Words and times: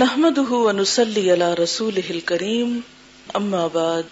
نحمده 0.00 0.50
ونسلي 0.50 1.30
على 1.30 1.54
رسوله 1.54 2.10
الكريم، 2.10 2.80
أما 3.38 3.68
بعد، 3.74 4.02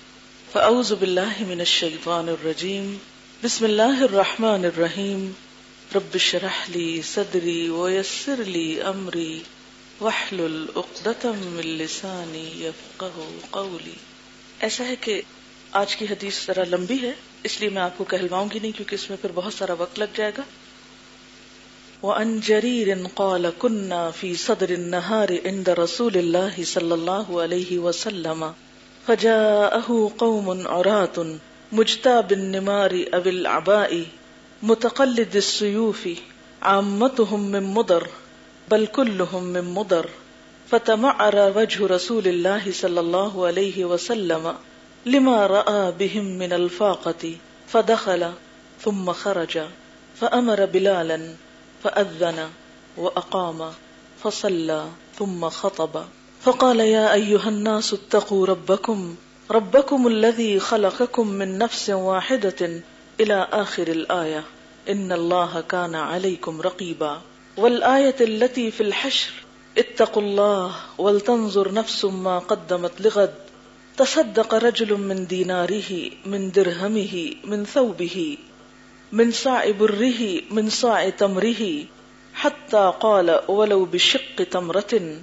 فأعوذ 0.52 0.94
بالله 0.94 1.44
من 1.46 1.60
الشيطان 1.60 2.28
الرجيم. 2.28 2.96
بسم 3.44 3.64
الله 3.64 4.04
الرحمن 4.04 4.64
الرحيم. 4.64 5.30
رب 5.94 6.14
اشرح 6.14 6.70
لي 6.70 7.00
صدري 7.02 7.68
ويسر 7.68 8.42
لي 8.46 8.74
أمري، 8.86 9.38
واحلل 10.00 10.66
عقدة 10.76 11.32
من 11.52 11.66
لساني 11.66 12.50
يفقه 12.56 13.28
قولي. 13.50 13.94
ایسا 14.60 14.84
ہے 14.84 14.94
کہ 15.00 15.22
آج 15.72 15.96
کی 15.96 16.04
حدیث 16.10 16.46
ذرا 16.46 16.64
لمبی 16.70 16.98
ہے، 17.02 17.12
اس 17.42 17.60
لیے 17.60 17.68
میں 17.68 17.82
آپ 17.82 17.98
کو 17.98 18.04
کہلواؤں 18.04 18.48
گی 18.54 18.58
نہیں 18.58 18.72
کیونکہ 18.72 18.94
اس 18.94 19.10
میں 19.10 19.18
پھر 19.20 19.30
بہت 19.34 19.54
سارا 19.54 19.72
وقت 19.72 19.98
لگ 19.98 20.16
جائے 20.16 20.32
گا۔ 20.38 20.42
وعن 22.06 22.40
جرير 22.40 23.06
قال 23.16 23.52
كنا 23.58 24.10
في 24.10 24.34
صدر 24.34 24.70
النهار 24.70 25.40
عند 25.46 25.70
رسول 25.70 26.16
الله 26.16 26.64
صلى 26.64 26.94
الله 26.94 27.42
عليه 27.42 27.78
وسلم 27.78 28.52
فجاءه 29.06 30.12
قوم 30.18 30.66
عراة 30.66 31.38
مجتاب 31.72 32.32
النمار 32.32 33.04
أبي 33.14 33.30
العباء 33.30 34.04
متقلد 34.62 35.36
السيوف 35.36 36.08
عامتهم 36.62 37.50
من 37.50 37.62
مضر 37.62 38.08
بل 38.70 38.86
كلهم 38.86 39.44
من 39.44 39.64
مضر 39.64 40.08
فتمعر 40.70 41.52
وجه 41.56 41.86
رسول 41.86 42.28
الله 42.28 42.72
صلى 42.72 43.00
الله 43.00 43.46
عليه 43.46 43.84
وسلم 43.84 44.54
لما 45.06 45.46
رأى 45.46 45.92
بهم 45.92 46.24
من 46.24 46.52
الفاقة 46.52 47.36
فدخل 47.68 48.30
ثم 48.80 49.12
خرج 49.12 49.58
فأمر 50.20 50.64
بلالا 50.64 51.34
فأذن 51.84 52.48
وأقام 52.96 53.72
فصلى 54.22 54.86
ثم 55.18 55.48
خطب. 55.48 56.04
فقال 56.42 56.80
يا 56.80 57.12
أيها 57.12 57.48
الناس 57.48 57.94
اتقوا 57.94 58.46
ربكم 58.46 59.16
ربكم 59.50 60.06
الذي 60.06 60.60
خلقكم 60.60 61.28
من 61.28 61.58
نفس 61.58 61.90
واحدة 61.90 62.82
إلى 63.20 63.48
آخر 63.52 63.88
الآية. 63.88 64.44
إن 64.88 65.12
الله 65.12 65.60
كان 65.60 65.94
عليكم 65.94 66.60
رقيبا. 66.60 67.20
والآية 67.56 68.16
التي 68.20 68.70
في 68.70 68.82
الحشر، 68.82 69.32
اتقوا 69.78 70.22
الله 70.22 70.74
ولتنظر 70.98 71.72
نفس 71.72 72.04
ما 72.04 72.38
قدمت 72.38 73.00
لغد. 73.00 73.34
تصدق 73.96 74.54
رجل 74.54 74.94
من 74.94 75.26
ديناره، 75.26 76.10
من 76.26 76.50
درهمه، 76.50 77.34
من 77.44 77.64
ثوبه. 77.64 78.38
من 79.12 79.30
صاع 79.30 79.70
بره 79.70 80.40
من 80.50 80.70
حتى 82.34 82.92
قال 83.00 83.40
ولو 83.48 83.84
بشق 83.84 84.36
تمرة. 84.50 85.20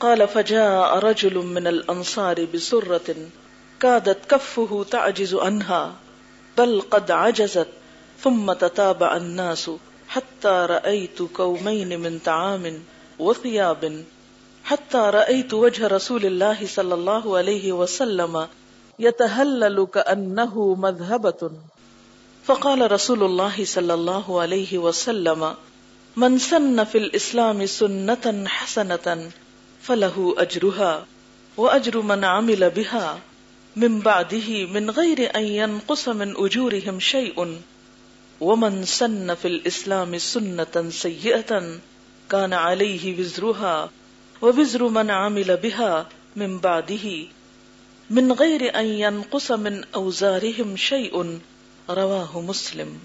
قال 0.00 0.28
فجاء 0.28 0.98
رجل 0.98 1.38
من 1.38 1.66
الأنصار 1.66 2.44
بسرة 2.44 3.16
كادت 3.80 4.30
كفه 4.30 4.84
تعجز 4.90 5.34
عنها، 5.34 5.94
بل 6.58 6.80
قد 6.90 7.10
عجزت، 7.10 7.68
ثم 8.20 8.52
تتابع 8.52 9.16
الناس 9.16 9.70
حتى 10.08 10.66
رأيت 10.70 11.22
كومين 11.22 12.00
من 12.00 12.18
طعام 12.18 12.82
وثياب. 13.18 14.04
حتى 14.64 14.98
رأيت 14.98 15.54
وجه 15.54 15.86
رسول 15.86 16.26
الله 16.26 16.66
صلى 16.66 16.94
الله 16.94 17.36
عليه 17.36 17.72
وسلم 17.72 18.48
يتهلل 18.98 19.86
كأنه 19.94 20.74
مذهبة. 20.74 21.50
فقال 22.48 22.92
رسول 22.92 23.22
الله 23.24 23.64
صلى 23.64 23.94
الله 23.94 24.40
عليه 24.40 24.78
وسلم، 24.78 25.54
من 26.16 26.38
سن 26.38 26.84
في 26.84 26.98
الإسلام 26.98 27.66
سنة 27.66 28.44
حسنة 28.46 29.30
فله 29.82 30.34
أجرها 30.38 31.06
وأجر 31.56 32.00
من 32.00 32.24
عمل 32.24 32.70
بها 32.70 33.20
من 33.76 34.00
بعده 34.00 34.66
من 34.66 34.90
غير 34.90 35.36
أن 35.36 35.44
ينقص 35.44 36.08
من 36.08 36.36
أجورهم 36.36 37.00
شيء 37.00 37.60
ومن 38.40 38.84
سن 38.84 39.34
في 39.34 39.48
الإسلام 39.48 40.18
سنة 40.18 40.90
سيئة 40.90 41.78
كان 42.30 42.52
عليه 42.52 43.20
وزرها 43.20 43.90
ووزر 44.42 44.88
من 44.88 45.10
عمل 45.10 45.56
بها 45.56 46.08
من 46.36 46.58
بعده، 46.58 47.26
من 48.10 48.32
غير 48.32 48.78
أن 48.80 48.86
ينقص 48.86 49.50
من 49.52 49.84
أوزارهم 49.94 50.76
شيء 50.76 51.38
رواہ 51.88 52.36
مسلم۔ 52.36 52.98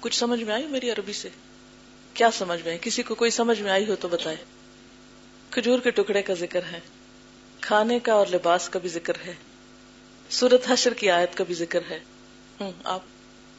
کچھ 0.00 0.18
سمجھ 0.18 0.42
میں 0.42 0.54
آئی 0.54 0.66
میری 0.66 0.90
عربی 0.90 1.12
سے؟ 1.12 1.28
کیا 2.14 2.30
سمجھ 2.30 2.60
میں 2.62 2.70
آئی؟ 2.70 2.78
کسی 2.82 3.02
کو 3.02 3.14
کوئی 3.14 3.30
سمجھ 3.30 3.60
میں 3.60 3.70
آئی 3.70 3.88
ہو 3.88 3.94
تو 4.00 4.08
بتائے 4.08 4.36
کھجور 5.50 5.78
کے 5.78 5.90
ٹکڑے 5.90 6.22
کا 6.22 6.34
ذکر 6.34 6.60
ہے۔ 6.72 6.80
کھانے 7.60 7.98
کا 7.98 8.12
اور 8.12 8.26
لباس 8.32 8.68
کا 8.68 8.78
بھی 8.78 8.88
ذکر 8.88 9.12
ہے۔ 9.26 9.34
سورت 10.30 10.70
حشر 10.70 10.94
کی 10.94 11.10
آیت 11.10 11.34
کا 11.34 11.44
بھی 11.44 11.54
ذکر 11.54 11.80
ہے۔ 11.90 12.00
آپ۔ 12.84 13.00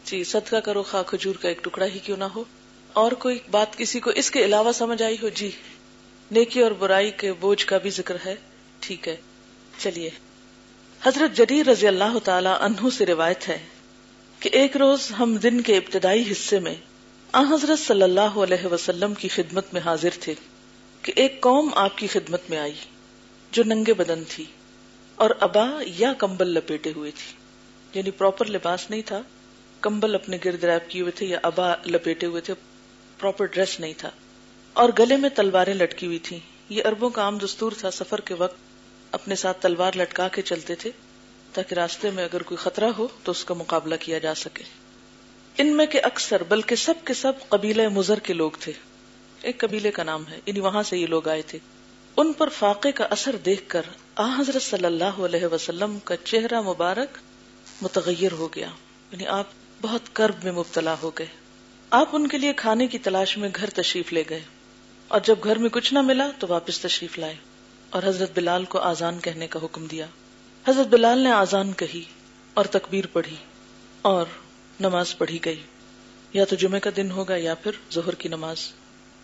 جی 0.05 0.23
صدقہ 0.23 0.55
کرو، 0.55 0.83
خواہ 0.83 1.03
کھجور 1.03 1.35
کا 1.35 1.47
ایک 1.47 1.63
ٹکڑا 1.63 1.85
ہی 1.85 1.99
کیوں 1.99 2.17
نہ 2.17 2.23
ہو۔ 2.23 2.43
اور 2.93 3.11
کوئی 3.11 3.39
بات 3.51 3.77
کسی 3.77 3.99
کو 3.99 4.09
اس 4.09 4.31
کے 4.31 4.45
علاوہ 4.45 4.71
سمجھ 4.71 5.03
آئی 5.03 5.17
ہو؟ 5.21 5.29
جی۔ 5.29 5.51
نیکی 6.31 6.61
اور 6.61 6.71
برائی 6.71 7.11
کے 7.11 7.33
بوجھ 7.33 7.65
کا 7.65 7.77
بھی 7.77 7.89
ذکر 7.89 8.17
ہے۔ 8.25 8.35
ٹھیک 8.79 9.07
ہے۔ 9.07 9.15
چلیے۔ 9.77 10.09
حضرت 11.03 11.37
جدید 11.37 11.67
رضی 11.67 11.87
اللہ 11.87 12.17
تعالی 12.23 12.49
عنہ 12.59 12.89
سے 12.97 13.05
روایت 13.05 13.49
ہے۔ 13.49 13.59
کہ 14.43 14.49
ایک 14.53 14.77
روز 14.77 15.11
ہم 15.19 15.37
دن 15.37 15.61
کے 15.61 15.77
ابتدائی 15.77 16.31
حصے 16.31 16.59
میں 16.59 16.75
آ 17.31 17.41
حضرت 17.41 17.79
صلی 17.79 18.01
اللہ 18.01 18.21
علیہ 18.21 18.65
وسلم 18.65 19.13
کی 19.13 19.27
خدمت 19.27 19.73
میں 19.73 19.81
حاضر 19.85 20.09
تھے 20.19 20.33
کہ 21.01 21.13
ایک 21.15 21.41
قوم 21.41 21.69
آپ 21.75 21.97
کی 21.97 22.07
خدمت 22.07 22.41
میں 22.49 22.57
آئی 22.57 22.73
جو 23.51 23.63
ننگے 23.63 23.93
بدن 23.93 24.23
تھی 24.29 24.45
اور 25.15 25.29
ابا 25.39 25.69
یا 25.85 26.13
کمبل 26.13 26.47
لپیٹے 26.47 26.91
ہوئے 26.95 27.11
تھی۔ 27.11 27.33
یعنی 27.93 28.11
پراپر 28.11 28.45
لباس 28.45 28.89
نہیں 28.89 29.01
تھا، 29.05 29.21
کمبل 29.81 30.15
اپنے 30.15 30.37
گرد 30.45 30.63
ریپ 30.63 30.89
کیے 30.89 31.01
ہوئے 31.01 31.11
تھے 31.11 31.25
یا 31.25 31.39
ابا 31.43 31.75
لپیٹے 31.85 32.25
ہوئے 32.25 32.41
تھے 32.41 32.53
پراپر 33.19 33.45
ڈریس 33.45 33.79
نہیں 33.79 33.93
تھا۔ 33.97 34.09
اور 34.73 34.89
گلے 34.99 35.17
میں 35.17 35.29
تلواریں 35.29 35.73
لٹکی 35.73 36.05
ہوئی 36.05 36.19
تھی 36.19 36.39
یہ 36.69 36.83
اربوں 36.85 37.09
کا 37.09 37.21
عام 37.21 37.37
دستور 37.37 37.71
تھا 37.77 37.91
سفر 37.91 38.21
کے 38.21 38.33
وقت 38.33 38.57
اپنے 39.11 39.35
ساتھ 39.35 39.61
تلوار 39.61 39.91
لٹکا 39.95 40.27
کے 40.27 40.41
چلتے 40.41 40.75
تھے۔ 40.75 40.91
تاکہ 41.53 41.75
راستے 41.75 42.09
میں 42.09 42.23
اگر 42.23 42.43
کوئی 42.43 42.57
خطرہ 42.57 42.89
ہو 42.97 43.07
تو 43.23 43.31
اس 43.31 43.45
کا 43.45 43.53
مقابلہ 43.53 43.95
کیا 43.99 44.19
جا 44.19 44.35
سکے۔ 44.35 44.63
ان 45.57 45.77
میں 45.77 45.85
کے 45.85 45.99
اکثر، 45.99 46.43
بلکہ 46.43 46.75
سب 46.75 46.93
کے 47.05 47.13
سب 47.13 47.33
قبیلہ 47.49 47.87
مزر 47.87 48.19
کے 48.19 48.33
لوگ 48.33 48.51
تھے۔ 48.59 48.71
ایک 49.41 49.57
قبیلے 49.57 49.91
کا 49.91 50.03
نام 50.03 50.27
ہے 50.27 50.39
یعنی 50.45 50.59
وہاں 50.59 50.83
سے 50.83 50.97
یہ 50.97 51.07
لوگ 51.07 51.27
آئے 51.27 51.41
تھے۔ 51.41 51.59
ان 52.17 52.33
پر 52.33 52.49
فاقے 52.49 52.91
کا 52.91 53.07
اثر 53.09 53.35
دیکھ 53.35 53.63
کر 53.67 53.81
آ 54.15 54.39
حضرت 54.39 54.61
صلی 54.61 54.85
اللہ 54.85 55.03
علیہ 55.03 55.45
وسلم 55.45 55.99
کا 55.99 56.15
چہرہ 56.17 56.61
مبارک 56.61 57.17
متغیر 57.81 58.31
ہو 58.31 58.47
گیا۔ 58.55 58.67
یعنی 59.11 59.27
آپ 59.27 59.47
بہت 59.81 60.01
کرب 60.13 60.35
میں 60.43 60.51
مبتلا 60.51 60.95
ہو 61.01 61.11
گئے۔ 61.19 61.27
آپ 61.89 62.09
ان 62.11 62.27
کے 62.27 62.37
لیے 62.37 62.53
کھانے 62.53 62.87
کی 62.87 62.97
تلاش 62.97 63.37
میں 63.37 63.49
گھر 63.55 63.69
تشریف 63.69 64.13
لے 64.13 64.23
گئے۔ 64.29 64.41
اور 65.07 65.19
جب 65.23 65.35
گھر 65.43 65.57
میں 65.57 65.69
کچھ 65.69 65.93
نہ 65.93 66.01
ملا 66.01 66.31
تو 66.39 66.47
واپس 66.49 66.79
تشریف 66.79 67.19
لائے۔ 67.19 67.35
اور 67.89 68.03
حضرت 68.03 68.31
بلال 68.35 68.65
کو 68.65 68.79
آزان 68.79 69.19
کہنے 69.19 69.47
کا 69.47 69.59
حکم 69.63 69.85
دیا۔ 69.85 70.05
حضرت 70.67 70.87
بلال 70.87 71.19
نے 71.19 71.31
آزان 71.31 71.73
کہی 71.73 72.03
اور 72.53 72.65
تکبیر 72.65 73.05
پڑھی 73.13 73.35
اور 74.01 74.25
نماز 74.79 75.17
پڑھی 75.17 75.39
گئی۔ 75.45 75.59
یا 76.33 76.45
تو 76.45 76.55
جمعے 76.55 76.79
کا 76.79 76.89
دن 76.97 77.11
ہوگا 77.11 77.35
یا 77.35 77.53
پھر 77.53 77.71
ظہر 77.93 78.15
کی 78.15 78.29
نماز۔ 78.29 78.57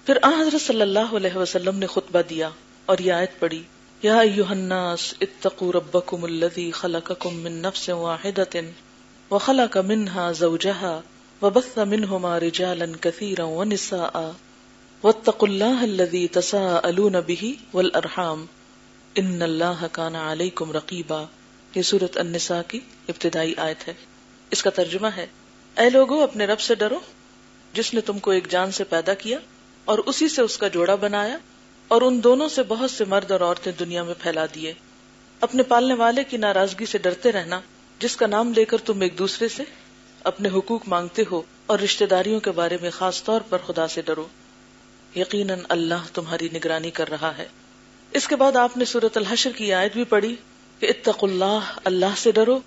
پھر 0.05 0.17
آ 0.21 0.41
حضرت 0.41 0.61
صلی 0.61 0.81
اللہ 0.81 1.15
علیہ 1.15 1.37
وسلم 1.37 1.75
نے 1.75 1.85
خطبہ 1.85 2.21
دیا 2.29 2.49
اور 2.85 2.97
یہ 2.97 3.13
آیت 3.13 3.39
پڑھی، 3.39 3.63
یا 4.01 4.19
الناس، 4.49 5.13
اتقوا 5.21 5.71
ربکم 5.71 6.23
الذی 6.23 6.71
خلقکم 6.71 7.35
من 7.35 7.51
نفس 7.51 7.89
واحدۃ 7.89 8.57
وخلق 9.31 9.77
منها 9.77 10.31
زوجها 10.31 11.01
وبث 11.41 11.77
منهما 11.77 12.39
رجالا 12.39 12.85
كثيرا 13.01 13.43
ونساء 13.43 14.31
واتقوا 15.03 15.49
الله 15.49 15.83
الذي 15.83 16.27
تساءلون 16.27 17.15
به 17.27 17.51
والارحام۔ 17.73 18.45
ان 19.15 19.41
اللہ 19.41 19.85
کانا 19.91 20.31
علیکم 20.31 20.71
رقیبا۔ 20.71 21.23
یہ 21.75 21.81
سورت 21.81 22.17
النساء 22.17 22.61
کی 22.67 22.79
ابتدائی 23.07 23.53
آیت 23.57 23.87
ہے۔ 23.87 23.93
اس 24.51 24.63
کا 24.63 24.69
ترجمہ 24.69 25.07
ہے، 25.07 25.27
اے 25.77 25.89
لوگو، 25.89 26.23
اپنے 26.23 26.45
رب 26.45 26.59
سے 26.59 26.75
ڈرو۔ 26.75 26.99
جس 27.73 27.93
نے 27.93 28.01
تم 28.01 28.19
کو 28.19 28.31
ایک 28.31 28.47
جان 28.49 28.71
سے 28.71 28.83
پیدا 28.83 29.13
کیا 29.13 29.37
اور 29.85 29.97
اسی 29.97 30.29
سے 30.29 30.41
اس 30.41 30.57
کا 30.57 30.67
جوڑا 30.67 30.95
بنایا 30.95 31.37
اور 31.87 32.01
ان 32.01 32.23
دونوں 32.23 32.49
سے 32.49 32.63
بہت 32.63 32.91
سے 32.91 33.05
مرد 33.05 33.31
اور 33.31 33.41
عورتیں 33.41 33.71
دنیا 33.79 34.03
میں 34.03 34.13
پھیلا 34.19 34.45
دیے۔ 34.55 34.73
اپنے 35.41 35.63
پالنے 35.63 35.93
والے 35.93 36.23
کی 36.23 36.37
ناراضگی 36.37 36.85
سے 36.85 36.97
ڈرتے 36.97 37.31
رہنا، 37.31 37.59
جس 37.99 38.15
کا 38.15 38.27
نام 38.27 38.53
لے 38.55 38.65
کر 38.65 38.77
تم 38.77 39.01
ایک 39.01 39.17
دوسرے 39.17 39.47
سے 39.47 39.63
اپنے 40.23 40.49
حقوق 40.49 40.87
مانگتے 40.87 41.23
ہو 41.31 41.41
اور 41.65 41.79
رشتہ 41.79 42.05
داریوں 42.05 42.39
کے 42.39 42.51
بارے 42.51 42.77
میں 42.81 42.89
خاص 42.89 43.23
طور 43.23 43.41
پر 43.49 43.57
خدا 43.65 43.87
سے 43.87 44.01
ڈرو۔ 44.01 44.27
یقیناً 45.15 45.59
اللہ 45.69 46.07
تمہاری 46.13 46.49
نگرانی 46.53 46.91
کر 46.91 47.09
رہا 47.09 47.37
ہے۔ 47.37 47.47
اس 48.13 48.27
کے 48.27 48.35
بعد 48.35 48.55
آپ 48.55 48.77
نے 48.77 48.85
سورت 48.85 49.17
الحشر 49.17 49.51
کی 49.51 49.73
آیت 49.73 49.93
بھی 49.93 50.03
پڑھی 50.03 50.35
کہ 50.81 50.85
اتق 50.85 51.23
اللہ 51.23 51.67
اللہ 51.83 52.15
سے 52.17 52.31
ڈرو 52.31 52.59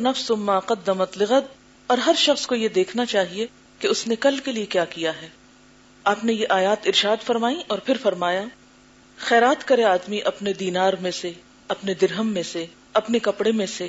نفس 0.00 0.30
ما 0.30 0.58
قدمت 0.60 1.18
لغد، 1.18 1.48
اور 1.86 1.98
ہر 1.98 2.14
شخص 2.16 2.46
کو 2.46 2.54
یہ 2.54 2.68
دیکھنا 2.68 3.04
چاہیے 3.04 3.46
کہ 3.78 3.86
اس 3.86 4.06
نے 4.06 4.16
کل 4.16 4.38
کے 4.38 4.52
لیے 4.52 4.66
کیا 4.66 4.84
کیا 4.84 5.12
ہے۔ 5.22 5.28
آپ 6.04 6.24
نے 6.24 6.32
یہ 6.32 6.46
آیات 6.48 6.86
ارشاد 6.86 7.24
فرمائی 7.26 7.60
اور 7.66 7.78
پھر 7.78 7.96
فرمایا، 8.02 8.44
خیرات 9.18 9.66
کرے 9.68 9.84
آدمی 9.84 10.20
اپنے 10.24 10.52
دینار 10.52 10.92
میں 11.00 11.10
سے، 11.10 11.32
اپنے 11.68 11.94
درہم 11.94 12.32
میں 12.32 12.42
سے، 12.42 12.66
اپنے 12.92 13.18
کپڑے 13.18 13.52
میں 13.52 13.66
سے، 13.66 13.88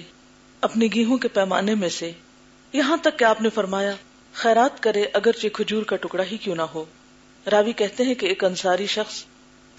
اپنے 0.62 0.88
گیہوں 0.94 1.18
کے 1.18 1.28
پیمانے 1.28 1.76
میں 1.76 1.90
سے۔ 1.90 2.12
یہاں 2.74 2.98
تک 2.98 3.20
کہ 3.20 3.24
آپ 3.24 3.42
نے 3.42 3.50
فرمایا، 3.50 3.92
خیرات 4.34 4.84
کرے 4.84 5.06
اگرچہ 5.14 5.48
کھجور 5.54 5.84
کا 5.84 5.96
ٹکڑا 5.96 6.24
ہی 6.32 6.38
کیوں 6.38 6.56
نہ 6.56 6.72
ہو۔ 6.74 6.86
راوی 7.46 7.74
کہتے 7.74 8.04
ہیں 8.04 8.16
کہ 8.16 8.26
ایک 8.26 8.44
انصاری 8.44 8.88
شخص 8.90 9.24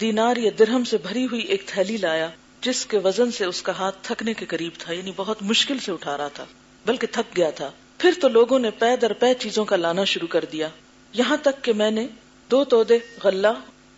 دینار 0.03 0.37
یا 0.37 0.51
درہم 0.59 0.85
سے 0.85 0.97
بھری 0.97 1.27
ہوئی 1.27 1.43
ایک 1.43 1.63
تھیلی 1.67 1.97
لایا، 1.97 2.29
جس 2.61 2.87
کے 2.87 2.99
وزن 2.99 3.31
سے 3.31 3.45
اس 3.45 3.63
کا 3.63 3.73
ہاتھ 3.73 3.97
تھکنے 4.03 4.35
کے 4.35 4.47
قریب 4.47 4.73
تھا 4.79 4.93
یعنی 4.93 5.13
بہت 5.17 5.43
مشکل 5.43 5.79
سے 5.79 5.93
اٹھا 5.93 6.17
رہا 6.17 6.29
تھا، 6.29 6.45
بلکہ 6.87 7.07
تھک 7.13 7.37
گیا 7.37 7.51
تھا۔ 7.51 7.71
پھر 7.99 8.11
تو 8.21 8.29
لوگوں 8.29 8.59
نے 8.59 8.71
پے 8.71 8.97
در 8.97 9.13
پے 9.13 9.35
چیزوں 9.35 9.65
کا 9.65 9.77
لانا 9.77 10.05
شروع 10.05 10.29
کر 10.29 10.45
دیا۔ 10.53 10.69
یہاں 11.13 11.37
تک 11.43 11.65
کہ 11.65 11.73
میں 11.73 11.91
نے 11.91 12.07
دو 12.51 12.65
تودے 12.65 12.99
غلہ 13.25 13.53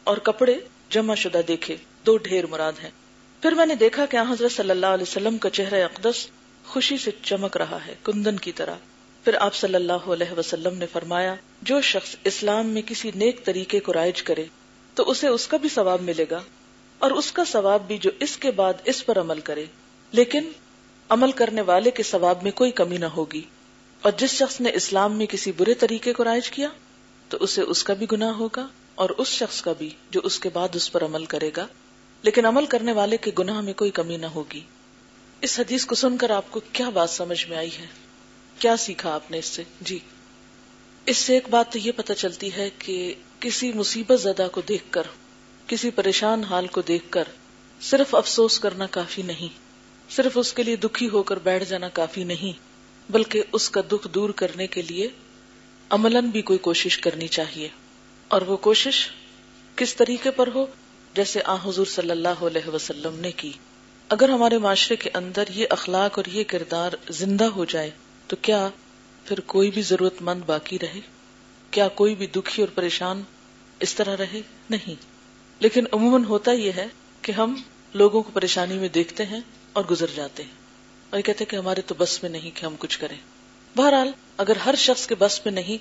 اور 0.05 0.17
کپڑے 0.17 0.55
جمع 0.91 1.15
شدہ 1.15 1.41
دیکھے، 1.49 1.77
دو 2.07 2.17
ڈھیر 2.17 2.47
مراد 2.47 2.73
ہیں۔ 2.83 2.91
پھر 3.43 3.53
میں 3.53 3.67
نے 3.67 3.75
دیکھا 3.75 4.07
کہ 4.07 4.17
حضرت 4.17 4.53
صلی 4.53 4.71
اللہ 4.71 4.87
علیہ 4.87 5.05
وسلم 5.09 5.39
کا 5.39 5.51
چہرہ 5.51 5.85
اقدس 5.85 6.27
خوشی 6.67 6.99
سے 6.99 7.11
چمک 7.23 7.57
رہا 7.57 7.79
ہے، 7.87 7.95
کندن 8.05 8.37
کی 8.37 8.53
طرح۔ 8.53 8.75
پھر 9.25 9.35
آپ 9.35 9.55
صلی 9.55 9.75
اللہ 9.75 10.07
علیہ 10.07 10.39
وسلم 10.39 10.79
نے 10.79 10.87
فرمایا، 10.93 11.35
جو 11.63 11.81
شخص 11.81 12.17
اسلام 12.25 12.67
میں 12.67 12.83
کسی 12.87 13.11
نیک 13.15 13.45
طریقے 13.45 13.81
کو 13.81 13.93
رائج 13.93 14.23
کرے 14.23 14.45
تو 14.95 15.11
اسے 15.11 15.29
اس 15.29 15.47
کا 15.47 15.57
بھی 15.57 15.69
ثواب 15.69 16.01
ملے 16.01 16.25
گا 16.31 16.43
اور 16.99 17.11
اس 17.11 17.33
کا 17.33 17.45
ثواب 17.45 17.87
بھی 17.87 17.99
جو 17.99 18.11
اس 18.21 18.37
کے 18.37 18.51
بعد 18.51 18.73
اس 18.85 19.07
پر 19.07 19.21
عمل 19.21 19.41
کرے۔ 19.41 19.65
لیکن 20.13 20.51
عمل 21.09 21.33
کرنے 21.33 21.61
والے 21.61 21.91
کے 21.91 22.03
ثواب 22.03 22.43
میں 22.43 22.51
کوئی 22.51 22.71
کمی 22.71 22.99
نہ 22.99 23.05
ہوگی۔ 23.05 23.43
اور 24.03 24.13
جس 24.17 24.31
شخص 24.31 24.61
نے 24.61 24.71
اسلام 24.75 25.19
میں 25.19 25.27
کسی 25.27 25.53
برے 25.53 25.75
طریقے 25.75 26.13
کو 26.13 26.25
رائج 26.25 26.51
کیا، 26.51 26.69
تو 27.29 27.39
اسے 27.41 27.63
اس 27.63 27.85
کا 27.85 27.95
بھی 27.95 28.07
گناہ 28.13 28.33
ہوگا 28.33 28.69
اور 28.95 29.11
اس 29.11 29.29
شخص 29.29 29.63
کا 29.63 29.73
بھی 29.79 29.91
جو 30.11 30.21
اس 30.25 30.39
کے 30.39 30.49
بعد 30.49 30.69
اس 30.75 30.93
پر 30.93 31.05
عمل 31.05 31.25
کرے 31.25 31.51
گا۔ 31.57 31.67
لیکن 32.23 32.47
عمل 32.47 32.67
کرنے 32.67 32.93
والے 32.93 33.17
کے 33.17 33.31
گناہ 33.39 33.61
میں 33.61 33.73
کوئی 33.73 33.91
کمی 33.91 34.17
نہ 34.17 34.27
ہوگی۔ 34.27 34.61
اس 35.41 35.61
حدیث 35.61 35.85
کو 35.85 35.95
سن 35.95 36.17
کر 36.17 36.31
آپ 36.31 36.45
کو 36.51 36.61
کیا 36.73 36.89
بات 36.89 37.11
سمجھ 37.11 37.49
میں 37.49 37.57
آئی 37.57 37.71
ہے؟ 37.79 37.87
کیا 38.59 38.77
سیکھا 38.77 39.15
آپ 39.15 39.31
نے 39.31 39.39
اس 39.39 39.47
سے؟ 39.47 39.63
جی۔ 39.81 39.99
اس 41.07 41.17
سے 41.17 41.35
ایک 41.35 41.49
بات 41.51 41.73
تو 41.73 41.79
یہ 41.79 41.93
پتہ 41.97 42.13
چلتی 42.13 42.55
ہے 42.57 42.71
کہ 42.79 43.15
کسی 43.45 43.73
مصیبت 43.73 44.21
زدہ 44.21 44.47
کو 44.53 44.61
دیکھ 44.61 44.85
کر، 44.91 45.03
کسی 45.67 45.91
پریشان 45.91 46.45
حال 46.45 46.67
کو 46.67 46.81
دیکھ 46.81 47.05
کر 47.11 47.25
صرف 47.81 48.15
افسوس 48.15 48.59
کرنا 48.59 48.87
کافی 48.87 49.23
نہیں۔ 49.23 49.49
صرف 50.11 50.33
اس 50.35 50.53
کے 50.53 50.63
لیے 50.63 50.77
دکھی 50.77 51.09
ہو 51.09 51.23
کر 51.23 51.39
بیٹھ 51.39 51.65
جانا 51.65 51.89
کافی 51.89 52.25
نہیں، 52.25 52.53
بلکہ 53.13 53.43
اس 53.53 53.71
کا 53.71 53.81
دکھ 53.93 54.09
دور 54.09 54.31
کرنے 54.31 54.67
کے 54.67 54.83
لیے 54.83 55.09
عملاً 55.91 56.27
بھی 56.27 56.43
کوئی 56.43 56.59
کوشش 56.59 56.99
کرنی 56.99 57.29
چاہیے۔ 57.29 57.69
اور 58.29 58.43
وہ 58.43 58.57
کوشش 58.57 59.09
کس 59.77 59.97
طریقے 59.97 60.31
پر 60.31 60.49
ہو؟ 60.55 60.67
جیسے 61.15 61.41
آ 61.45 61.57
حضور 61.65 61.87
صلی 61.87 62.11
اللہ 62.11 62.29
علیہ 62.29 62.69
وسلم 62.69 63.21
نے 63.21 63.33
کی۔ 63.33 63.53
اگر 64.09 64.29
ہمارے 64.29 64.59
معاشرے 64.59 64.97
کے 64.97 65.11
اندر 65.15 65.45
یہ 65.55 65.67
اخلاق 65.71 66.19
اور 66.19 66.25
یہ 66.33 66.45
کردار 66.45 66.93
زندہ 67.11 67.45
ہو 67.45 67.65
جائے، 67.65 67.91
تو 68.27 68.37
کیا 68.43 68.69
پھر 69.25 69.41
کوئی 69.41 69.71
بھی 69.71 69.83
ضرورت 69.83 70.23
مند 70.23 70.43
باقی 70.47 70.79
رہے؟ 70.79 71.01
کیا 71.71 71.89
کوئی 71.89 72.15
بھی 72.15 72.27
دکھی 72.27 72.63
اور 72.63 72.69
پریشان 72.75 73.23
اس 73.85 73.95
طرح 73.95 74.17
رہے؟ 74.17 74.41
نہیں۔ 74.71 74.95
لیکن 75.61 75.85
عموماً 75.93 76.25
ہوتا 76.25 76.53
یہ 76.53 76.73
ہے 76.73 76.87
کہ 77.23 77.33
ہم 77.33 77.55
لوگوں 77.95 78.23
کو 78.23 78.31
پریشانی 78.33 78.79
میں 78.79 78.89
دیکھتے 78.89 79.27
ہیں 79.27 79.41
اور 79.73 79.85
گزر 79.85 80.07
جاتے 80.15 80.43
ہیں۔ 80.43 80.51
اور 81.11 81.19
یہ 81.19 81.23
کہتے 81.23 81.45
کہ 81.45 81.57
ہمارے 81.57 81.81
تو 81.81 81.95
بس 81.99 82.23
میں 82.23 82.31
نہیں 82.31 82.51
کہ 82.55 82.67
ہم 82.67 82.75
کچھ 82.79 82.99
کریں۔ 82.99 83.17
بہرحال، 83.77 84.11
اگر 84.37 84.57
ہر 84.57 84.75
شخص 84.75 85.07
کے 85.07 85.15
بس 85.15 85.41
میں 85.45 85.53
نہیں، 85.53 85.79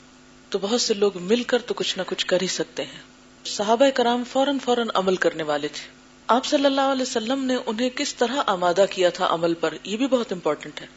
تو 0.50 0.60
بہت 0.62 0.82
سے 0.82 0.94
لوگ 0.94 1.12
مل 1.16 1.44
کر 1.44 1.62
تو 1.62 1.74
کچھ 1.74 1.98
نہ 1.98 2.04
کچھ 2.08 2.26
کر 2.26 2.42
ہی 2.42 2.48
سکتے 2.48 2.84
ہیں۔ 2.84 3.02
صحابہ 3.46 3.90
کرام 3.90 4.24
فوراً 4.32 4.60
فوراً 4.60 4.88
عمل 4.94 5.16
کرنے 5.16 5.44
والے 5.44 5.68
تھے۔ 5.68 5.88
آپ 6.28 6.46
صلی 6.46 6.66
اللہ 6.66 6.82
علیہ 6.82 7.02
وسلم 7.02 7.46
نے 7.46 7.56
انہیں 7.66 7.90
کس 7.90 8.16
طرح 8.16 8.44
آمادہ 8.46 8.86
کیا 8.90 9.10
تھا 9.10 9.28
عمل 9.30 9.54
پر، 9.54 9.74
یہ 9.84 9.98
بھی 9.98 10.08
بہت 10.08 10.32
امپورٹنٹ 10.32 10.82
ہے۔ 10.82 10.88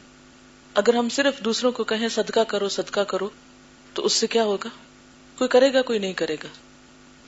اگر 0.73 0.95
ہم 0.95 1.09
صرف 1.09 1.39
دوسروں 1.39 1.71
کو 1.71 1.83
کہیں 1.83 2.07
صدقہ 2.07 2.39
کرو 2.39 2.69
صدقہ 2.69 2.99
کرو، 2.99 3.29
تو 3.93 4.05
اس 4.05 4.13
سے 4.13 4.27
کیا 4.27 4.43
ہوگا؟ 4.43 4.69
کوئی 5.37 5.47
کرے 5.47 5.73
گا، 5.73 5.81
کوئی 5.81 5.99
نہیں 5.99 6.13
کرے 6.13 6.35
گا۔ 6.43 6.47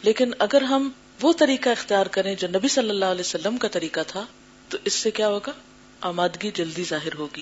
لیکن 0.01 0.31
اگر 0.40 0.62
ہم 0.62 0.90
وہ 1.22 1.34
طریقہ 1.34 1.69
اختیار 1.69 2.06
کریں 2.06 2.36
جو 2.36 2.48
نبی 2.48 2.68
صلی 2.68 2.90
اللہ 2.90 3.06
علیہ 3.06 3.22
وسلم 3.22 3.57
کا 3.57 3.68
طریقہ 3.68 4.00
تھا، 4.07 4.25
تو 4.69 4.78
اس 4.86 4.94
سے 4.94 5.12
کیا 5.12 5.28
ہوگا؟ 5.28 5.51
آمادگی 6.01 6.51
جلدی 6.54 6.84
ظاہر 6.84 7.13
ہوگی۔ 7.13 7.42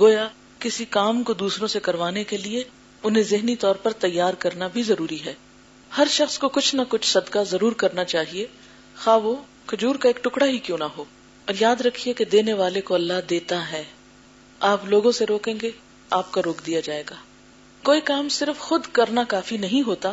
گویا 0.00 0.28
کسی 0.58 0.84
کام 0.84 1.22
کو 1.22 1.32
دوسروں 1.32 1.68
سے 1.68 1.80
کروانے 1.80 2.24
کے 2.24 2.36
لیے 2.36 2.64
انہیں 3.02 3.22
ذہنی 3.22 3.56
طور 3.56 3.74
پر 3.74 3.90
تیار 3.90 4.34
کرنا 4.34 4.66
بھی 4.66 4.82
ضروری 4.82 5.24
ہے۔ 5.24 5.34
ہر 5.98 6.06
شخص 6.10 6.38
کو 6.38 6.48
کچھ 6.48 6.74
نہ 6.74 6.82
کچھ 6.88 7.06
صدقہ 7.06 7.38
ضرور 7.50 7.72
کرنا 7.72 8.04
چاہیے، 8.04 8.46
خواہ 9.04 9.18
وہ 9.18 9.36
کھجور 9.66 9.94
کا 9.94 10.08
ایک 10.08 10.24
ٹکڑا 10.24 10.46
ہی 10.46 10.58
کیوں 10.58 10.78
نہ 10.78 10.84
ہو۔ 10.84 11.04
اور 11.44 11.54
یاد 11.60 11.80
رکھیے 11.80 12.14
کہ 12.14 12.24
دینے 12.24 12.52
والے 12.52 12.80
کو 12.80 12.94
اللہ 12.94 13.12
دیتا 13.30 13.72
ہے۔ 13.72 13.84
آپ 14.60 14.84
لوگوں 14.84 15.12
سے 15.12 15.26
روکیں 15.26 15.54
گے، 15.62 15.70
آپ 16.10 16.32
کا 16.32 16.40
روک 16.44 16.66
دیا 16.66 16.80
جائے 16.80 17.02
گا۔ 17.10 17.14
کوئی 17.82 18.00
کام 18.00 18.28
صرف 18.28 18.58
خود 18.58 18.86
کرنا 18.92 19.24
کافی 19.28 19.56
نہیں 19.56 19.86
ہوتا، 19.86 20.12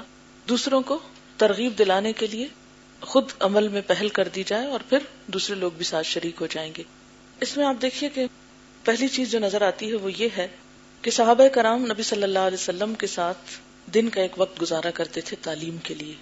دوسروں 0.49 0.81
کو 0.81 0.99
ترغیب 1.39 1.77
دلانے 1.77 2.13
کے 2.13 2.27
لیے 2.27 2.47
خود 3.01 3.31
عمل 3.39 3.67
میں 3.67 3.81
پہل 3.87 4.09
کر 4.09 4.27
دی 4.27 4.43
جائے 4.43 4.67
اور 4.67 4.79
پھر 4.89 4.97
دوسرے 5.27 5.55
لوگ 5.55 5.71
بھی 5.71 5.85
ساتھ 5.85 6.07
شریک 6.07 6.41
ہو 6.41 6.47
جائیں 6.47 6.73
گے۔ 6.77 6.83
اس 7.41 7.57
میں 7.57 7.65
آپ 7.65 7.75
دیکھیے 7.81 8.09
کہ 8.09 8.25
پہلی 8.83 9.07
چیز 9.07 9.31
جو 9.31 9.39
نظر 9.39 9.61
آتی 9.61 9.89
ہے 9.89 9.95
وہ 9.95 10.09
یہ 10.17 10.27
ہے 10.37 10.47
کہ 11.01 11.11
صحابہ 11.11 11.47
کرام 11.47 11.85
نبی 11.85 12.03
صلی 12.03 12.23
اللہ 12.23 12.39
علیہ 12.39 12.57
وسلم 12.61 12.93
کے 12.93 13.07
ساتھ 13.07 13.37
دن 13.93 14.09
کا 14.09 14.21
ایک 14.21 14.31
وقت 14.37 14.61
گزارا 14.61 14.89
کرتے 14.89 15.21
تھے 15.21 15.37
تعلیم 15.41 15.77
کے 15.77 15.93
لیے۔ 15.93 16.13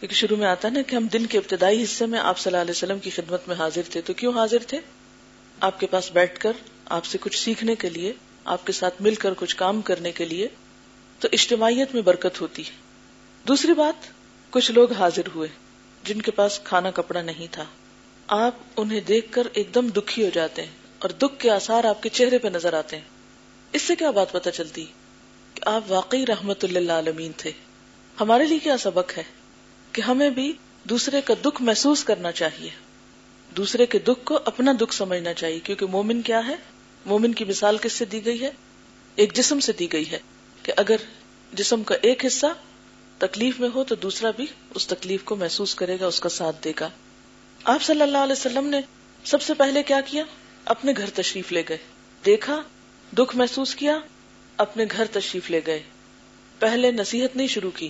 کیونکہ 0.00 0.14
شروع 0.14 0.36
میں 0.36 0.46
آتا 0.46 0.68
نا 0.68 0.82
کہ 0.82 0.96
ہم 0.96 1.06
دن 1.06 1.26
کے 1.26 1.38
ابتدائی 1.38 1.82
حصے 1.82 2.06
میں 2.06 2.18
آپ 2.18 2.38
صلی 2.38 2.50
اللہ 2.50 2.62
علیہ 2.62 2.70
وسلم 2.70 2.98
کی 2.98 3.10
خدمت 3.10 3.48
میں 3.48 3.56
حاضر 3.56 3.82
تھے۔ 3.90 4.00
تو 4.00 4.12
کیوں 4.14 4.32
حاضر 4.32 4.58
تھے؟ 4.66 4.78
آپ 5.60 5.80
کے 5.80 5.86
پاس 5.86 6.12
بیٹھ 6.12 6.40
کر، 6.40 6.52
آپ 6.84 7.04
سے 7.04 7.18
کچھ 7.20 7.38
سیکھنے 7.38 7.74
کے 7.74 7.90
لیے، 7.90 8.12
آپ 8.44 8.66
کے 8.66 8.72
ساتھ 8.72 9.02
مل 9.02 9.14
کر 9.14 9.34
کچھ 9.36 9.56
کام 9.56 9.80
کرنے 9.80 10.12
کے 10.12 10.24
لیے 10.24 10.48
تو 11.18 11.28
اجتماعیت 11.32 11.94
میں 11.94 12.02
برکت 12.02 12.40
ہوتی 12.40 12.62
ہے۔ 12.62 12.70
دوسری 13.48 13.72
بات 13.72 14.17
کچھ 14.50 14.70
لوگ 14.70 14.92
حاضر 14.92 15.22
ہوئے 15.34 15.48
جن 16.04 16.22
کے 16.22 16.30
پاس 16.30 16.60
کھانا 16.64 16.90
کپڑا 16.90 17.22
نہیں 17.22 17.46
تھا۔ 17.50 17.64
آپ 18.26 18.54
انہیں 18.76 19.00
دیکھ 19.00 19.32
کر 19.32 19.46
ایک 19.52 19.74
دم 19.74 19.88
دکھی 19.88 20.24
ہو 20.24 20.30
جاتے 20.34 20.62
ہیں 20.62 20.72
اور 20.98 21.10
دکھ 21.10 21.38
کے 21.38 21.50
آثار 21.50 21.84
آپ 21.84 22.02
کے 22.02 22.08
چہرے 22.08 22.38
پہ 22.38 22.48
نظر 22.48 22.72
آتے 22.72 22.96
ہیں۔ 22.96 23.04
اس 23.72 23.82
سے 23.82 23.96
کیا 23.96 24.10
بات 24.10 24.32
پتا 24.32 24.50
چلتی 24.50 24.86
کہ 25.54 25.68
آپ 25.68 25.82
واقعی 25.88 26.26
رحمت 26.26 26.64
اللہ 26.64 26.92
عالمین 26.92 27.32
تھے۔ 27.36 27.52
ہمارے 28.20 28.44
لیے 28.44 28.58
کیا 28.58 28.78
سبق 28.78 29.18
ہے 29.18 29.22
کہ 29.92 30.00
ہمیں 30.00 30.30
بھی 30.30 30.52
دوسرے 30.84 31.20
کا 31.20 31.34
دکھ 31.44 31.62
محسوس 31.62 32.04
کرنا 32.04 32.32
چاہیے۔ 32.32 32.70
دوسرے 33.56 33.86
کے 33.86 33.98
دکھ 33.98 34.24
کو 34.24 34.38
اپنا 34.44 34.72
دکھ 34.80 34.94
سمجھنا 34.94 35.34
چاہیے، 35.34 35.58
کیونکہ 35.58 35.86
مومن 35.86 36.22
کیا 36.22 36.46
ہے؟ 36.46 36.54
مومن 37.06 37.34
کی 37.34 37.44
مثال 37.44 37.78
کس 37.78 37.92
سے 37.92 38.04
دی 38.04 38.24
گئی 38.24 38.40
ہے؟ 38.40 38.50
ایک 39.14 39.32
جسم 39.32 39.60
سے 39.60 39.72
دی 39.72 39.92
گئی 39.92 40.10
ہے 40.10 40.18
کہ 40.62 40.72
اگر 40.76 40.96
جسم 41.52 41.82
کا 41.82 41.94
ایک 42.02 42.26
حصہ 42.26 42.46
تکلیف 43.18 43.60
میں 43.60 43.68
ہو 43.74 43.84
تو 43.84 43.94
دوسرا 43.94 44.30
بھی 44.30 44.46
اس 44.74 44.86
تکلیف 44.86 45.24
کو 45.24 45.36
محسوس 45.36 45.74
کرے 45.74 46.00
گا، 46.00 46.06
اس 46.06 46.20
کا 46.20 46.28
ساتھ 46.28 46.64
دے 46.64 46.72
گا۔ 46.80 46.90
آپ 47.64 47.82
صلی 47.82 48.02
اللہ 48.02 48.18
علیہ 48.18 48.32
وسلم 48.32 48.66
نے 48.66 48.80
سب 49.24 49.42
سے 49.42 49.54
پہلے 49.54 49.82
کیا 49.82 50.00
کیا؟ 50.00 50.24
اپنے 50.64 50.92
گھر 50.96 51.10
تشریف 51.10 51.52
لے 51.52 51.62
گئے۔ 51.68 51.78
دیکھا، 52.26 52.62
دکھ 53.18 53.36
محسوس 53.36 53.74
کیا، 53.74 53.98
اپنے 54.56 54.84
گھر 54.90 55.04
تشریف 55.12 55.50
لے 55.50 55.60
گئے۔ 55.66 55.82
پہلے 56.58 56.90
نصیحت 56.90 57.36
نہیں 57.36 57.46
شروع 57.46 57.70
کی، 57.70 57.88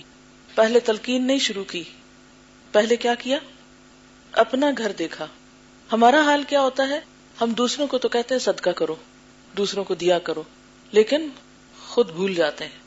پہلے 0.55 0.79
تلقین 0.79 1.27
نہیں 1.27 1.39
شروع 1.39 1.63
کی۔ 1.63 1.83
پہلے 2.71 2.95
کیا 2.95 3.15
کیا؟ 3.15 3.37
اپنا 4.31 4.67
گھر 4.77 4.91
دیکھا۔ 4.91 5.27
ہمارا 5.91 6.21
حال 6.21 6.43
کیا 6.43 6.61
ہوتا 6.61 6.89
ہے؟ 6.89 6.99
ہم 7.41 7.51
دوسروں 7.51 7.87
کو 7.87 7.97
تو 7.97 8.09
کہتے 8.09 8.35
ہیں، 8.35 8.39
صدقہ 8.39 8.69
کرو۔ 8.69 8.95
دوسروں 9.57 9.83
کو 9.83 9.95
دیا 9.95 10.19
کرو۔ 10.19 10.43
لیکن 10.91 11.29
خود 11.87 12.11
بھول 12.11 12.35
جاتے 12.35 12.63
ہیں۔ 12.65 12.79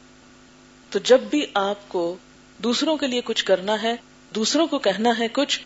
تو 0.90 0.98
جب 0.98 1.20
بھی 1.20 1.46
آپ 1.54 1.88
کو 1.88 2.16
دوسروں 2.64 2.96
کے 2.96 3.06
لیے 3.06 3.20
کچھ 3.24 3.44
کرنا 3.44 3.82
ہے، 3.82 3.96
دوسروں 4.34 4.66
کو 4.66 4.78
کہنا 4.78 5.10
ہے 5.18 5.26
کچھ، 5.32 5.60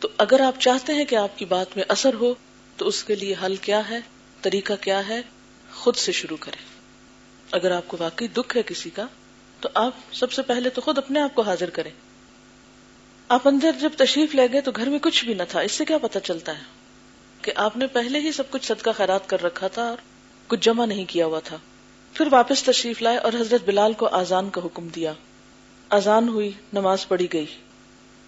تو 0.00 0.08
اگر 0.18 0.40
آپ 0.40 0.60
چاہتے 0.60 0.94
ہیں 0.94 1.04
کہ 1.04 1.16
آپ 1.16 1.38
کی 1.38 1.44
بات 1.44 1.76
میں 1.76 1.84
اثر 1.88 2.14
ہو، 2.14 2.34
تو 2.76 2.88
اس 2.88 3.04
کے 3.04 3.14
لیے 3.14 3.34
حل 3.44 3.56
کیا 3.56 3.90
ہے، 3.90 4.00
طریقہ 4.42 4.72
کیا 4.80 5.08
ہے، 5.08 5.22
خود 5.74 5.96
سے 5.96 6.12
شروع 6.12 6.36
کریں۔ 6.40 6.64
اگر 7.50 7.70
آپ 7.70 7.82
کو 7.86 7.96
واقعی 8.00 8.26
دکھ 8.26 8.56
ہے 8.56 8.62
کسی 8.62 8.90
کا، 8.90 9.06
تو 9.60 9.68
آپ 9.74 9.92
سب 10.12 10.32
سے 10.32 10.42
پہلے 10.42 10.70
تو 10.70 10.80
خود 10.80 10.98
اپنے 10.98 11.20
آپ 11.20 11.34
کو 11.34 11.42
حاضر 11.42 11.70
کریں۔ 11.70 11.90
آپ 13.28 13.48
اندر 13.48 13.70
جب 13.80 13.90
تشریف 13.96 14.34
لے 14.34 14.46
گئے 14.52 14.60
تو 14.60 14.70
گھر 14.76 14.88
میں 14.88 14.98
کچھ 15.02 15.24
بھی 15.24 15.34
نہ 15.34 15.42
تھا، 15.48 15.60
اس 15.60 15.72
سے 15.72 15.84
کیا 15.84 15.98
پتا 15.98 16.20
چلتا 16.20 16.58
ہے؟ 16.58 16.62
کہ 17.42 17.52
آپ 17.56 17.76
نے 17.76 17.86
پہلے 17.86 18.18
ہی 18.20 18.32
سب 18.32 18.50
کچھ 18.50 18.66
صدقہ 18.66 18.90
خیرات 18.96 19.28
کر 19.28 19.42
رکھا 19.42 19.68
تھا 19.68 19.82
اور 19.82 19.96
کچھ 20.46 20.60
جمع 20.60 20.86
نہیں 20.86 21.04
کیا 21.08 21.26
ہوا 21.26 21.40
تھا۔ 21.40 21.56
پھر 22.12 22.28
واپس 22.30 22.62
تشریف 22.62 23.02
لائے 23.02 23.16
اور 23.16 23.32
حضرت 23.32 23.64
بلال 23.64 23.92
کو 23.92 24.06
آزان 24.06 24.50
کا 24.50 24.60
حکم 24.64 24.88
دیا۔ 24.88 25.12
آزان 25.92 26.28
ہوئی، 26.28 26.50
نماز 26.72 27.08
پڑھی 27.08 27.32
گئی۔ 27.32 27.46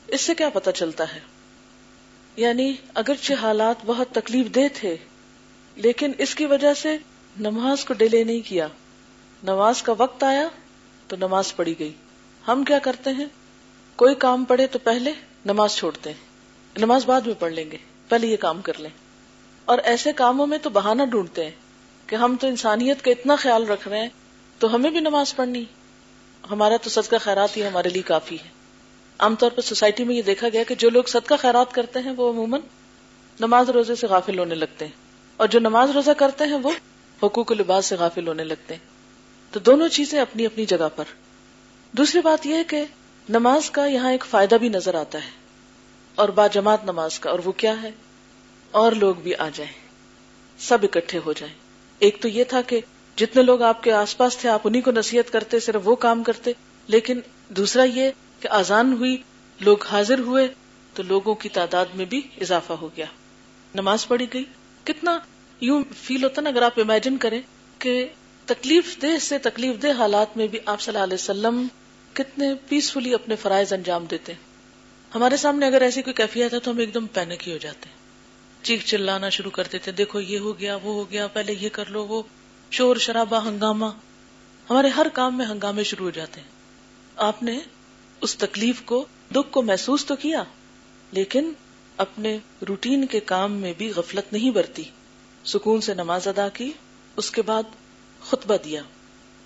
اس 0.09 0.21
سے 0.21 0.35
کیا 0.35 0.49
پتا 0.49 0.73
چلتا 0.73 1.15
ہے؟ 1.15 1.21
یعنی 2.37 2.73
اگرچہ 2.95 3.33
حالات 3.43 3.77
بہت 3.87 4.09
تکلیف 4.13 4.47
دہ 4.55 4.61
تھے، 4.75 4.97
لیکن 5.77 6.13
اس 6.19 6.35
کی 6.35 6.47
وجہ 6.47 6.75
سے 6.75 6.97
نماز 7.41 7.85
کو 7.85 7.95
ڈیلے 7.95 8.25
نہیں 8.25 8.41
کیا۔ 8.41 8.69
نماز 9.43 9.83
کا 9.83 9.95
وقت 9.99 10.25
آیا 10.25 10.49
تو 11.09 11.17
نماز 11.17 11.57
پڑھی 11.57 11.79
گئی۔ 11.79 11.93
ہم 12.49 12.65
کیا 12.65 12.79
کرتے 12.79 13.11
ہیں؟ 13.11 13.27
کوئی 13.97 14.15
کام 14.15 14.45
پڑے 14.45 14.67
تو 14.67 14.79
پہلے 14.79 15.13
نماز 15.47 15.75
چھوڑتے 15.75 16.11
ہیں۔ 16.11 16.27
نماز 16.79 17.07
بعد 17.07 17.21
میں 17.21 17.35
پڑھ 17.39 17.53
لیں 17.53 17.71
گے، 17.71 17.77
پہلے 18.09 18.27
یہ 18.27 18.37
کام 18.37 18.61
کر 18.61 18.79
لیں۔ 18.79 18.91
اور 19.65 19.79
ایسے 19.79 20.13
کاموں 20.13 20.47
میں 20.47 20.59
تو 20.59 20.71
بہانہ 20.71 21.03
ڈھونڈتے 21.03 21.45
ہیں 21.45 21.53
کہ 22.07 22.17
ہم 22.17 22.37
تو 22.41 22.47
انسانیت 22.47 23.05
کا 23.05 23.11
اتنا 23.11 23.37
خیال 23.37 23.67
رکھ 23.67 23.89
رہے 23.89 24.01
ہیں، 24.01 24.09
تو 24.59 24.75
ہمیں 24.75 24.91
بھی 24.91 25.01
نماز 25.01 25.37
پڑھنی۔ 25.37 25.65
ہمارا 26.51 26.77
تو 26.77 26.91
صدقہ 26.91 27.17
خیرات 27.21 27.57
ہی 27.57 27.67
ہمارے 27.67 27.89
لیے 27.89 28.03
کافی 28.03 28.35
ہے۔ 28.35 28.49
عام 29.19 29.35
طور 29.35 29.51
پر 29.51 29.63
سوسائٹی 29.63 30.05
میں 30.05 30.17
یہ 30.17 30.23
دیکھا 30.23 30.49
گیا 30.49 30.63
کہ 30.63 30.75
جو 30.75 30.91
لوگ 30.91 31.05
صدقہ 31.05 31.35
خیرات 31.39 31.73
کرتے 31.73 31.99
ہیں 31.99 32.13
وہ 32.17 32.33
عموماً 32.33 32.61
نماز 33.41 33.71
روزے 33.71 33.95
سے 33.95 34.07
غافل 34.07 34.39
ہونے 34.39 34.55
لگتے 34.55 34.85
ہیں۔ 34.85 34.93
اور 35.37 35.49
جو 35.49 35.61
نماز 35.61 35.91
روزہ 35.91 36.11
کرتے 36.11 36.45
ہیں 36.45 36.59
وہ 36.63 36.71
حقوق 37.23 37.51
و 37.51 37.55
لباس 37.55 37.87
سے 37.87 37.97
غافل 37.97 38.29
ہونے 38.29 38.45
لگتے 38.45 38.75
ہیں۔ 38.75 38.87
تو 39.51 39.61
دونوں 39.61 39.89
چیزیں 39.89 40.21
اپنی 40.21 40.47
اپنی 40.47 40.67
جگہ 40.67 40.89
پر۔ 40.97 41.05
دوسری 41.93 42.21
بات 42.21 42.47
یہ 42.47 42.55
ہے 42.55 42.65
کہ 42.65 42.85
نماز 43.29 43.71
کا 43.71 43.87
یہاں 43.87 44.13
ایک 44.13 44.25
فائدہ 44.31 44.55
بھی 44.55 44.69
نظر 44.69 44.95
آتا 44.95 45.25
ہے۔ 45.25 45.31
اور 46.15 46.29
با 46.29 46.47
جماعت 46.47 46.85
نماز 46.85 47.19
کا، 47.19 47.31
اور 47.31 47.39
وہ 47.45 47.53
کیا 47.53 47.83
ہے؟ 47.83 47.91
اور 48.71 48.93
لوگ 48.93 49.15
بھی 49.15 49.35
آ 49.35 49.49
جائیں، 49.55 49.73
سب 50.59 50.79
اکٹھے 50.83 51.21
ہو 51.25 51.33
جائیں۔ 51.33 51.55
ایک 51.99 52.23
تو 52.23 52.29
یہ 52.29 52.45
تھا 52.45 52.63
کہ 52.63 52.81
جتنے 53.17 53.43
لوگ 53.43 53.63
آپ 53.63 53.83
کے 53.83 53.93
آس 53.93 54.17
پاس 54.17 54.37
تھے، 54.37 54.49
آپ 54.49 54.61
انہیں 54.65 54.83
کو 54.83 54.91
نصیحت 54.91 55.33
کرتے، 55.33 55.61
صرف 55.61 55.81
وہ 55.85 55.95
کام 55.95 56.23
کرتے۔ 56.23 56.53
لیکن 56.87 57.21
دوسرا 57.49 57.83
یہ 57.83 58.11
کہ 58.41 58.49
آزان 58.49 58.93
ہوئی، 58.93 59.23
لوگ 59.61 59.77
حاضر 59.91 60.19
ہوئے، 60.19 60.49
تو 60.95 61.03
لوگوں 61.03 61.35
کی 61.35 61.49
تعداد 61.49 61.85
میں 61.95 62.05
بھی 62.05 62.21
اضافہ 62.41 62.73
ہو 62.73 62.89
گیا۔ 62.97 63.07
نماز 63.75 64.09
پڑھی 64.09 64.27
گئی۔ 64.35 64.45
کتنا 64.85 65.19
یوں 65.61 65.85
فیل 65.97 66.25
ہوتا 66.25 66.43
نا، 66.43 66.51
اگر 66.51 66.63
آپ 66.63 66.81
امیجن 66.81 67.17
کریں 67.17 67.41
کہ 67.79 68.09
تکلیف 68.45 69.03
دہ 69.03 69.19
سے 69.21 69.39
تکلیف 69.39 69.83
دہ 69.83 69.93
حالات 69.99 70.37
میں 70.37 70.47
بھی 70.47 70.59
آپ 70.67 70.81
صلی 70.81 70.95
اللہ 70.95 71.05
علیہ 71.05 71.15
وسلم 71.15 71.67
کتنے 72.13 72.55
پیسفلی 72.69 73.15
اپنے 73.15 73.37
فرائض 73.37 73.73
انجام 73.73 74.05
دیتے۔ 74.05 74.33
ہمارے 75.15 75.37
سامنے 75.37 75.67
اگر 75.67 75.83
ایسی 75.83 76.03
کوئی 76.03 76.15
کیفیت 76.15 76.55
ہے 76.55 76.59
تو 76.59 76.71
ہم 76.71 76.79
ایک 76.79 76.95
دم 76.95 77.07
پینک 77.07 77.49
ہی 77.49 77.53
ہو 77.53 77.59
جاتے۔ 77.59 77.89
ہیں 77.89 77.97
چیخ 78.65 78.85
چلانا 78.85 79.29
شروع 79.29 79.51
کر 79.51 79.63
دیتے، 79.73 79.93
دیکھو 79.93 80.21
یہ 80.21 80.39
ہو 80.39 80.59
گیا، 80.59 80.75
وہ 80.75 80.95
ہو 80.95 81.11
گیا، 81.11 81.27
پہلے 81.27 81.55
یہ 81.61 81.69
کر 81.69 81.85
لو، 81.87 82.07
وہ۔ 82.07 82.23
شور 82.75 82.97
شرابہ 82.97 83.49
ہنگامہ 83.49 83.87
ہمارے 84.71 84.89
ہر 84.89 85.07
کام 85.13 85.39
میں 85.39 85.47
ہنگامے 85.47 85.83
شروع 85.83 86.05
ہو 86.05 86.11
جاتے 86.11 86.41
ہیں۔ 86.41 86.49
آپ 87.17 87.43
نے 87.43 87.59
اس 88.21 88.37
تکلیف 88.37 88.83
کو، 88.83 89.05
دکھ 89.31 89.53
کو 89.53 89.63
محسوس 89.63 90.07
تو 90.07 90.17
کیا، 90.17 90.43
لیکن 91.13 91.53
اپنے 91.97 92.39
روٹین 92.69 93.07
کے 93.07 93.21
کام 93.21 93.53
میں 93.53 93.73
بھی 93.79 93.93
غفلت 93.97 94.33
نہیں 94.33 94.51
برتی۔ 94.51 94.83
سکون 95.45 95.81
سے 95.81 95.95
نماز 95.95 96.29
ادا 96.29 96.49
کی، 96.49 96.73
اس 97.17 97.31
کے 97.31 97.43
بعد 97.43 97.63
خطبہ 98.21 98.57
دیا۔ 98.65 98.83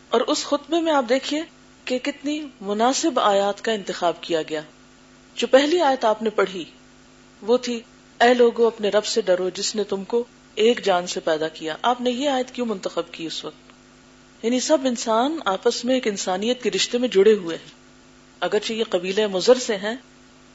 اور 0.08 0.20
اس 0.20 0.44
خطبے 0.44 0.80
میں 0.80 0.92
آپ 0.92 1.04
دیکھیے 1.08 1.42
کہ 1.84 1.98
کتنی 1.98 2.46
مناسب 2.60 3.20
آیات 3.20 3.64
کا 3.64 3.72
انتخاب 3.72 4.20
کیا 4.20 4.42
گیا۔ 4.42 4.60
جو 5.34 5.46
پہلی 5.46 5.80
آیت 5.80 6.04
آپ 6.04 6.22
نے 6.22 6.30
پڑھی، 6.30 6.64
وہ 7.42 7.56
تھی، 7.56 7.80
اے 8.20 8.34
لوگو، 8.34 8.66
اپنے 8.66 8.88
رب 8.88 9.04
سے 9.04 9.20
ڈرو، 9.20 9.48
جس 9.48 9.74
نے 9.76 9.84
تم 9.84 10.04
کو 10.04 10.24
ایک 10.58 10.84
جان 10.84 11.06
سے 11.06 11.20
پیدا 11.20 11.48
کیا۔ 11.48 11.76
آپ 11.82 12.00
نے 12.00 12.10
یہ 12.10 12.28
آیت 12.28 12.50
کیوں 12.50 12.66
منتخب 12.66 13.02
کی 13.12 13.26
اس 13.26 13.44
وقت؟ 13.44 13.72
یعنی 14.44 14.60
سب 14.60 14.78
انسان 14.84 15.38
آپس 15.44 15.84
میں 15.84 15.94
ایک 15.94 16.06
انسانیت 16.06 16.62
کے 16.62 16.70
رشتے 16.70 16.98
میں 16.98 17.08
جڑے 17.08 17.32
ہوئے 17.32 17.56
ہیں۔ 17.56 17.70
اگرچہ 18.40 18.72
یہ 18.72 18.84
قبیلے 18.90 19.26
مضر 19.26 19.54
سے 19.54 19.76
ہیں، 19.76 19.96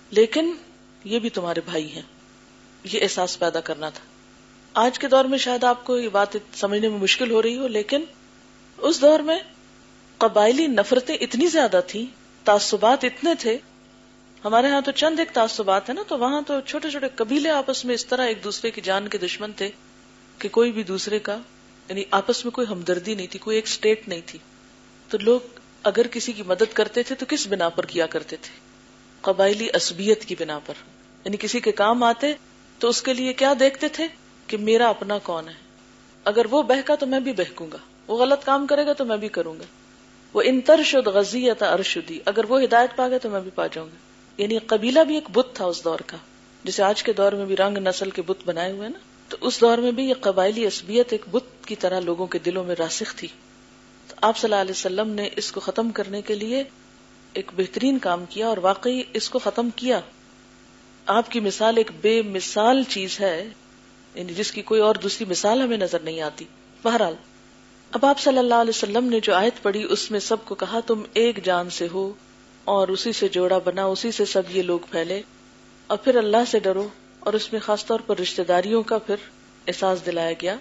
لیکن 0.09 0.55
یہ 1.03 1.19
بھی 1.19 1.29
تمہارے 1.29 1.61
بھائی 1.65 1.91
ہیں۔ 1.91 2.01
یہ 2.83 2.99
احساس 3.01 3.39
پیدا 3.39 3.59
کرنا 3.59 3.89
تھا۔ 3.89 4.05
آج 4.73 4.99
کے 4.99 5.07
دور 5.07 5.25
میں 5.25 5.37
شاید 5.37 5.63
آپ 5.63 5.85
کو 5.85 5.99
یہ 5.99 6.09
بات 6.09 6.27
سمجھنے 6.53 6.89
میں 6.89 6.99
مشکل 6.99 7.31
ہو 7.31 7.41
رہی 7.41 7.57
ہو، 7.57 7.67
لیکن 7.67 8.03
اس 8.77 9.01
دور 9.01 9.19
میں 9.19 9.39
قبائلی 10.17 10.67
نفرتیں 10.67 11.15
اتنی 11.15 11.47
زیادہ 11.47 11.81
تھیں، 11.87 12.05
تعصبات 12.43 13.03
اتنے 13.03 13.35
تھے۔ 13.39 13.57
ہمارے 14.45 14.67
ہاں 14.67 14.81
تو 14.81 14.91
چند 14.91 15.19
ایک 15.19 15.29
تعصبات 15.31 15.89
ہے 15.89 15.93
نا، 15.93 16.03
تو 16.07 16.17
وہاں 16.17 16.41
تو 16.41 16.59
چھوٹے 16.61 16.89
چھوٹے 16.89 17.07
قبیلے 17.15 17.49
آپس 17.49 17.85
میں 17.85 17.95
اس 17.95 18.05
طرح 18.05 18.25
ایک 18.25 18.43
دوسرے 18.43 18.71
کی 18.71 18.81
جان 18.81 19.07
کے 19.07 19.17
دشمن 19.17 19.51
تھے۔ 19.51 19.69
کہ 20.43 20.49
کوئی 20.49 20.71
بھی 20.71 20.83
دوسرے 20.83 21.19
کا 21.19 21.37
یعنی 21.89 22.03
آپس 22.11 22.45
میں 22.45 22.51
کوئی 22.51 22.67
ہمدردی 22.67 23.15
نہیں 23.15 23.27
تھی، 23.27 23.39
کوئی 23.39 23.55
ایک 23.55 23.65
اسٹیٹ 23.65 24.07
نہیں 24.07 24.21
تھی۔ 24.25 24.39
تو 25.09 25.17
لوگ 25.21 25.39
اگر 25.83 26.07
کسی 26.07 26.31
کی 26.33 26.43
مدد 26.43 26.73
کرتے 26.73 27.03
تھے 27.03 27.15
تو 27.15 27.25
کس 27.29 27.47
بنا 27.47 27.69
پر 27.69 27.85
کیا 27.85 28.07
کرتے 28.07 28.35
تھے؟ 28.35 28.59
قبائلی 29.21 29.67
اسبیت 29.73 30.25
کی 30.25 30.35
بنا 30.39 30.59
پر۔ 30.65 30.73
یعنی 31.25 31.37
کسی 31.37 31.59
کے 31.59 31.71
کام 31.71 32.03
آتے 32.03 32.33
تو 32.79 32.87
اس 32.87 33.01
کے 33.01 33.13
لیے 33.13 33.33
کیا 33.33 33.53
دیکھتے 33.59 33.87
تھے؟ 33.87 34.07
کہ 34.47 34.57
میرا 34.57 34.89
اپنا 34.89 35.17
کون 35.17 35.47
ہے۔ 35.49 35.53
اگر 36.23 36.45
وہ 36.51 36.63
بہکا 36.63 36.95
تو 36.95 37.05
میں 37.05 37.19
بھی 37.19 37.33
بہکوں 37.33 37.67
گا۔ 37.73 37.77
وہ 38.07 38.17
غلط 38.17 38.45
کام 38.45 38.67
کرے 38.67 38.85
گا 38.85 38.93
تو 38.93 39.05
میں 39.05 39.17
بھی 39.17 39.27
کروں 39.27 39.59
گا۔ 39.59 39.63
وہ 40.33 40.41
انتر 40.45 40.79
شد 40.85 41.07
غزی 41.07 41.45
یا 41.45 41.53
ارشدی۔ 41.59 42.19
اگر 42.25 42.45
وہ 42.49 42.63
ہدایت 42.63 42.89
پا 42.95 43.07
گیا 43.07 43.17
تو 43.17 43.29
میں 43.29 43.41
بھی 43.41 43.51
پا 43.55 43.67
جاؤں 43.67 43.87
گا۔ 43.87 43.95
یعنی 44.41 44.57
قبیلہ 44.57 44.99
بھی 44.99 45.15
ایک 45.15 45.29
بت 45.31 45.47
تھا 45.53 45.65
اس 45.65 45.83
دور 45.83 45.99
کا۔ 45.99 46.17
جسے 46.63 46.83
آج 46.83 47.03
کے 47.03 47.13
دور 47.13 47.31
میں 47.31 47.45
بھی 47.45 47.55
رنگ 47.55 47.77
نسل 47.77 48.09
کے 48.09 48.21
بت 48.21 48.37
بنائے 48.45 48.71
ہوئے 48.71 48.89
نا۔ 48.89 48.99
تو 49.29 49.37
اس 49.41 49.61
دور 49.61 49.77
میں 49.77 49.91
بھی 49.91 50.09
یہ 50.09 50.13
قبائلی 50.21 50.65
اسبیت 50.65 51.07
ایک 51.11 51.21
بت 51.31 51.67
کی 51.67 51.75
طرح 51.75 51.99
لوگوں 51.99 52.27
کے 52.27 52.39
دلوں 52.39 52.63
میں 52.63 52.75
راسخ 52.79 53.15
تھی۔ 53.15 53.27
تو 54.07 54.15
آپ 54.21 54.37
صلی 54.37 54.51
اللہ 54.51 54.61
علیہ 54.61 54.71
وسلم 54.71 55.09
نے 55.09 55.29
اس 55.35 55.51
کو 55.51 55.59
ختم 55.59 55.91
کرنے 55.91 56.21
کے 56.21 56.35
لیے 56.35 56.63
ایک 57.33 57.51
بہترین 57.57 57.99
کام 57.99 58.25
کیا 58.29 58.47
اور 58.47 58.57
واقعی 58.57 59.01
اس 59.13 59.29
کو 59.29 59.39
ختم 59.39 59.69
کیا۔ 59.75 59.99
آپ 61.05 61.31
کی 61.31 61.39
مثال 61.39 61.77
ایک 61.77 61.91
بے 62.01 62.21
مثال 62.21 62.83
چیز 62.83 63.19
ہے 63.19 63.49
یعنی 64.15 64.33
جس 64.33 64.51
کی 64.51 64.61
کوئی 64.61 64.81
اور 64.81 64.95
دوسری 64.95 65.25
مثال 65.25 65.61
ہمیں 65.61 65.77
نظر 65.77 65.99
نہیں 65.99 66.21
آتی۔ 66.21 66.45
بہرحال، 66.83 67.13
اب 67.91 68.05
آپ 68.05 68.19
صلی 68.19 68.37
اللہ 68.37 68.55
علیہ 68.55 68.69
وسلم 68.69 69.05
نے 69.05 69.19
جو 69.19 69.33
آیت 69.33 69.63
پڑھی، 69.63 69.87
اس 69.89 70.11
میں 70.11 70.19
سب 70.19 70.37
کو 70.45 70.55
کہا، 70.55 70.79
تم 70.79 71.03
ایک 71.13 71.45
جان 71.45 71.69
سے 71.69 71.87
ہو 71.93 72.13
اور 72.63 72.87
اسی 72.87 73.13
سے 73.13 73.27
جوڑا 73.27 73.57
بنا، 73.57 73.85
اسی 73.85 74.11
سے 74.11 74.25
سب 74.25 74.43
یہ 74.49 74.63
لوگ 74.63 74.79
پھیلے۔ 74.91 75.21
اور 75.87 75.97
پھر 75.97 76.15
اللہ 76.15 76.37
سے 76.51 76.59
ڈرو۔ 76.59 76.87
اور 77.23 77.33
اس 77.33 77.51
میں 77.51 77.61
خاص 77.61 77.85
طور 77.85 77.99
پر 77.99 78.19
رشتے 78.19 78.43
داریوں 78.43 78.83
کا 78.83 78.97
پھر 78.97 79.15
احساس 79.67 80.05
دلایا 80.05 80.31
گیا، 80.41 80.55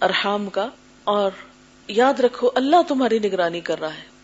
ارحام 0.00 0.50
کا، 0.50 0.68
اور 1.04 1.30
یاد 1.88 2.20
رکھو 2.20 2.50
اللہ 2.54 2.76
تمہاری 2.88 3.18
نگرانی 3.18 3.60
کر 3.60 3.80
رہا 3.80 3.94
ہے۔ 3.94 4.18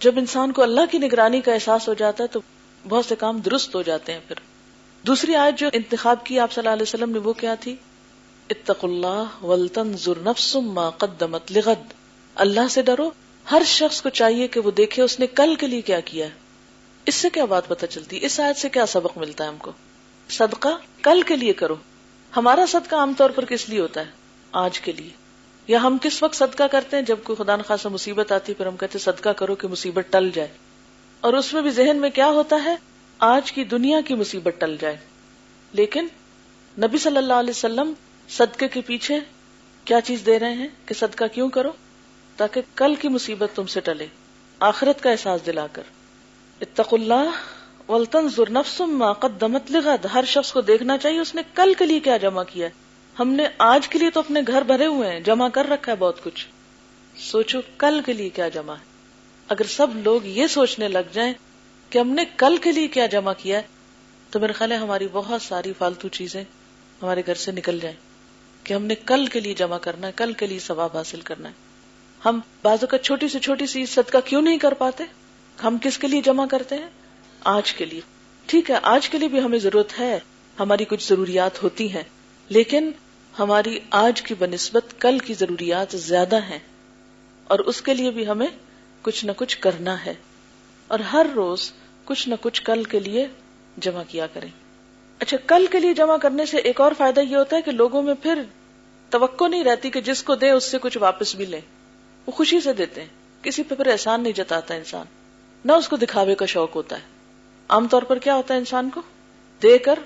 جب 0.00 0.14
انسان 0.16 0.52
کو 0.52 0.62
اللہ 0.62 0.80
کی 0.90 0.98
نگرانی 0.98 1.40
کا 1.40 1.54
احساس 1.54 1.88
ہو 1.88 1.94
جاتا 1.94 2.22
ہے 2.22 2.28
تو 2.28 2.40
بہت 2.88 3.04
سے 3.04 3.16
کام 3.16 3.40
درست 3.40 3.74
ہو 3.74 3.82
جاتے 3.82 4.12
ہیں 4.12 4.20
پھر۔ 4.28 4.36
دوسری 5.06 5.34
آیت 5.34 5.58
جو 5.58 5.68
انتخاب 5.72 6.26
کی 6.26 6.38
آپ 6.38 6.52
صلی 6.52 6.60
اللہ 6.60 6.72
علیہ 6.72 6.82
وسلم 6.82 7.10
نے 7.10 7.18
وہ 7.18 7.32
کیا 7.32 7.54
تھی؟ 7.54 7.76
اتق 8.50 8.84
اللہ 8.84 9.44
نفس 10.24 10.56
ما 10.56 10.90
قدمت 10.90 11.52
لغد۔ 11.52 11.92
اللہ 12.34 12.68
سے 12.70 12.82
ڈرو، 12.82 13.10
ہر 13.50 13.62
شخص 13.66 14.02
کو 14.02 14.08
چاہیے 14.08 14.48
کہ 14.48 14.60
وہ 14.60 14.70
دیکھے 14.70 15.02
اس 15.02 15.20
نے 15.20 15.26
کل 15.26 15.54
کے 15.54 15.66
لیے 15.66 15.80
کیا 15.80 16.00
کیا 16.00 16.26
ہے۔ 16.26 16.30
اس 17.06 17.14
سے 17.14 17.30
کیا 17.30 17.44
بات 17.44 17.68
پتہ 17.68 17.86
چلتی؟ 17.86 18.18
اس 18.22 18.40
آیت 18.40 18.56
سے 18.56 18.68
کیا 18.68 18.86
سبق 18.86 19.18
ملتا 19.18 19.44
ہے 19.44 19.48
ہم 19.48 19.56
کو؟ 19.58 19.72
صدقہ 20.28 20.68
کل 21.02 21.22
کے 21.22 21.36
لیے 21.36 21.52
کرو۔ 21.52 21.76
ہمارا 22.36 22.64
صدقہ 22.68 22.96
عام 22.96 23.12
طور 23.16 23.30
پر 23.30 23.44
کس 23.44 23.68
لیے 23.68 23.80
ہوتا 23.80 24.00
ہے؟ 24.00 24.10
آج 24.52 24.80
کے 24.80 24.92
لیے۔ 24.92 25.10
یا 25.68 25.82
ہم 25.82 25.98
کس 26.02 26.22
وقت 26.22 26.36
صدقہ 26.36 26.62
کرتے 26.62 26.96
ہیں 26.96 27.04
جب 27.04 27.16
کوئی 27.24 27.44
خدا 27.44 27.56
نخواستہ 27.56 27.88
مصیبت 27.88 28.32
آتی 28.32 28.54
پھر 28.54 28.66
ہم 28.66 28.76
کہتے 28.76 28.98
صدقہ 28.98 29.28
کرو 29.28 29.54
کہ 29.54 29.68
مصیبت 29.68 30.04
ٹل 30.10 30.30
جائے۔ 30.34 30.48
اور 31.20 31.32
اس 31.32 31.54
میں 31.54 31.62
بھی 31.62 31.70
ذہن 31.70 31.96
میں 31.96 32.10
کیا 32.10 32.26
ہوتا 32.26 32.56
ہے؟ 32.64 32.76
آج 33.18 33.52
کی 33.52 33.64
دنیا 33.64 34.00
کی 34.00 34.14
مصیبت 34.14 34.54
ٹل 34.58 34.76
جائے۔ 34.80 34.96
لیکن 35.72 36.06
نبی 36.78 36.98
صلی 36.98 37.16
اللہ 37.16 37.32
علیہ 37.32 37.50
وسلم 37.50 37.92
صدقے 38.28 38.68
کے 38.68 38.80
پیچھے 38.80 39.20
کیا 39.84 40.00
چیز 40.00 40.22
دے 40.26 40.38
رہے 40.38 40.52
ہیں 40.52 40.68
کہ 40.86 40.94
صدقہ 40.94 41.24
کیوں 41.32 41.50
کرو؟ 41.50 41.72
تاکہ 42.36 42.60
کل 42.74 42.94
کی 42.94 43.08
مصیبت 43.08 43.48
تم 43.54 43.66
سے 43.66 43.80
ٹلے۔ 43.80 44.06
آخرت 44.60 45.02
کا 45.02 45.10
احساس 45.10 45.46
دلا 45.46 45.66
کر۔ 45.72 45.82
اتق 46.60 46.94
اللہ 46.94 47.30
ولطن 47.88 48.28
ما 48.80 49.12
قدمت 49.12 49.70
لغد، 49.70 50.04
ہر 50.04 50.24
شخص 50.26 50.52
کو 50.52 50.60
دیکھنا 50.60 50.98
چاہیے، 50.98 51.20
اس 51.20 51.34
نے 51.34 51.42
کل 51.54 51.74
کے 51.78 51.86
لیے 51.86 52.00
کیا 52.00 52.16
جمع 52.16 52.42
کیا 52.42 52.66
ہے۔ 52.66 52.72
ہم 53.18 53.28
نے 53.28 53.46
آج 53.58 53.88
کے 53.88 53.98
لیے 53.98 54.10
تو 54.10 54.20
اپنے 54.20 54.40
گھر 54.46 54.62
بھرے 54.62 54.86
ہوئے 54.86 55.12
ہیں، 55.12 55.20
جمع 55.20 55.48
کر 55.48 55.66
رکھا 55.68 55.92
ہے 55.92 55.96
بہت 55.96 56.24
کچھ۔ 56.24 56.46
سوچو 57.16 57.60
کل 57.78 58.00
کے 58.06 58.12
لیے 58.12 58.28
کیا 58.28 58.48
جمع 58.48 58.74
ہے۔ 58.74 58.84
اگر 59.48 59.64
سب 59.64 59.86
لوگ 59.94 60.20
یہ 60.24 60.46
سوچنے 60.46 60.88
لگ 60.88 61.12
جائیں 61.12 61.32
کہ 61.90 61.98
ہم 61.98 62.08
نے 62.08 62.24
کل 62.36 62.56
کے 62.56 62.72
لیے 62.72 62.88
کیا 62.88 63.06
جمع 63.06 63.32
کیا 63.38 63.56
ہے، 63.56 63.62
تو 64.30 64.40
میرے 64.40 64.52
خیال 64.52 64.72
ہے 64.72 64.76
ہماری 64.76 65.08
بہت 65.12 65.42
ساری 65.42 65.72
فالتو 65.78 66.08
چیزیں 66.08 66.44
ہمارے 67.02 67.22
گھر 67.26 67.34
سے 67.34 67.52
نکل 67.52 67.78
جائیں۔ 67.80 67.96
کہ 68.64 68.74
ہم 68.74 68.84
نے 68.84 68.94
کل 68.94 69.26
کے 69.26 69.40
لیے 69.40 69.54
جمع 69.54 69.78
کرنا 69.78 70.06
ہے، 70.06 70.12
کل 70.16 70.32
کے 70.32 70.46
لیے 70.46 70.58
ثواب 70.58 70.96
حاصل 70.96 71.20
کرنا 71.20 71.48
ہے۔ 71.48 71.54
ہم 72.24 72.40
بازو 72.62 72.86
کا 72.86 72.98
چھوٹی 72.98 73.28
سے 73.28 73.38
چھوٹی 73.38 73.66
سی 73.66 73.86
صدقہ 73.86 74.18
کیوں 74.24 74.42
نہیں 74.42 74.58
کر 74.58 74.74
پاتے؟ 74.74 75.04
ہم 75.64 75.78
کس 75.82 75.98
کے 75.98 76.08
لیے 76.08 76.20
جمع 76.20 76.46
کرتے 76.46 76.74
ہیں؟ 76.74 76.88
آج 77.44 77.72
کے 77.72 77.84
لیے۔ 77.84 78.00
ٹھیک 78.46 78.70
ہے، 78.70 78.76
آج 78.82 79.08
کے 79.08 79.18
لیے 79.18 79.28
بھی 79.28 79.40
ہمیں 79.40 79.58
ضرورت 79.58 80.00
ہے، 80.00 80.18
ہماری 80.60 80.84
کچھ 80.84 81.08
ضروریات 81.08 81.62
ہوتی 81.62 81.94
ہیں، 81.94 82.02
لیکن 82.48 82.90
ہماری 83.38 83.78
آج 83.90 84.22
کی 84.22 84.34
بنسبت 84.34 85.00
کل 85.00 85.18
کی 85.18 85.34
ضروریات 85.34 85.92
زیادہ 85.92 86.36
ہیں 86.36 86.58
اور 87.44 87.58
اس 87.58 87.82
کے 87.82 87.94
لیے 87.94 88.10
بھی 88.10 88.26
ہمیں 88.26 88.46
کچھ 89.02 89.24
نہ 89.24 89.32
کچھ 89.36 89.58
کرنا 89.58 90.04
ہے۔ 90.06 90.14
اور 90.86 90.98
ہر 90.98 91.26
روز 91.34 91.72
کچھ 92.04 92.28
نہ 92.28 92.34
کچھ 92.40 92.62
کل 92.62 92.84
کے 92.84 93.00
لیے 93.00 93.26
جمع 93.76 94.02
کیا 94.08 94.26
کریں۔ 94.26 94.48
اچھا 95.18 95.36
کل 95.46 95.66
کے 95.70 95.80
لیے 95.80 95.94
جمع 95.94 96.16
کرنے 96.16 96.46
سے 96.46 96.56
ایک 96.56 96.80
اور 96.80 96.92
فائدہ 96.98 97.20
یہ 97.20 97.36
ہوتا 97.36 97.56
ہے 97.56 97.62
کہ 97.62 97.70
لوگوں 97.70 98.02
میں 98.02 98.14
پھر 98.22 98.42
توقع 99.10 99.48
نہیں 99.48 99.64
رہتی 99.64 99.90
کہ 99.90 100.00
جس 100.00 100.22
کو 100.22 100.34
دے 100.34 100.50
اس 100.50 100.64
سے 100.64 100.78
کچھ 100.80 100.98
واپس 100.98 101.34
بھی 101.34 101.44
لے 101.44 101.60
وہ 102.26 102.32
خوشی 102.32 102.60
سے 102.60 102.72
دیتے 102.72 103.00
ہیں، 103.00 103.08
کسی 103.42 103.62
پہ 103.62 103.74
پھر 103.74 103.86
احسان 103.86 104.22
نہیں 104.22 104.32
جتاتا 104.32 104.74
انسان۔ 104.74 105.06
نہ 105.64 105.72
اس 105.72 105.88
کو 105.88 105.96
دکھاوے 105.96 106.34
کا 106.34 106.46
شوق 106.46 106.76
ہوتا 106.76 106.96
ہے۔ 106.96 107.13
عام 107.68 107.88
طور 107.88 108.02
پر 108.02 108.18
کیا 108.18 108.34
ہوتا 108.34 108.54
ہے 108.54 108.58
انسان 108.58 108.90
کو؟ 108.90 109.02
دے 109.62 109.78
کر 109.78 109.98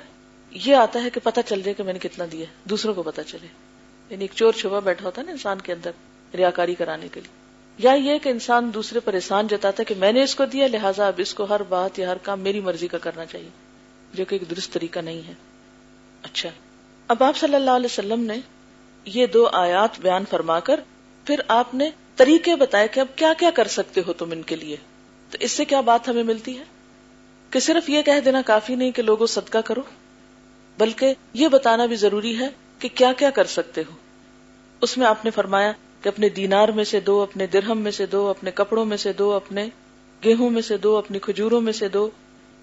یہ 0.50 0.76
آتا 0.76 1.02
ہے 1.02 1.10
کہ 1.10 1.20
پتہ 1.22 1.40
چل 1.46 1.62
جائے 1.62 1.74
کہ 1.74 1.82
میں 1.82 1.92
نے 1.92 1.98
کتنا 1.98 2.24
دیا 2.32 2.46
دوسروں 2.64 2.94
کو 2.94 3.02
پتہ 3.02 3.20
چلے۔ 3.26 3.46
یعنی 4.10 4.24
ایک 4.24 4.30
چور 4.34 4.52
چھپا 4.52 4.78
بیٹھا 4.78 5.06
ہوتا 5.06 5.20
ہے 5.20 5.26
نا 5.26 5.32
انسان 5.32 5.60
کے 5.60 5.72
اندر 5.72 5.90
ریاکاری 6.34 6.74
کرانے 6.74 7.08
کے 7.12 7.20
لیے۔ 7.20 7.48
یا 7.78 7.92
یہ 7.92 8.18
کہ 8.18 8.28
انسان 8.28 8.70
دوسرے 8.74 9.00
پر 9.00 9.14
احسان 9.14 9.46
جتاتا 9.46 9.80
ہے 9.80 9.84
کہ 9.84 9.94
میں 9.94 10.12
نے 10.12 10.22
اس 10.22 10.34
کو 10.34 10.44
دیا، 10.44 10.66
لہٰذا 10.66 11.06
اب 11.06 11.12
اس 11.16 11.34
کو 11.34 11.44
ہر 11.44 11.62
بات 11.62 11.98
یا 11.98 12.10
ہر 12.10 12.16
کام 12.16 12.40
میری 12.40 12.60
مرضی 12.60 12.88
کا 12.88 12.98
کرنا 12.98 13.26
چاہیے، 13.26 13.48
جو 14.14 14.24
کہ 14.24 14.34
ایک 14.34 14.50
درست 14.50 14.72
طریقہ 14.72 14.98
نہیں 14.98 15.28
ہے۔ 15.28 15.32
اچھا۔ 16.22 16.48
اب 17.08 17.22
آپ 17.22 17.36
صلی 17.36 17.54
اللہ 17.54 17.70
علیہ 17.70 17.86
وسلم 17.86 18.20
نے 18.20 18.34
یہ 19.04 19.26
دو 19.26 19.48
آیات 19.52 20.00
بیان 20.00 20.24
فرما 20.30 20.60
کر 20.60 20.80
پھر 21.24 21.40
آپ 21.48 21.74
نے 21.74 21.90
طریقے 22.16 22.56
بتائے 22.56 22.88
کہ 22.88 23.00
اب 23.00 23.06
کیا 23.16 23.32
کیا 23.38 23.50
کر 23.50 23.66
سکتے 23.66 24.00
ہو 24.06 24.12
تم 24.12 24.30
ان 24.30 24.42
کے 24.42 24.56
لیے۔ 24.56 24.76
تو 25.30 25.38
اس 25.40 25.52
سے 25.52 25.64
کیا 25.64 25.80
بات 25.80 26.08
ہمیں 26.08 26.22
ملتی 26.22 26.58
ہے؟ 26.58 26.64
کہ 27.50 27.60
صرف 27.60 27.90
یہ 27.90 28.02
کہہ 28.02 28.20
دینا 28.24 28.42
کافی 28.46 28.74
نہیں 28.74 28.90
کہ 28.90 29.02
لوگوں 29.02 29.26
صدقہ 29.26 29.58
کرو، 29.58 29.80
بلکہ 30.78 31.14
یہ 31.32 31.48
بتانا 31.48 31.86
بھی 31.86 31.96
ضروری 31.96 32.38
ہے 32.38 32.48
کہ 32.78 32.88
کیا 32.94 33.12
کیا 33.12 33.30
کر 33.30 33.44
سکتے 33.44 33.80
ہو۔ 33.80 33.96
اس 34.80 34.98
میں 34.98 35.06
آپ 35.06 35.24
نے 35.24 35.30
فرمایا 35.30 35.72
کہ 36.02 36.08
اپنے 36.08 36.28
دینار 36.28 36.68
میں 36.68 36.84
سے 36.84 37.00
دو، 37.00 37.22
اپنے 37.22 37.46
درہم 37.46 37.78
میں 37.78 37.90
سے 37.90 38.06
دو، 38.06 38.28
اپنے 38.28 38.50
کپڑوں 38.50 38.84
میں 38.84 38.96
سے 38.96 39.12
دو، 39.12 39.32
اپنے 39.32 39.68
گیہوں 40.24 40.50
میں 40.50 40.62
سے 40.62 40.76
دو، 40.76 40.96
اپنی 40.96 41.18
کھجوروں 41.18 41.60
میں 41.60 41.72
سے 41.72 41.88
دو۔ 41.88 42.10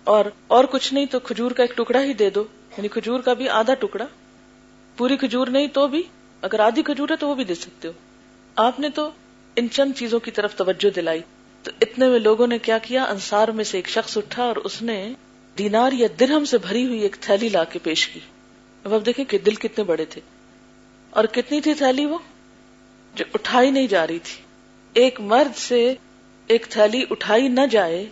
اور 0.03 0.25
اور 0.47 0.65
کچھ 0.65 0.93
نہیں 0.93 1.05
تو 1.05 1.19
کھجور 1.19 1.51
کا 1.51 1.63
ایک 1.63 1.77
ٹکڑا 1.77 2.03
ہی 2.03 2.13
دے 2.13 2.29
دو 2.29 2.43
یعنی 2.77 2.87
کھجور 2.87 3.19
کا 3.19 3.33
بھی 3.33 3.49
آدھا 3.49 3.73
ٹکڑا۔ 3.73 4.05
پوری 4.97 5.17
کھجور 5.17 5.47
نہیں 5.47 5.67
تو 5.67 5.87
بھی، 5.87 6.03
اگر 6.41 6.59
آدھی 6.59 6.83
کھجور 6.83 7.09
ہے 7.09 7.15
تو 7.15 7.27
وہ 7.27 7.35
بھی 7.35 7.43
دے 7.43 7.55
سکتے 7.55 7.87
ہو۔ 7.87 7.93
آپ 8.55 8.79
نے 8.79 8.89
تو 8.89 9.09
ان 9.55 9.69
چند 9.69 9.91
چیزوں 9.95 10.19
کی 10.19 10.31
طرف 10.31 10.55
توجہ 10.55 10.89
دلائی۔ 10.89 11.21
تو 11.65 11.71
اتنے 11.81 12.07
میں 12.07 12.19
لوگوں 12.19 12.47
نے 12.47 12.57
کیا 12.57 12.77
کیا؟ 12.77 13.03
انصار 13.03 13.47
میں 13.47 13.63
سے 13.63 13.77
ایک 13.77 13.89
شخص 13.89 14.17
اٹھا 14.17 14.43
اور 14.43 14.55
اس 14.55 14.81
نے 14.81 15.13
دینار 15.57 15.91
یا 15.91 16.07
درہم 16.19 16.45
سے 16.45 16.57
بھری 16.57 16.85
ہوئی 16.85 16.99
ایک 16.99 17.17
تھیلی 17.21 17.49
لا 17.49 17.63
کے 17.63 17.79
پیش 17.83 18.07
کی۔ 18.07 18.19
اب 18.83 18.93
آپ 18.93 19.05
دیکھیں 19.05 19.25
کہ 19.25 19.37
دل 19.37 19.55
کتنے 19.55 19.83
بڑے 19.83 20.05
تھے۔ 20.05 20.21
اور 21.09 21.23
کتنی 21.23 21.61
تھی 21.61 21.73
تھیلی 21.73 22.05
وہ؟ 22.05 22.17
جو 23.15 23.25
اٹھائی 23.33 23.71
نہیں 23.71 23.87
جا 23.87 24.07
رہی 24.07 24.19
تھی۔ 24.19 24.43
ایک 24.93 25.21
مرد 25.21 25.57
سے 25.57 25.95
ایک 26.47 26.65
تھیلی 26.69 27.05
اٹھائی 27.09 27.47
نہ 27.47 27.61
جائے، 27.71 28.05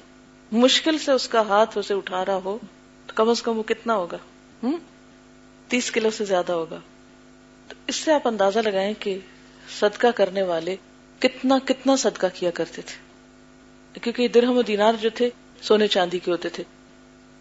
مشکل 0.51 0.97
سے 0.97 1.11
اس 1.11 1.27
کا 1.27 1.41
ہاتھ 1.41 1.77
اسے 1.77 1.93
اٹھا 1.93 2.25
رہا 2.25 2.39
ہو، 2.45 2.57
تو 3.07 3.13
کم 3.15 3.29
از 3.29 3.41
کم 3.41 3.57
وہ 3.57 3.63
کتنا 3.63 3.95
ہوگا؟ 3.95 4.17
ہوں 4.63 4.77
تیس 5.67 5.91
کلو 5.91 6.09
سے 6.09 6.25
زیادہ 6.25 6.51
ہوگا۔ 6.51 6.79
تو 7.67 7.75
اس 7.87 7.95
سے 7.95 8.13
آپ 8.13 8.27
اندازہ 8.27 8.59
لگائیں 8.59 8.93
کہ 8.99 9.17
صدقہ 9.79 10.07
کرنے 10.15 10.43
والے 10.43 10.75
کتنا 11.19 11.57
کتنا 11.65 11.95
صدقہ 11.95 12.27
کیا 12.33 12.51
کرتے 12.51 12.81
تھے۔ 12.81 13.02
کیونکہ 14.01 14.27
درہم 14.27 14.57
و 14.57 14.61
دینار 14.61 14.93
جو 15.01 15.09
تھے 15.15 15.29
سونے 15.61 15.87
چاندی 15.87 16.19
کے 16.19 16.31
ہوتے 16.31 16.49
تھے۔ 16.49 16.63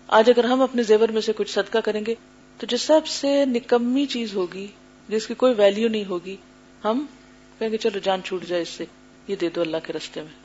آج 0.07 0.31
اگر 0.31 0.45
ہم 0.45 0.63
اپنے 0.63 0.83
زیور 0.83 1.09
میں 1.09 1.21
سے 1.21 1.33
کچھ 1.37 1.51
صدقہ 1.51 1.79
کریں 1.79 2.07
گے، 2.07 2.15
تو 2.59 2.67
جو 2.67 2.77
سب 2.77 3.07
سے 3.07 3.45
نکمی 3.45 4.07
چیز 4.07 4.35
ہوگی، 4.35 4.67
جس 5.09 5.27
کی 5.27 5.35
کوئی 5.35 5.55
ویلیو 5.57 5.89
نہیں 5.89 6.05
ہوگی، 6.05 6.37
ہم 6.85 7.07
کہیں 7.59 7.71
گے 7.71 7.77
چلو 7.77 7.99
جان 7.99 8.23
چھوٹ 8.23 8.45
جائے 8.45 8.63
اس 8.63 8.69
سے، 8.69 8.85
یہ 9.29 9.37
دے 9.37 9.49
دو 9.51 9.61
اللہ 9.61 9.77
کے 9.83 9.93
رستے 9.93 10.23
میں۔ 10.23 10.43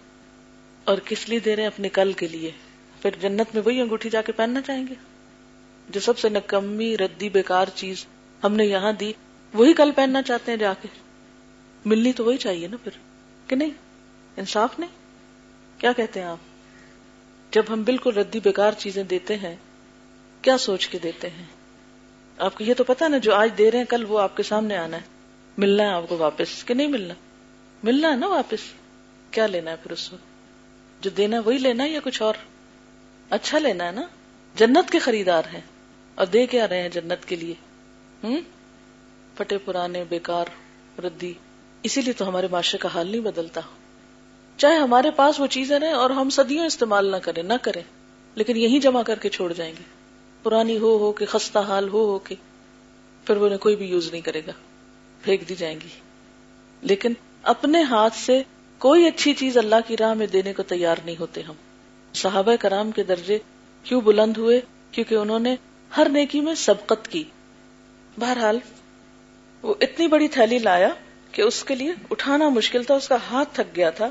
اور 0.84 0.98
کس 1.06 1.30
لیے 1.30 1.40
دے 1.40 1.56
رہے 1.56 1.64
ہیں؟ 1.64 1.68
اپنے 1.68 1.90
کل 1.90 2.14
کے 2.14 2.28
لیے۔ 2.28 2.52
پھر 3.02 3.12
جنت 3.22 3.56
میں 3.56 3.64
وہی 3.66 3.82
انگوٹھی 3.82 4.10
جا 4.10 4.22
کے 4.22 4.32
پہننا 4.32 4.62
چاہیں 4.62 4.88
گے؟ 4.88 4.94
جو 5.90 6.00
سب 6.00 6.18
سے 6.18 6.30
نکمی، 6.30 6.98
ردی، 6.98 7.30
بیکار 7.30 7.66
چیز 7.76 8.06
ہم 8.44 8.56
نے 8.56 8.66
یہاں 8.66 8.94
دی، 8.94 9.14
وہی 9.54 9.74
کل 9.74 9.92
پہننا 9.96 10.22
چاہتے 10.22 10.52
ہیں 10.52 10.60
جا 10.60 10.74
کے۔ 10.82 10.88
ملنی 11.86 12.14
تو 12.14 12.26
وہی 12.26 12.38
چاہیے 12.38 12.68
نا 12.68 12.78
پھر، 12.84 12.92
کہ 13.48 13.56
نہیں؟ 13.56 13.70
انصاف 14.38 14.80
نہیں؟ 14.80 14.90
کیا 15.78 15.94
کہتے 15.94 16.20
ہیں 16.20 16.28
آپ؟ 16.28 16.38
جب 17.52 17.64
ہم 17.70 17.84
بالکل 17.84 18.14
ردی 18.14 18.40
بیکار 18.40 18.72
چیزیں 18.72 19.04
دیتے 19.04 19.38
ہیں، 19.38 19.56
کیا 20.42 20.58
سوچ 20.58 20.88
کے 20.88 21.00
دیتے 21.00 21.30
ہیں؟ 21.30 21.46
آپ 22.38 22.58
کو 22.58 22.64
یہ 22.64 22.74
تو 22.74 22.84
پتا 22.84 23.08
نا، 23.08 23.18
جو 23.18 23.36
آج 23.36 23.52
دے 23.58 23.72
رہے 23.72 23.78
ہیں، 23.78 23.86
کل 23.86 24.06
وہ 24.08 24.20
آپ 24.20 24.38
کے 24.38 24.44
سامنے 24.44 24.78
آنا 24.78 24.98
ہے۔ 24.98 25.02
ملنا 25.58 25.84
ہے 25.84 25.90
آپ 25.90 26.04
کو 26.10 26.18
واپس، 26.18 26.64
کہ 26.64 26.74
نہیں 26.74 26.88
ملنا؟ 26.88 27.14
ملنا 27.84 28.12
ہے 28.12 28.16
نا 28.16 28.28
واپس؟ 28.28 28.60
کیا 29.32 29.48
لینا 29.48 29.72
ہے 29.72 29.76
پھر 29.84 29.92
اس 29.92 30.14
وقت؟ 30.14 30.24
جو 31.04 31.10
دینا 31.10 31.40
وہی 31.46 31.58
لینا 31.58 31.84
ہے 31.84 31.90
یا 31.90 32.00
کچھ 32.04 32.22
اور؟ 32.22 32.34
اچھا 33.30 33.60
لینا 33.60 33.86
ہے 33.86 33.92
نا۔ 33.92 34.02
جنت 34.56 34.92
کے 34.92 35.00
خریدار 35.00 35.44
ہیں۔ 35.54 35.62
اور 36.16 36.26
دے 36.26 36.48
کیا 36.48 36.68
رہے 36.68 36.82
ہیں 36.82 36.90
جنت 36.90 37.26
کے 37.26 37.36
لیے؟ 37.36 37.54
ہوں 38.24 38.38
پٹے 39.36 39.58
پرانے، 39.58 40.04
بیکار، 40.10 40.46
ردی۔ 41.02 41.34
اسی 41.84 42.02
لیے 42.02 42.14
تو 42.14 42.28
ہمارے 42.28 42.48
معاشرے 42.52 42.78
کا 42.78 42.90
حال 42.94 43.08
نہیں 43.08 43.22
بدلتا۔ 43.22 43.62
چاہے 44.58 44.76
ہمارے 44.76 45.12
پاس 45.12 45.40
وہ 45.40 45.48
چیزیں 45.48 45.80
رہیں 45.80 45.94
اور 45.94 46.10
ہم 46.10 46.30
صدیوں 46.30 46.66
استعمال 46.66 47.06
نہ 47.06 47.16
کریں 47.16 47.44
نہ 47.44 47.54
کریں، 47.62 47.82
لیکن 48.36 48.58
یہی 48.58 48.80
جمع 48.80 49.02
کر 49.02 49.20
کے 49.20 49.30
چھوڑ 49.30 49.54
جائیں 49.54 49.74
گے۔ 49.80 49.84
پرانی 50.44 50.78
ہو 50.78 50.98
ہو 50.98 51.12
کے، 51.12 51.26
خستہ 51.26 51.60
حال 51.60 51.90
ہو 51.90 52.06
ہو 52.06 52.20
کے، 52.20 52.36
پھر 53.26 53.38
وہ 53.38 53.58
کوئی 53.58 53.76
بھی 53.76 53.86
یوز 53.86 54.12
نہیں 54.12 54.22
کرے 54.22 54.42
گا، 54.48 54.52
پھینک 55.22 55.50
دی 55.50 55.56
جائیں 55.56 55.80
گی۔ 55.84 55.88
لیکن 56.82 57.14
اپنے 57.44 57.82
ہاتھ 57.82 58.16
سے 58.16 58.44
کوئی 58.78 59.08
اچھی 59.08 59.34
چیز 59.34 59.58
اللہ 59.58 59.76
کی 59.88 59.98
راہ 59.98 60.14
میں 60.14 60.28
دینے 60.28 60.54
کو 60.54 60.64
تیار 60.64 60.96
نہیں 61.06 61.16
ہوتے 61.20 61.42
ہم۔ 61.42 61.54
صحابہ 62.14 62.56
کرام 62.60 62.92
کے 62.92 63.04
درجے 63.04 63.40
کیوں 63.84 64.02
بلند 64.02 64.38
ہوئے؟ 64.38 64.62
کیونکہ 64.92 65.16
انہوں 65.16 65.40
نے 65.40 65.56
ہر 65.98 66.08
نیکی 66.10 66.40
میں 66.40 66.54
سبقت 66.54 67.08
کی۔ 67.08 67.24
بہرحال، 68.20 68.60
وہ 69.62 69.74
اتنی 69.82 70.08
بڑی 70.08 70.28
تھیلی 70.28 70.58
لایا 70.58 70.90
کہ 71.32 71.42
اس 71.42 71.64
کے 71.64 71.76
لیے 71.76 71.92
اٹھانا 72.12 72.50
مشکل 72.50 72.84
تھا، 72.84 72.94
اس 72.94 73.08
کا 73.08 73.18
ہاتھ 73.32 73.50
تھک 73.54 73.76
گیا 73.76 73.90
تھا۔ 73.90 74.10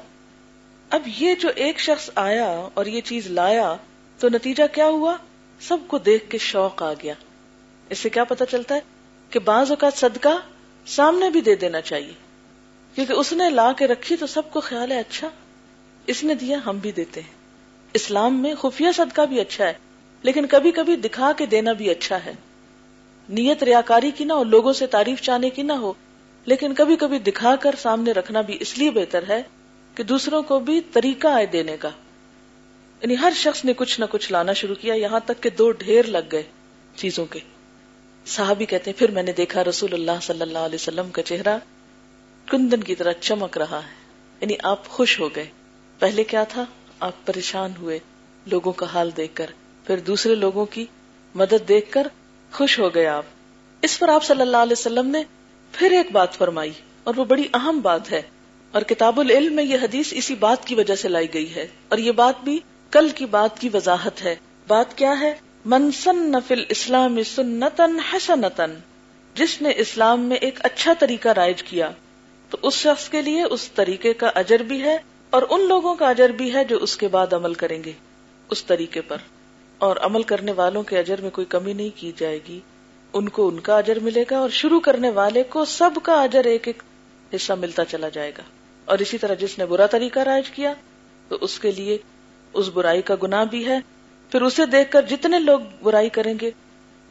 اب 0.90 1.02
یہ 1.16 1.34
جو 1.34 1.48
ایک 1.54 1.80
شخص 1.80 2.10
آیا 2.14 2.68
اور 2.74 2.86
یہ 2.86 3.00
چیز 3.00 3.26
لایا 3.26 3.76
تو 4.18 4.28
نتیجہ 4.28 4.64
کیا 4.72 4.86
ہوا؟ 4.86 5.16
سب 5.60 5.78
کو 5.86 5.98
دیکھ 5.98 6.30
کے 6.30 6.38
شوق 6.38 6.82
آ 6.82 6.92
گیا۔ 6.92 7.14
اس 7.90 7.98
سے 7.98 8.08
کیا 8.08 8.24
پتا 8.24 8.46
چلتا 8.46 8.74
ہے 8.74 8.80
کہ 9.30 9.38
بعض 9.38 9.70
اوقات 9.70 9.94
صدقہ 9.94 10.28
سامنے 10.86 11.30
بھی 11.30 11.40
دے 11.40 11.54
دینا 11.54 11.80
چاہیے۔ 11.80 12.12
کیونکہ 12.94 13.12
اس 13.12 13.32
نے 13.32 13.50
لا 13.50 13.72
کے 13.72 13.86
رکھی 13.86 14.16
تو 14.16 14.26
سب 14.26 14.50
کو 14.50 14.60
خیال 14.60 14.92
ہے 14.92 14.98
اچھا 14.98 15.28
اس 16.06 16.24
نے 16.24 16.34
دیا 16.34 16.58
ہم 16.66 16.78
بھی 16.78 16.92
دیتے 16.92 17.20
ہیں۔ 17.20 17.34
اسلام 17.94 18.42
میں 18.42 18.54
خفیہ 18.54 18.88
صدقہ 18.96 19.22
بھی 19.22 19.40
اچھا 19.40 19.66
ہے، 19.66 19.72
لیکن 20.22 20.46
کبھی 20.46 20.70
کبھی 20.70 20.96
دکھا 20.96 21.32
کے 21.36 21.46
دینا 21.46 21.72
بھی 21.72 21.90
اچھا 21.90 22.24
ہے۔ 22.24 22.32
نیت 23.28 23.62
ریاکاری 23.62 24.10
کی 24.10 24.24
نہ 24.24 24.32
ہو، 24.32 24.44
لوگوں 24.44 24.72
سے 24.72 24.86
تعریف 24.86 25.22
چاہنے 25.22 25.50
کی 25.50 25.62
نہ 25.62 25.72
ہو، 25.72 25.92
لیکن 26.44 26.74
کبھی 26.74 26.96
کبھی 26.96 27.18
دکھا 27.18 27.56
کر 27.56 27.74
سامنے 27.78 28.12
رکھنا 28.12 28.40
بھی 28.40 28.56
اس 28.60 28.78
لیے 28.78 28.90
بہتر 28.90 29.24
ہے 29.28 29.42
کہ 29.96 30.02
دوسروں 30.02 30.42
کو 30.42 30.60
بھی 30.60 30.80
طریقہ 30.92 31.28
آئے 31.28 31.46
دینے 31.46 31.76
کا۔ 31.76 31.90
یعنی 33.00 33.16
ہر 33.20 33.32
شخص 33.36 33.64
نے 33.64 33.72
کچھ 33.72 34.00
نہ 34.00 34.04
کچھ 34.10 34.32
لانا 34.32 34.52
شروع 34.52 34.74
کیا، 34.74 34.94
یہاں 34.94 35.20
تک 35.20 35.42
کہ 35.42 35.50
دو 35.50 35.70
ڈھیر 35.70 36.04
لگ 36.04 36.18
گئے 36.32 36.42
چیزوں 36.96 37.26
کے۔ 37.26 37.38
صحابی 38.26 38.66
کہتے 38.66 38.90
ہیں، 38.90 38.98
پھر 38.98 39.10
میں 39.10 39.22
نے 39.22 39.32
دیکھا 39.32 39.64
رسول 39.64 39.92
اللہ 39.92 40.12
صلی 40.22 40.40
اللہ 40.40 40.58
علیہ 40.58 40.74
وسلم 40.74 41.10
کا 41.10 41.22
چہرہ 41.22 41.58
کندن 42.46 42.82
کی 42.82 42.94
طرح 42.94 43.12
چمک 43.12 43.58
رہا 43.58 43.78
ہے۔ 43.78 43.94
یعنی 44.40 44.54
آپ 44.62 44.88
خوش 44.88 45.20
ہو 45.20 45.28
گئے۔ 45.36 45.46
پہلے 45.98 46.24
کیا 46.24 46.44
تھا؟ 46.44 46.64
آپ 47.00 47.12
پریشان 47.26 47.72
ہوئے 47.78 47.98
لوگوں 48.46 48.72
کا 48.72 48.86
حال 48.86 49.10
دیکھ 49.16 49.34
کر۔ 49.34 49.46
پھر 49.86 49.98
دوسرے 49.98 50.34
لوگوں 50.34 50.66
کی 50.66 50.86
مدد 51.34 51.68
دیکھ 51.68 51.92
کر 51.92 52.06
خوش 52.52 52.78
ہو 52.78 52.94
گئے 52.94 53.06
آپ۔ 53.06 53.24
اس 53.82 53.98
پر 53.98 54.08
آپ 54.08 54.24
صلی 54.24 54.40
اللہ 54.40 54.56
علیہ 54.56 54.72
وسلم 54.72 55.06
نے 55.06 55.22
پھر 55.72 55.90
ایک 55.90 56.12
بات 56.12 56.34
فرمائی 56.34 56.72
اور 57.04 57.14
وہ 57.16 57.24
بڑی 57.24 57.48
اہم 57.54 57.80
بات 57.80 58.12
ہے۔ 58.12 58.22
اور 58.76 58.84
کتاب 58.84 59.20
العلم 59.20 59.54
میں 59.54 59.64
یہ 59.64 59.76
حدیث 59.82 60.12
اسی 60.16 60.34
بات 60.34 60.66
کی 60.66 60.74
وجہ 60.74 60.94
سے 60.94 61.08
لائی 61.08 61.34
گئی 61.34 61.54
ہے۔ 61.54 61.66
اور 61.88 61.98
یہ 61.98 62.12
بات 62.12 62.44
بھی 62.44 62.58
کل 62.90 63.08
کی 63.08 63.26
بات 63.26 63.58
کی 63.58 63.68
وضاحت 63.74 64.24
ہے۔ 64.24 64.36
بات 64.66 64.98
کیا 64.98 65.20
ہے؟ 65.20 65.34
منسن 65.64 66.16
نفل 66.16 66.64
اسلام 66.68 67.22
سنتن 67.22 68.00
حسنتن 68.12 68.74
جس 69.34 69.62
نے 69.62 69.72
اسلام 69.76 70.20
میں 70.20 70.36
ایک 70.36 70.58
اچھا 70.62 70.92
طریقہ 70.98 71.28
رائج 71.28 71.62
کیا، 71.62 71.90
تو 72.50 72.58
اس 72.62 72.74
شخص 72.74 73.08
کے 73.08 73.22
لیے 73.22 73.42
اس 73.42 73.68
طریقے 73.68 74.12
کا 74.12 74.30
اجر 74.34 74.62
بھی 74.62 74.82
ہے 74.82 74.98
اور 75.30 75.42
ان 75.50 75.68
لوگوں 75.68 75.94
کا 75.94 76.08
اجر 76.08 76.28
بھی 76.28 76.54
ہے 76.54 76.64
جو 76.64 76.76
اس 76.76 76.96
کے 76.96 77.08
بعد 77.08 77.32
عمل 77.32 77.54
کریں 77.54 77.84
گے، 77.84 77.92
اس 78.50 78.64
طریقے 78.64 79.00
پر۔ 79.00 79.16
اور 79.78 79.96
عمل 79.96 80.22
کرنے 80.22 80.52
والوں 80.52 80.82
کے 80.82 80.98
اجر 80.98 81.20
میں 81.20 81.30
کوئی 81.30 81.44
کمی 81.44 81.72
نہیں 81.72 81.90
کی 81.94 82.12
جائے 82.16 82.38
گی۔ 82.48 82.60
ان 83.12 83.28
کو 83.28 83.48
ان 83.48 83.60
کا 83.60 83.78
اجر 83.78 83.98
ملے 83.98 84.24
گا 84.30 84.38
اور 84.38 84.50
شروع 84.50 84.80
کرنے 84.80 85.10
والے 85.10 85.42
کو 85.42 85.64
سب 85.64 85.90
کا 86.02 86.22
اجر 86.22 86.44
ایک 86.44 86.66
ایک 86.66 86.82
حصہ 87.34 87.52
ملتا 87.52 87.84
چلا 87.84 88.08
جائے 88.08 88.32
گا۔ 88.38 88.42
اور 88.86 88.98
اسی 88.98 89.18
طرح 89.18 89.34
جس 89.34 89.58
نے 89.58 89.66
برا 89.66 89.86
طریقہ 89.86 90.20
رائج 90.20 90.50
کیا، 90.50 90.72
تو 91.28 91.38
اس 91.40 91.58
کے 91.58 91.70
لیے 91.70 91.98
اس 92.52 92.68
برائی 92.68 93.02
کا 93.02 93.14
گناہ 93.22 93.44
بھی 93.44 93.66
ہے۔ 93.66 93.78
پھر 94.32 94.42
اسے 94.42 94.66
دیکھ 94.66 94.90
کر 94.90 95.02
جتنے 95.02 95.38
لوگ 95.38 95.60
برائی 95.82 96.08
کریں 96.08 96.34
گے، 96.40 96.50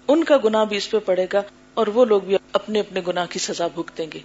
ان 0.07 0.23
کا 0.23 0.37
گناہ 0.45 0.65
بھی 0.65 0.77
اس 0.77 0.91
پہ 0.91 0.99
پڑے 0.99 1.25
گا 1.33 1.41
اور 1.73 1.87
وہ 1.87 2.05
لوگ 2.05 2.21
بھی 2.21 2.37
اپنے 2.53 2.79
اپنے 2.79 3.01
گناہ 3.07 3.25
کی 3.29 3.39
سزا 3.39 3.67
بھگتیں 3.67 4.07
گے۔ 4.13 4.19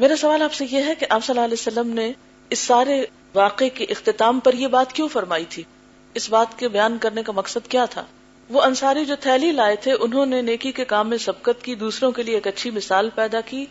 میرا 0.00 0.16
سوال 0.16 0.42
آپ 0.42 0.52
سے 0.52 0.64
یہ 0.70 0.82
ہے 0.82 0.94
کہ 0.94 1.06
آپ 1.10 1.24
صلی 1.24 1.38
اللہ 1.38 1.44
علیہ 1.44 1.68
وسلم 1.68 1.94
نے 1.94 2.12
اس 2.50 2.58
سارے 2.58 3.04
واقعے 3.34 3.68
کے 3.68 3.84
اختتام 3.84 4.40
پر 4.40 4.52
یہ 4.52 4.66
بات 4.66 4.92
کیوں 4.92 5.08
فرمائی 5.08 5.44
تھی؟ 5.48 5.62
اس 6.14 6.30
بات 6.30 6.58
کے 6.58 6.68
بیان 6.68 6.98
کرنے 6.98 7.22
کا 7.22 7.32
مقصد 7.32 7.70
کیا 7.70 7.84
تھا؟ 7.84 8.04
وہ 8.50 8.62
انصاری 8.62 9.04
جو 9.04 9.16
تھیلی 9.20 9.52
لائے 9.52 9.76
تھے، 9.76 9.92
انہوں 9.92 10.26
نے 10.26 10.42
نیکی 10.42 10.72
کے 10.72 10.84
کام 10.84 11.08
میں 11.08 11.18
سبقت 11.18 11.64
کی، 11.64 11.74
دوسروں 11.74 12.12
کے 12.12 12.22
لیے 12.22 12.34
ایک 12.34 12.46
اچھی 12.46 12.70
مثال 12.70 13.10
پیدا 13.14 13.40
کی۔ 13.40 13.64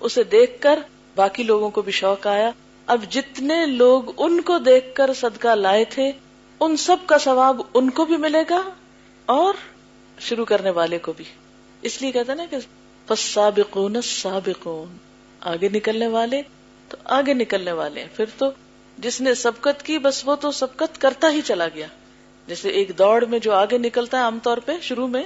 اسے 0.00 0.24
دیکھ 0.24 0.60
کر 0.60 0.78
باقی 1.16 1.42
لوگوں 1.42 1.70
کو 1.70 1.82
بھی 1.82 1.92
شوق 1.92 2.26
آیا۔ 2.26 2.50
اب 2.90 3.04
جتنے 3.10 3.66
لوگ 3.66 4.02
ان 4.16 4.40
کو 4.40 4.58
دیکھ 4.58 4.94
کر 4.94 5.14
صدقہ 5.14 5.48
لائے 5.48 5.84
تھے، 5.84 6.12
ان 6.60 6.76
سب 6.76 6.96
کا 7.06 7.18
ثواب 7.18 7.62
ان 7.74 7.90
کو 7.90 8.04
بھی 8.04 8.16
ملے 8.16 8.44
گا 8.50 8.62
اور 9.26 9.54
شروع 10.18 10.44
کرنے 10.44 10.70
والے 10.70 10.98
کو 10.98 11.12
بھی۔ 11.12 11.24
اس 11.82 12.02
لیے 12.02 12.12
کہتے 12.12 12.34
نا 12.34 12.44
کہ 12.50 12.56
سابقون 13.16 14.02
سابقون 14.02 14.96
آگے 15.40 15.68
نکلنے 15.68 16.06
والے 16.06 16.42
تو 16.88 16.96
آگے 17.04 17.34
نکلنے 17.34 17.72
والے 17.72 18.00
ہیں۔ 18.00 18.08
پھر 18.16 18.24
تو 18.38 18.50
جس 18.98 19.20
نے 19.20 19.34
سبقت 19.34 19.82
کی، 19.82 19.98
بس 19.98 20.22
وہ 20.24 20.34
تو 20.34 20.50
سبقت 20.50 21.00
کرتا 21.00 21.30
ہی 21.32 21.40
چلا 21.40 21.68
گیا۔ 21.74 21.86
جیسے 22.46 22.68
ایک 22.68 22.98
دوڑ 22.98 23.24
میں 23.24 23.38
جو 23.38 23.52
آگے 23.52 23.78
نکلتا 23.78 24.18
ہے 24.18 24.22
عام 24.22 24.38
طور 24.42 24.58
پہ 24.58 24.72
شروع 24.82 25.06
میں، 25.06 25.24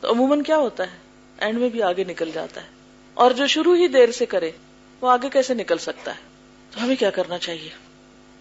تو 0.00 0.10
عموماً 0.10 0.42
کیا 0.42 0.56
ہوتا 0.56 0.92
ہے؟ 0.92 0.96
اینڈ 1.38 1.58
میں 1.58 1.68
بھی 1.68 1.82
آگے 1.82 2.04
نکل 2.04 2.30
جاتا 2.34 2.62
ہے۔ 2.62 2.68
اور 3.14 3.30
جو 3.30 3.46
شروع 3.46 3.76
ہی 3.76 3.88
دیر 3.88 4.10
سے 4.10 4.26
کرے، 4.26 4.50
وہ 5.00 5.10
آگے 5.10 5.28
کیسے 5.28 5.54
نکل 5.54 5.78
سکتا 5.78 6.14
ہے؟ 6.14 6.29
تو 6.70 6.84
ہمیں 6.84 6.96
کیا 6.96 7.10
کرنا 7.10 7.38
چاہیے؟ 7.38 7.68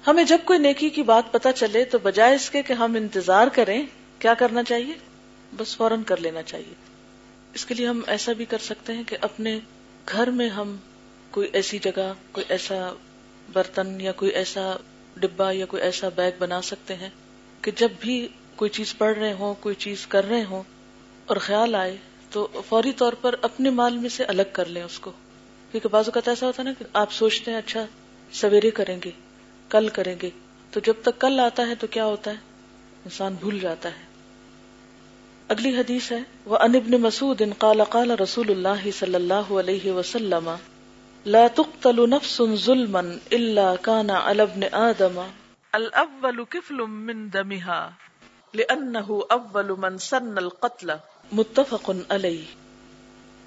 ہمیں 0.08 0.24
جب 0.24 0.38
کوئی 0.46 0.60
نیکی 0.60 0.90
کی 0.90 1.04
بات 1.04 1.32
پتا 1.32 1.52
چلے 1.52 1.86
تو 1.86 1.98
بجائے 2.04 2.36
اس 2.36 2.50
کے 2.50 2.62
کہ 2.62 2.74
ہم 2.74 2.96
انتظار 2.96 3.48
کریں، 3.48 3.86
کیا 4.20 4.34
کرنا 4.34 4.64
چاہیے؟ 4.64 4.94
بس 5.58 5.78
فوراً 5.78 6.04
کر 6.04 6.18
لینا 6.18 6.44
چاہیے۔ 6.44 6.74
اس 7.54 7.66
کے 7.66 7.74
لیے 7.74 7.88
ہم 7.88 8.02
ایسا 8.08 8.34
بھی 8.34 8.46
کر 8.46 8.58
سکتے 8.58 8.94
ہیں 8.94 9.04
کہ 9.04 9.18
اپنے 9.22 9.60
گھر 10.12 10.28
میں 10.28 10.50
ہم 10.50 10.76
کوئی 11.32 11.50
ایسی 11.54 11.80
جگہ، 11.80 12.14
کوئی 12.32 12.46
ایسا 12.50 12.94
برتن 13.54 14.02
یا 14.02 14.12
کوئی 14.12 14.32
ایسا 14.32 14.76
ڈبا 15.18 15.52
یا 15.52 15.66
کوئی 15.66 15.84
ایسا 15.84 16.10
بیگ 16.10 16.32
بنا 16.40 16.62
سکتے 16.62 16.96
ہیں 16.96 17.10
کہ 17.62 17.72
جب 17.76 17.90
بھی 18.00 18.28
کوئی 18.56 18.70
چیز 18.70 18.98
پڑھ 18.98 19.18
رہے 19.18 19.34
ہوں، 19.34 19.54
کوئی 19.60 19.76
چیز 19.76 20.08
کر 20.08 20.30
رہے 20.30 20.44
ہوں 20.44 20.64
اور 21.26 21.38
خیال 21.38 21.76
آئے 21.76 21.98
تو 22.30 22.48
فوری 22.70 22.92
طور 22.92 23.14
پر 23.14 23.36
اپنے 23.42 23.70
مال 23.70 23.98
میں 23.98 24.10
سے 24.10 24.24
الگ 24.24 24.42
کر 24.52 24.66
لیں 24.66 24.84
اس 24.84 25.00
کو۔ 25.00 25.12
کیونکہ 25.72 25.90
بعض 25.90 26.06
اوقات 26.06 26.28
ایسا 26.28 26.46
ہوتا 26.46 26.64
ہے 26.64 26.68
نا 26.68 26.74
کہ 26.80 26.86
آپ 26.94 27.12
سوچتے 27.12 27.52
ہیں 27.52 27.58
اچھا 27.58 27.86
سویرے 28.34 28.72
کریں 28.72 29.00
گے 29.06 29.12
کل 29.70 29.90
کریں 29.90 30.16
گے۔ 30.22 30.30
تو 30.72 30.80
جب 30.80 30.94
تک 31.02 31.20
کل 31.20 31.40
آتا 31.40 31.68
ہے 31.68 31.76
تو 31.76 31.88
کیا 31.88 32.06
ہوتا 32.06 32.32
ہے؟ 32.32 32.36
انسان 33.06 33.36
بھول 33.40 33.60
جاتا 33.60 33.90
ہے۔ 33.90 34.10
اگلی 35.48 35.78
حدیث 35.78 36.12
ہے 36.12 36.20
وہ 36.46 36.58
انبن 36.58 37.02
مسعود 37.02 37.42
ان 37.42 37.54
قال 37.58 37.82
قال 37.90 38.12
رسول 38.12 38.50
اللہ 38.50 38.90
صلی 39.00 39.16
اللہ 39.16 39.52
علیہ 39.52 39.92
وسلم 39.92 40.56
لا 41.26 41.48
تقتل 41.56 42.10
نفس 42.10 42.42
ظلما 42.56 43.00
الا 43.32 43.76
كان 43.82 44.10
على 44.10 44.42
ابن 44.42 44.62
ادم 44.72 45.28
الاول 45.74 46.44
كفل 46.50 46.76
من 46.76 47.34
دمها 47.34 47.90
لانه 48.54 49.20
اول 49.30 49.72
من 49.78 49.98
سن 49.98 50.38
القتل. 50.38 50.92
متفق 51.32 51.92
عليه 52.10 52.44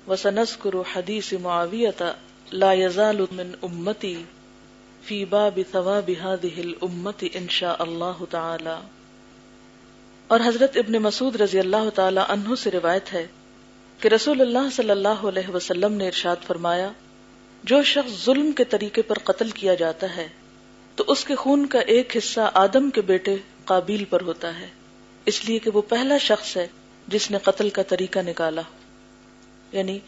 وسنذكر 0.09 0.83
حديث 0.92 1.33
معاويه 1.33 2.05
لا 2.53 2.73
يزال 2.73 3.21
من 3.33 3.53
امتي 3.62 4.23
فی 5.05 5.25
باب 5.25 5.59
ثواب 5.73 6.11
هذه 6.11 6.59
الامت 6.59 7.25
ان 7.33 7.47
شاء 7.51 7.75
اللہ 7.79 8.25
تعالی۔ 8.31 8.88
اور 10.27 10.41
حضرت 10.45 10.77
ابن 10.77 10.93
مسعود 10.93 11.37
رضی 11.37 11.59
اللہ 11.59 11.91
تعالی 11.95 12.21
عنہ 12.29 12.55
سے 12.55 12.71
روایت 12.71 13.12
ہے 13.12 13.27
کہ 14.01 14.09
رسول 14.09 14.41
اللہ 14.41 14.71
صلی 14.73 14.91
اللہ 14.91 15.09
علیہ 15.09 15.51
وسلم 15.51 15.93
نے 15.93 16.07
ارشاد 16.07 16.37
فرمایا، 16.47 16.93
جو 17.65 17.83
شخص 17.83 18.25
ظلم 18.25 18.53
کے 18.53 18.65
طریقے 18.65 19.03
پر 19.03 19.19
قتل 19.19 19.51
کیا 19.51 19.75
جاتا 19.75 20.17
ہے، 20.17 20.29
تو 20.97 21.05
اس 21.07 21.25
کے 21.25 21.35
خون 21.35 21.67
کا 21.67 21.79
ایک 21.79 22.17
حصہ 22.17 22.51
آدم 22.55 22.91
کے 22.91 23.01
بیٹے 23.01 23.37
قابیل 23.65 24.05
پر 24.05 24.21
ہوتا 24.21 24.59
ہے۔ 24.59 24.69
اس 25.27 25.45
لیے 25.45 25.59
کہ 25.59 25.71
وہ 25.75 25.83
پہلا 25.83 26.19
شخص 26.19 26.57
ہے 26.57 26.67
جس 27.09 27.31
نے 27.31 27.38
قتل 27.38 27.71
کا 27.71 27.83
طریقہ 27.83 28.19
نکالا۔ 28.19 28.62
یعنی 29.73 29.99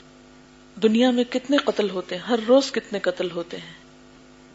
دنیا 0.83 1.11
میں 1.11 1.24
کتنے 1.24 1.57
قتل 1.57 1.90
ہوتے 1.90 2.16
ہیں، 2.16 2.22
ہر 2.22 2.38
روز 2.48 2.72
کتنے 2.72 2.98
قتل 2.98 3.30
ہوتے 3.30 3.57
ہیں۔ 3.57 3.84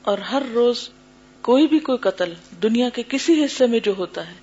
اور 0.02 0.18
ہر 0.18 0.44
روز 0.54 0.90
کوئی 1.42 1.68
بھی 1.68 1.80
کوئی 1.80 1.98
قتل 1.98 2.34
دنیا 2.64 2.90
کے 2.90 3.04
کسی 3.10 3.46
حصے 3.46 3.68
میں 3.68 3.80
جو 3.80 3.94
ہوتا 3.98 4.28
ہے، 4.28 4.34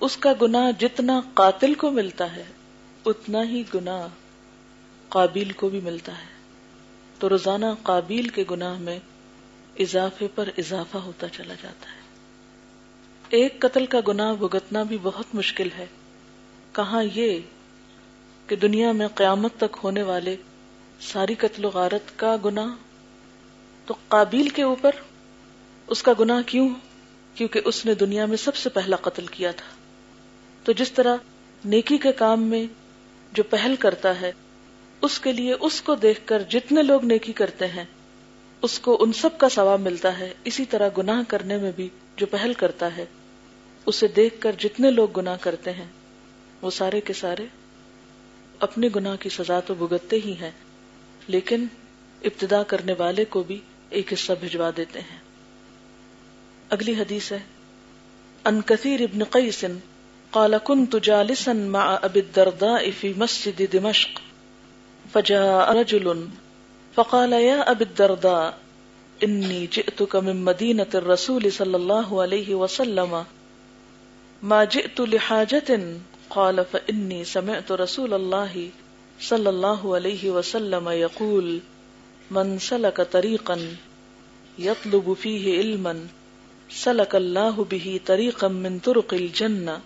اس 0.00 0.16
کا 0.16 0.32
گنا 0.42 0.70
جتنا 0.78 1.20
قاتل 1.34 1.74
کو 1.74 1.90
ملتا 1.90 2.36
ہے، 2.36 2.44
اتنا 3.06 3.42
ہی 3.42 3.62
گنا 3.74 4.06
قابیل 5.08 5.52
کو 5.52 5.68
بھی 5.68 5.80
ملتا 5.80 6.12
ہے۔ 6.12 6.40
تو 7.18 7.28
روزانہ 7.28 7.66
قابیل 7.82 8.28
کے 8.28 8.44
گناہ 8.50 8.78
میں 8.78 8.98
اضافے 9.78 10.28
پر 10.34 10.48
اضافہ 10.58 10.98
ہوتا 10.98 11.28
چلا 11.28 11.54
جاتا 11.62 11.90
ہے۔ 11.90 12.00
ایک 13.28 13.60
قتل 13.60 13.86
کا 13.86 13.98
گناہ 14.08 14.34
بھگتنا 14.34 14.82
بھی 14.82 14.98
بہت 15.02 15.34
مشکل 15.34 15.68
ہے۔ 15.78 15.86
کہاں 16.72 17.04
یہ 17.14 17.40
کہ 18.46 18.56
دنیا 18.56 18.92
میں 18.92 19.08
قیامت 19.08 19.52
تک 19.56 19.76
ہونے 19.84 20.02
والے 20.02 20.36
ساری 21.00 21.34
قتل 21.34 21.64
و 21.64 21.68
غارت 21.68 22.18
کا 22.18 22.36
گناہ 22.44 22.68
تو 23.90 23.94
قابیل 24.08 24.48
کے 24.48 24.62
اوپر 24.62 24.90
اس 25.86 26.02
کا 26.02 26.12
گناہ 26.20 26.42
کیوں؟ 26.46 26.68
کیونکہ 27.34 27.60
اس 27.64 27.86
نے 27.86 27.94
دنیا 27.94 28.26
میں 28.26 28.36
سب 28.36 28.56
سے 28.56 28.68
پہلا 28.68 28.96
قتل 28.96 29.26
کیا 29.26 29.50
تھا۔ 29.50 29.76
تو 30.64 30.72
جس 30.72 30.92
طرح 30.92 31.16
نیکی 31.64 31.98
کے 31.98 32.12
کام 32.12 32.42
میں 32.42 32.66
جو 33.32 33.42
پہل 33.42 33.74
کرتا 33.78 34.20
ہے، 34.20 34.32
اس 35.02 35.20
کے 35.20 35.32
لیے 35.32 35.54
اس 35.60 35.82
کو 35.82 35.94
دیکھ 35.94 36.20
کر 36.24 36.42
جتنے 36.42 36.82
لوگ 36.82 37.04
نیکی 37.04 37.32
کرتے 37.32 37.66
ہیں، 37.66 37.84
اس 38.62 38.78
کو 38.78 38.96
ان 39.00 39.12
سب 39.12 39.38
کا 39.38 39.48
ثواب 39.48 39.80
ملتا 39.80 40.18
ہے۔ 40.18 40.34
اسی 40.44 40.64
طرح 40.64 40.88
گناہ 40.98 41.22
کرنے 41.28 41.56
میں 41.56 41.72
بھی 41.76 41.88
جو 42.16 42.26
پہل 42.26 42.52
کرتا 42.54 42.96
ہے، 42.96 43.04
اسے 43.86 44.06
دیکھ 44.08 44.40
کر 44.40 44.52
جتنے 44.58 44.90
لوگ 44.90 45.08
گناہ 45.16 45.36
کرتے 45.40 45.72
ہیں، 45.72 45.88
وہ 46.62 46.70
سارے 46.70 47.00
کے 47.00 47.12
سارے 47.12 47.46
اپنے 48.58 48.88
گناہ 48.96 49.16
کی 49.16 49.28
سزا 49.28 49.60
تو 49.60 49.74
بھگتتے 49.74 50.16
ہی 50.24 50.34
ہیں، 50.40 50.50
لیکن 51.28 51.66
ابتدا 52.24 52.62
کرنے 52.62 52.92
والے 52.98 53.24
کو 53.24 53.42
بھی 53.42 53.60
ایک 53.90 54.12
حصہ 54.12 54.32
بھجوا 54.40 54.70
دیتے 54.76 55.00
ہیں۔ 55.00 55.18
اگلی 56.70 56.94
حدیث 56.94 57.32
ہے۔ 57.32 57.38
ان 58.44 58.62
کثیر 58.62 59.00
ابن 59.00 59.24
قیس 59.24 59.64
قال 60.30 60.54
كنت 60.64 60.96
جالسا 61.02 61.52
مع 61.52 61.96
ابي 62.02 62.20
الدرداء 62.20 62.82
في 63.00 63.12
مسجد 63.16 63.62
دمشق 63.72 64.20
فجاء 65.12 65.72
رجل 65.72 66.26
فقال 66.94 67.32
يا 67.32 67.60
ابي 67.60 67.84
الدرداء 67.84 68.50
اني 69.22 69.66
جئتك 69.70 70.16
من 70.16 70.36
مدينة 70.36 70.90
الرسول 70.94 71.50
صلى 71.50 71.76
الله 71.76 72.22
عليه 72.22 72.54
وسلم، 72.54 73.22
ما 74.42 74.64
جئت 74.64 75.00
لحاجة 75.00 75.74
قال 76.28 76.60
فإني 76.72 77.24
سمعت 77.24 77.72
رسول 77.72 78.14
الله 78.14 78.68
صلى 79.20 79.48
الله 79.48 79.94
عليه 79.94 80.30
وسلم 80.30 80.88
يقول 80.88 81.58
من 82.30 82.58
سلک 82.58 83.00
طریقا 83.10 83.54
یطلب 84.58 85.08
فیہ 85.20 85.60
علما 85.60 85.92
سلک 86.70 87.14
اللہ 87.14 87.60
به 87.68 87.94
طریقا 88.04 88.48
من 88.56 88.78
طرق 88.78 89.14
الجنة 89.14 89.78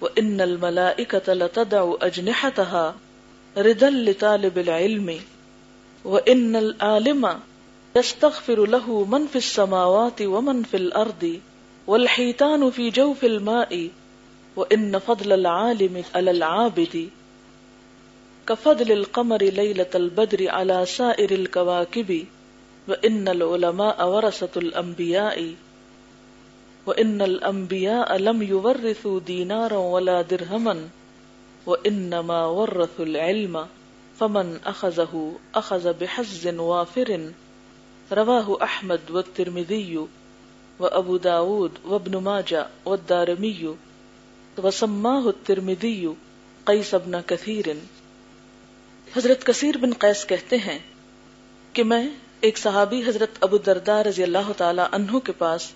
وإن 0.00 0.40
الملائكة 0.40 1.32
لتدع 1.32 1.82
أجنحتها 2.00 2.94
ردا 3.56 3.90
لطالب 3.90 4.58
العلم 4.58 5.20
وإن 6.04 6.56
العالم 6.56 7.28
يستغفر 7.94 8.64
له 8.66 9.04
من 9.04 9.26
في 9.26 9.36
السماوات 9.36 10.22
ومن 10.22 10.62
في 10.62 10.76
الأرض 10.76 11.40
والحيتان 11.86 12.70
في 12.70 12.90
جوف 12.90 13.24
الماء 13.24 13.88
وإن 14.56 14.98
فضل 14.98 15.32
العالم 15.32 16.04
على 16.14 16.30
العابد 16.30 17.08
کفضل 18.46 18.92
القمر 18.92 19.42
لیلت 19.42 19.96
البدر 19.96 20.48
على 20.48 20.86
سائر 20.86 21.30
الكواكب 21.30 22.26
وان 22.88 23.28
العلماء 23.28 24.08
ورثة 24.08 24.60
الانبیاء 24.60 25.54
وان 26.86 27.22
الانبیاء 27.22 28.16
لم 28.16 28.42
يورثوا 28.42 29.20
دینارا 29.20 29.76
ولا 29.76 30.22
درهما 30.22 30.88
وانما 31.66 32.46
ورثوا 32.46 33.04
العلم، 33.04 33.66
فمن 34.18 34.60
اخذه 34.66 35.32
اخذ 35.54 35.92
بحز 35.92 36.46
وافر. 36.46 37.30
رواه 38.12 38.58
احمد 38.62 39.00
والترمذي 39.10 40.06
وابو 40.78 41.16
داود 41.16 41.72
وابن 41.84 42.16
ماجه 42.16 42.66
والدارمي، 42.84 43.76
وسماه 44.58 45.28
الترمذي 45.28 46.14
قيس 46.66 46.94
بن 46.94 47.20
كثير. 47.20 47.76
حضرت 49.06 49.44
کثیر 49.44 49.76
بن 49.76 49.92
قیس 49.92 50.26
کہتے 50.26 50.56
ہیں 50.56 50.78
کہ 51.72 51.84
میں 51.84 52.08
ایک 52.40 52.58
صحابی 52.58 53.02
حضرت 53.06 53.30
ابو 53.40 53.58
دردار 53.58 54.06
رضی 54.06 54.22
اللہ 54.22 54.52
تعالی 54.56 54.82
عنہ 54.92 55.18
کے 55.18 55.32
پاس 55.32 55.72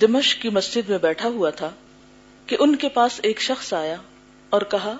دمشق 0.00 0.42
کی 0.42 0.48
مسجد 0.48 0.90
میں 0.90 0.98
بیٹھا 0.98 1.28
ہوا 1.28 1.50
تھا 1.50 1.70
کہ 2.46 2.56
ان 2.60 2.76
کے 2.76 2.88
پاس 2.88 3.20
ایک 3.22 3.40
شخص 3.40 3.72
آیا 3.72 3.96
اور 4.50 4.62
کہا 4.62 4.96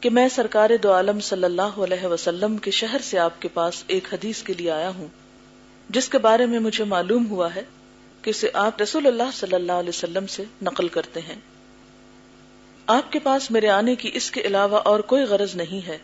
کہ 0.00 0.10
میں 0.10 0.28
سرکار 0.28 0.70
دو 0.82 0.92
عالم 0.92 1.20
صلی 1.20 1.44
اللہ 1.44 1.62
علیہ 1.62 2.06
وسلم 2.06 2.56
کے 2.56 2.70
شہر 2.70 3.00
سے 3.02 3.18
آپ 3.18 3.42
کے 3.42 3.48
پاس 3.48 3.84
ایک 3.86 4.14
حدیث 4.14 4.42
کے 4.42 4.54
لیے 4.54 4.70
آیا 4.70 4.90
ہوں، 4.90 5.08
جس 5.88 6.08
کے 6.08 6.18
بارے 6.18 6.46
میں 6.46 6.58
مجھے 6.58 6.84
معلوم 6.84 7.26
ہوا 7.30 7.54
ہے 7.54 7.62
کہ 8.22 8.30
اسے 8.30 8.50
آپ 8.54 8.82
رسول 8.82 9.06
اللہ 9.06 9.30
صلی 9.32 9.54
اللہ 9.54 9.72
علیہ 9.72 9.88
وسلم 9.88 10.26
سے 10.26 10.44
نقل 10.62 10.88
کرتے 10.88 11.20
ہیں۔ 11.20 11.36
آپ 12.86 13.12
کے 13.12 13.18
پاس 13.18 13.50
میرے 13.50 13.68
آنے 13.68 13.94
کی 13.94 14.10
اس 14.14 14.30
کے 14.30 14.40
علاوہ 14.40 14.78
اور 14.78 15.00
کوئی 15.00 15.22
غرض 15.22 15.54
نہیں 15.54 15.86
ہے۔ 15.86 15.98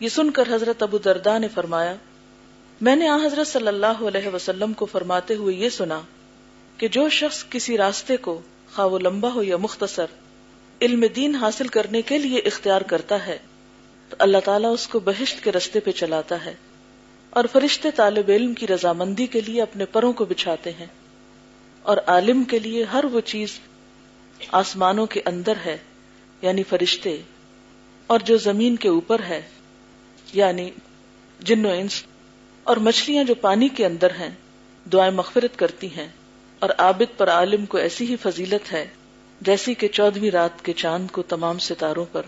یہ 0.00 0.08
سن 0.08 0.30
کر 0.30 0.48
حضرت 0.50 0.82
ابو 0.82 0.98
دردا 0.98 1.36
نے 1.38 1.48
فرمایا، 1.48 1.94
میں 2.80 2.96
نے 2.96 3.08
آ 3.08 3.16
حضرت 3.24 3.46
صلی 3.46 3.68
اللہ 3.68 4.02
علیہ 4.06 4.34
وسلم 4.34 4.72
کو 4.72 4.86
فرماتے 4.86 5.34
ہوئے 5.34 5.54
یہ 5.54 5.68
سنا 5.68 6.00
کہ 6.78 6.88
جو 6.88 7.08
شخص 7.08 7.44
کسی 7.50 7.76
راستے 7.78 8.16
کو 8.18 8.40
خواہ 8.74 8.86
و 8.86 8.98
لمبا 8.98 9.32
ہو 9.34 9.42
یا 9.42 9.56
مختصر 9.56 10.14
علم 10.80 11.04
دین 11.16 11.34
حاصل 11.34 11.68
کرنے 11.68 12.02
کے 12.02 12.18
لیے 12.18 12.38
اختیار 12.40 12.80
کرتا 12.86 13.26
ہے، 13.26 13.38
تو 14.10 14.16
اللہ 14.18 14.44
تعالیٰ 14.44 14.72
اس 14.72 14.86
کو 14.88 15.00
بہشت 15.00 15.42
کے 15.44 15.52
رستے 15.52 15.80
پہ 15.80 15.90
چلاتا 15.92 16.44
ہے 16.44 16.54
اور 17.32 17.44
فرشتے 17.52 17.90
طالب 17.96 18.30
علم 18.30 18.52
کی 18.54 18.66
رضامندی 18.66 19.26
کے 19.26 19.40
لیے 19.40 19.62
اپنے 19.62 19.84
پروں 19.92 20.12
کو 20.12 20.24
بچھاتے 20.24 20.72
ہیں 20.72 20.86
اور 21.84 21.96
عالم 22.06 22.44
کے 22.44 22.58
لیے 22.58 22.84
ہر 22.84 23.04
وہ 23.12 23.20
چیز 23.26 23.58
آسمانوں 24.54 25.06
کے 25.06 25.20
اندر 25.26 25.64
ہے 25.64 25.76
یعنی 26.42 26.62
فرشتے، 26.62 27.16
اور 28.10 28.18
جو 28.24 28.36
زمین 28.38 28.76
کے 28.76 28.88
اوپر 28.90 29.22
ہے۔ 29.22 29.42
یعنی 30.32 30.70
جن 31.40 31.66
و 31.66 31.70
انس 31.70 32.02
اور 32.62 32.76
مچھلیاں 32.76 33.24
جو 33.24 33.34
پانی 33.34 33.68
کے 33.68 33.86
اندر 33.86 34.10
ہیں 34.10 34.30
دعائیں 34.92 35.12
مغفرت 35.12 35.58
کرتی 35.58 35.86
ہیں۔ 35.86 36.08
اور 36.58 36.70
عابد 36.78 37.18
پر 37.18 37.30
عالم 37.30 37.66
کو 37.66 37.78
ایسی 37.78 38.06
ہی 38.06 38.16
فضیلت 38.16 38.72
ہے 38.72 38.86
جیسی 39.40 39.74
کہ 39.74 39.88
چودہویں 39.88 40.30
رات 40.30 40.64
کے 40.64 40.72
چاند 40.72 41.10
کو 41.10 41.22
تمام 41.22 41.58
ستاروں 41.58 42.04
پر۔ 42.12 42.22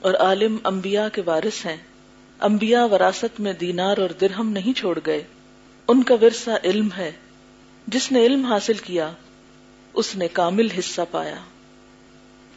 اور 0.00 0.14
عالم 0.14 0.56
انبیاء 0.64 1.08
کے 1.12 1.22
وارث 1.24 1.66
ہیں۔ 1.66 1.76
انبیاء 2.40 2.84
وراثت 2.84 3.40
میں 3.40 3.52
دینار 3.52 3.98
اور 3.98 4.08
درہم 4.08 4.50
نہیں 4.50 4.72
چھوڑ 4.72 4.98
گئے۔ 5.06 5.24
ان 5.88 6.02
کا 6.02 6.14
ورثہ 6.22 6.50
علم 6.64 6.88
ہے۔ 6.98 7.12
جس 7.86 8.12
نے 8.12 8.26
علم 8.26 8.44
حاصل 8.44 8.74
کیا، 8.74 9.12
اس 9.94 10.16
نے 10.16 10.28
کامل 10.28 10.70
حصہ 10.70 11.00
پایا۔ 11.10 11.36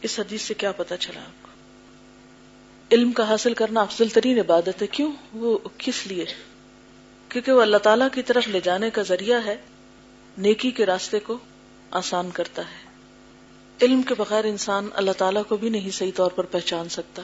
اس 0.02 0.20
حدیث 0.20 0.42
سے 0.42 0.54
کیا 0.54 0.72
پتا 0.72 0.96
چلا؟ 0.96 1.20
آپ 1.20 1.42
کو 1.42 1.43
علم 2.92 3.12
کا 3.12 3.28
حاصل 3.28 3.54
کرنا 3.54 3.80
افضل 3.80 4.08
ترین 4.08 4.38
عبادت 4.38 4.82
ہے۔ 4.82 4.86
کیوں؟ 4.86 5.12
وہ 5.32 5.58
کس 5.78 6.06
لیے؟ 6.06 6.24
کیونکہ 7.28 7.52
وہ 7.52 7.62
اللہ 7.62 7.76
تعالی 7.76 8.04
کی 8.12 8.22
طرف 8.22 8.48
لے 8.48 8.60
جانے 8.60 8.90
کا 8.90 9.02
ذریعہ 9.02 9.40
ہے، 9.44 9.56
نیکی 10.38 10.70
کے 10.70 10.86
راستے 10.86 11.18
کو 11.18 11.38
آسان 11.90 12.30
کرتا 12.30 12.62
ہے۔ 12.62 12.94
علم 13.82 14.02
کے 14.02 14.14
بغیر 14.18 14.44
انسان 14.44 14.88
اللہ 14.94 15.10
تعالیٰ 15.10 15.42
کو 15.48 15.56
بھی 15.56 15.68
نہیں 15.68 15.90
صحیح 15.90 16.10
طور 16.14 16.30
پر 16.30 16.44
پہچان 16.44 16.88
سکتا۔ 16.88 17.22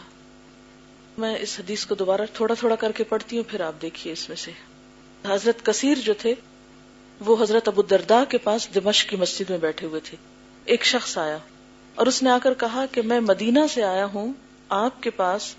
میں 1.19 1.39
اس 1.41 1.61
حدیث 1.61 1.87
کو 1.87 1.95
دوبارہ 1.95 2.23
تھوڑا 2.35 2.55
تھوڑا 2.55 2.77
کر 2.77 2.93
کے 2.93 3.05
پڑھتی 3.05 3.37
ہوں، 3.37 3.45
پھر 3.49 3.61
آپ 3.61 3.83
دیکھیے 3.83 4.13
اس 4.13 4.29
میں 4.29 4.37
سے۔ 4.37 4.51
حضرت 5.29 5.65
کثیر 5.65 5.99
جو 5.99 6.15
تھے، 6.19 6.35
وہ 7.21 7.43
حضرت 7.43 7.69
ابو 7.69 7.83
دردا 7.83 8.25
کے 8.25 8.39
پاس 8.39 8.69
دمشق 8.75 9.09
کی 9.09 9.17
مسجد 9.17 9.51
میں 9.51 9.59
بیٹھے 9.59 9.87
ہوئے 9.87 10.01
تھے۔ 10.05 10.17
ایک 10.65 10.85
شخص 10.85 11.19
آیا 11.19 11.39
اور 11.95 12.07
اس 12.07 12.23
نے 12.23 12.31
آ 12.31 12.39
کر 12.43 12.55
کہا 12.55 12.87
کہ 12.93 13.03
میں 13.03 13.21
مدینہ 13.21 13.61
سے 13.71 13.83
آیا 13.83 14.05
ہوں 14.05 14.33
آپ 14.71 15.03
کے 15.03 15.11
پاس 15.11 15.55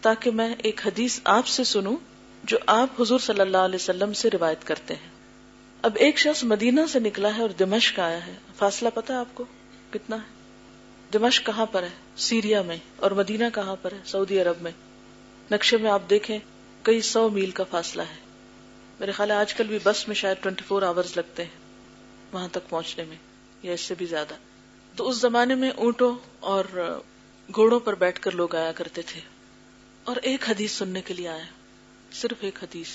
تاکہ 0.00 0.30
میں 0.30 0.54
ایک 0.58 0.86
حدیث 0.86 1.20
آپ 1.24 1.46
سے 1.46 1.64
سنوں 1.64 1.96
جو 2.44 2.58
آپ 2.66 3.02
حضور 3.02 3.18
صلی 3.18 3.40
اللہ 3.40 3.56
علیہ 3.56 3.74
وسلم 3.74 4.12
سے 4.12 4.30
روایت 4.30 4.66
کرتے 4.66 4.94
ہیں۔ 4.94 5.08
اب 5.82 5.92
ایک 5.94 6.18
شخص 6.18 6.44
مدینہ 6.44 6.80
سے 6.92 6.98
نکلا 6.98 7.36
ہے 7.36 7.42
اور 7.42 7.50
دمشق 7.50 7.98
آیا 7.98 8.26
ہے۔ 8.26 8.34
فاصلہ 8.56 8.88
پتا 8.94 9.20
آپ 9.20 9.26
کو 9.34 9.44
کتنا 9.90 10.16
ہے؟ 10.16 10.26
دمشق 11.12 11.46
کہاں 11.46 11.66
پر 11.66 11.82
ہے؟ 11.82 11.88
سیریا 12.16 12.62
میں۔ 12.62 12.76
اور 12.96 13.10
مدینہ 13.10 13.44
کہاں 13.54 13.76
پر 13.82 13.92
ہے؟ 13.92 13.98
سعودی 14.04 14.40
عرب 14.40 14.62
میں۔ 14.62 14.72
نقشے 15.50 15.76
میں 15.76 15.90
آپ 15.90 16.02
دیکھیں، 16.10 16.38
کئی 16.82 17.00
سو 17.00 17.28
میل 17.28 17.50
کا 17.50 17.64
فاصلہ 17.70 18.02
ہے۔ 18.02 18.16
میرے 19.00 19.12
خیال 19.12 19.30
ہے 19.30 19.36
آج 19.36 19.54
کل 19.54 19.66
بھی 19.66 19.78
بس 19.82 20.08
میں 20.08 20.16
شاید 20.16 20.36
ٹوینٹی 20.40 20.64
فور 20.68 20.82
آورز 20.82 21.16
لگتے 21.16 21.44
ہیں 21.44 21.58
وہاں 22.32 22.48
تک 22.52 22.68
پہنچنے 22.68 23.04
میں، 23.04 23.16
یا 23.62 23.72
اس 23.72 23.80
سے 23.80 23.94
بھی 23.98 24.06
زیادہ۔ 24.06 24.34
تو 24.96 25.08
اس 25.08 25.16
زمانے 25.16 25.54
میں 25.54 25.70
اونٹوں 25.70 26.14
اور 26.40 26.64
گھوڑوں 27.54 27.80
پر 27.80 27.94
بیٹھ 27.94 28.20
کر 28.20 28.30
لوگ 28.30 28.54
آیا 28.54 28.72
کرتے 28.72 29.02
تھے 29.02 29.20
اور 30.04 30.16
ایک 30.16 30.50
حدیث 30.50 30.72
سننے 30.72 31.02
کے 31.02 31.14
لیے 31.14 31.28
آیا 31.28 31.44
صرف 32.12 32.36
ایک 32.40 32.58
حدیث 32.62 32.88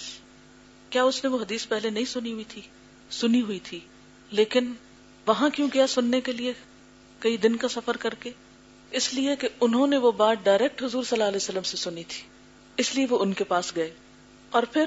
کیا 0.89 1.03
اس 1.03 1.23
نے 1.23 1.29
وہ 1.29 1.41
حدیث 1.41 1.67
پہلے 1.67 1.89
نہیں 1.89 2.05
سنی 2.05 2.33
ہوئی 2.33 2.43
تھی؟ 2.47 2.61
سنی 3.11 3.41
ہوئی 3.41 3.59
تھی، 3.59 3.79
لیکن 4.31 4.73
وہاں 5.25 5.49
کیوں 5.49 5.69
کیا 5.69 5.87
سننے 5.87 6.21
کے 6.21 6.31
لیے؟ 6.31 6.53
کئی 7.19 7.37
دن 7.37 7.55
کا 7.55 7.67
سفر 7.67 7.97
کر 7.97 8.13
کے؟ 8.13 8.29
اس 8.91 9.13
لیے 9.13 9.35
کہ 9.35 9.47
انہوں 9.61 9.87
نے 9.87 9.97
وہ 9.97 10.11
بات 10.11 10.37
ڈائریکٹ 10.43 10.83
حضور 10.83 11.03
صلی 11.03 11.15
اللہ 11.17 11.27
علیہ 11.27 11.37
وسلم 11.37 11.63
سے 11.63 11.77
سنی 11.77 12.03
تھی۔ 12.03 12.23
اس 12.77 12.95
لیے 12.95 13.05
وہ 13.09 13.19
ان 13.19 13.33
کے 13.33 13.43
پاس 13.43 13.75
گئے۔ 13.75 13.91
اور 14.49 14.63
پھر 14.63 14.85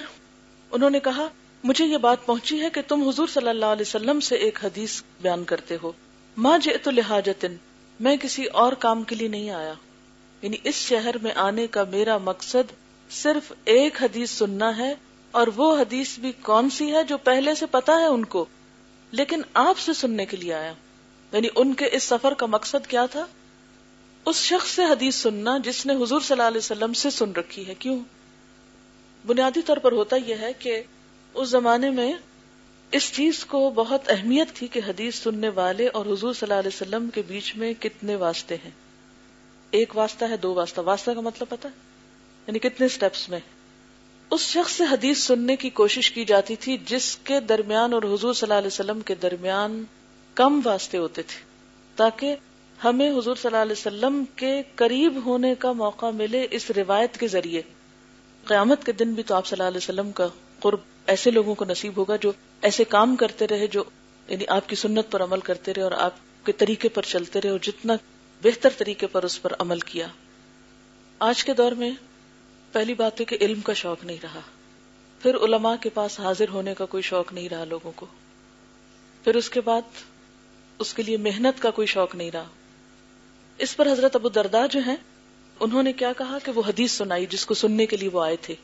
انہوں 0.71 0.91
نے 0.91 1.01
کہا، 1.01 1.29
مجھے 1.65 1.85
یہ 1.85 1.97
بات 1.97 2.27
پہنچی 2.27 2.61
ہے 2.61 2.71
کہ 2.71 2.81
تم 2.89 3.09
حضور 3.09 3.27
صلی 3.27 3.49
اللہ 3.49 3.67
علیہ 3.67 3.85
وسلم 3.87 4.21
سے 4.21 4.37
ایک 4.37 4.65
حدیث 4.65 5.03
بیان 5.23 5.45
کرتے 5.45 5.77
ہو۔ 5.83 5.93
ماں 6.37 6.59
جے 6.59 6.71
لہاجتن 6.87 7.57
میں 8.01 8.17
کسی 8.17 8.45
اور 8.45 8.73
کام 8.73 9.03
کے 9.03 9.15
لیے 9.15 9.29
نہیں 9.29 9.51
آیا۔ 9.51 9.75
یعنی 10.43 10.57
اس 10.65 10.75
شہر 10.75 11.19
میں 11.19 11.31
آنے 11.35 11.67
کا 11.67 11.85
میرا 11.85 12.19
مقصد 12.19 12.73
صرف 13.11 13.53
ایک 13.65 14.03
حدیث 14.03 14.31
سننا 14.31 14.77
ہے، 14.77 14.95
اور 15.31 15.47
وہ 15.57 15.79
حدیث 15.79 16.19
بھی 16.19 16.33
کون 16.33 16.71
سی 16.71 16.95
ہے 16.95 17.05
جو 17.05 17.19
پہلے 17.19 17.55
سے 17.55 17.67
پتا 17.67 18.01
ہے 18.01 18.07
ان 18.07 18.25
کو، 18.25 18.45
لیکن 19.11 19.43
آپ 19.55 19.79
سے 19.79 19.93
سننے 19.93 20.27
کے 20.27 20.37
لیے 20.37 20.55
آیا۔ 20.55 20.73
یعنی 21.33 21.49
ان 21.57 21.75
کے 21.75 21.89
اس 21.93 22.03
سفر 22.03 22.35
کا 22.35 22.47
مقصد 22.47 22.87
کیا 22.87 23.07
تھا؟ 23.07 23.27
اس 24.27 24.37
شخص 24.37 24.71
سے 24.71 24.85
حدیث 24.85 25.17
سننا 25.17 25.59
جس 25.59 25.87
نے 25.87 25.95
حضور 25.95 26.21
صلی 26.21 26.35
اللہ 26.35 26.49
علیہ 26.49 26.59
وسلم 26.59 26.93
سے 26.93 27.11
سن 27.11 27.33
رکھی 27.33 27.67
ہے۔ 27.67 27.75
کیوں؟ 27.75 28.01
بنیادی 29.27 29.63
طور 29.63 29.77
پر 29.77 29.93
ہوتا 29.93 30.17
یہ 30.17 30.35
ہے 30.35 30.53
کہ 30.53 30.83
اس 31.35 31.49
زمانے 31.49 31.91
میں 31.91 32.13
اس 32.93 33.13
چیز 33.13 33.45
کو 33.45 33.71
بہت 33.71 34.11
اہمیت 34.11 34.49
تھی 34.55 34.67
کہ 34.67 34.81
حدیث 34.89 35.15
سننے 35.15 35.49
والے 35.49 35.89
اور 35.89 36.07
حضور 36.07 36.33
صلی 36.33 36.53
اللہ 36.53 36.55
علیہ 36.55 36.71
وسلم 36.75 37.11
کے 37.11 37.23
بیچ 37.27 37.57
میں 37.57 37.75
کتنے 37.81 38.17
واسطے 38.17 38.55
ہیں۔ 38.55 38.71
ایک 39.71 39.97
واسطہ 39.97 40.25
ہے، 40.25 40.37
دو 40.37 40.55
واسطہ۔ 40.55 40.81
واسطہ 40.81 41.11
کا 41.11 41.21
مطلب 41.21 41.49
پتا 41.49 41.69
یعنی 42.47 42.59
کتنے 42.59 42.89
سٹیپس 42.89 43.29
میں؟ 43.29 43.39
اس 44.31 44.41
شخص 44.41 44.73
سے 44.73 44.85
حدیث 44.85 45.19
سننے 45.19 45.57
کی 45.57 45.71
کوشش 45.71 46.11
کی 46.11 46.25
جاتی 46.25 46.57
تھی 46.57 46.79
جس 46.87 47.17
کے 47.17 47.41
درمیان 47.41 47.93
اور 47.95 48.03
حضور 48.03 48.35
صلی 48.35 48.47
اللہ 48.47 48.59
علیہ 48.59 48.67
وسلم 48.67 49.01
کے 49.01 49.15
درمیان 49.15 49.85
کم 50.35 50.61
واسطے 50.65 50.99
ہوتے 50.99 51.23
تھے، 51.23 51.45
تاکہ 51.97 52.37
ہمیں 52.85 53.11
حضور 53.11 53.35
صلی 53.37 53.47
اللہ 53.47 53.63
علیہ 53.63 53.73
وسلم 53.73 54.25
کے 54.37 54.63
قریب 54.75 55.21
ہونے 55.25 55.55
کا 55.55 55.73
موقع 55.73 56.07
ملے 56.07 56.47
اس 56.51 56.71
روایت 56.71 57.17
کے 57.17 57.29
ذریعے۔ 57.29 57.63
قیامت 58.45 58.85
کے 58.85 58.93
دن 58.93 59.13
بھی 59.13 59.23
تو 59.23 59.35
آپ 59.35 59.47
صلی 59.47 59.57
اللہ 59.59 59.69
علیہ 59.69 59.77
وسلم 59.77 60.13
کا 60.13 60.27
قرب 60.61 60.79
ایسے 61.07 61.31
لوگوں 61.31 61.55
کو 61.55 61.65
نصیب 61.65 61.93
ہوگا 61.97 62.17
جو 62.17 62.33
ایسے 62.63 62.85
کام 62.85 63.17
کرتے 63.17 63.47
رہے 63.47 63.67
جو 63.67 63.85
یعنی 64.29 64.45
آپ 64.49 64.69
کی 64.69 64.77
سنت 64.77 65.11
پر 65.11 65.23
عمل 65.23 65.41
کرتے 65.41 65.75
رہے 65.75 65.83
اور 65.83 65.93
آپ 65.93 66.47
کے 66.47 66.53
طریقے 66.53 66.89
پر 66.89 67.03
چلتے 67.03 67.41
رہے 67.41 67.51
اور 67.51 67.59
جتنا 67.59 67.95
بہتر 68.43 68.69
طریقے 68.77 69.07
پر 69.07 69.23
اس 69.23 69.43
پر 69.43 69.53
عمل 69.59 69.81
کیا۔ 69.81 70.07
آج 71.19 71.45
کے 71.45 71.55
دور 71.55 71.73
میں 71.73 71.91
پہلی 72.73 72.95
بات 72.95 73.21
ہے 73.21 73.25
کہ 73.25 73.37
علم 73.41 73.61
کا 73.61 73.73
شوق 73.73 74.05
نہیں 74.05 74.17
رہا۔ 74.23 74.41
پھر 75.23 75.37
علماء 75.37 75.75
کے 75.81 75.89
پاس 75.89 76.21
حاضر 76.21 76.49
ہونے 76.49 76.75
کا 76.75 76.87
کوئی 76.87 77.03
شوق 77.03 77.33
نہیں 77.33 77.49
رہا 77.49 77.65
لوگوں 77.65 77.93
کو۔ 77.97 78.07
پھر 79.25 79.37
اس 79.37 79.51
کے 79.51 79.61
بعد 79.61 79.83
اس 80.79 80.95
کے 80.95 81.03
لیے 81.03 81.17
محنت 81.17 81.63
کا 81.63 81.71
کوئی 81.71 81.87
شوق 81.87 82.15
نہیں 82.15 82.31
رہا۔ 82.31 82.45
اس 83.59 83.77
پر 83.77 83.93
حضرت 83.93 84.17
ابو 84.17 84.29
دردا 84.29 84.67
جو 84.67 84.81
ہیں، 84.87 84.97
انہوں 85.61 85.83
نے 85.83 85.93
کیا 85.93 86.13
کہا 86.19 86.39
کہ 86.45 86.53
وہ 86.53 86.63
حدیث 86.69 86.93
سنائی 86.93 87.27
جس 87.27 87.47
کو 87.47 87.55
سننے 87.55 87.87
کے 87.87 87.97
لیے 87.97 88.09
وہ 88.13 88.25
آئے 88.25 88.37
تھے۔ 88.41 88.55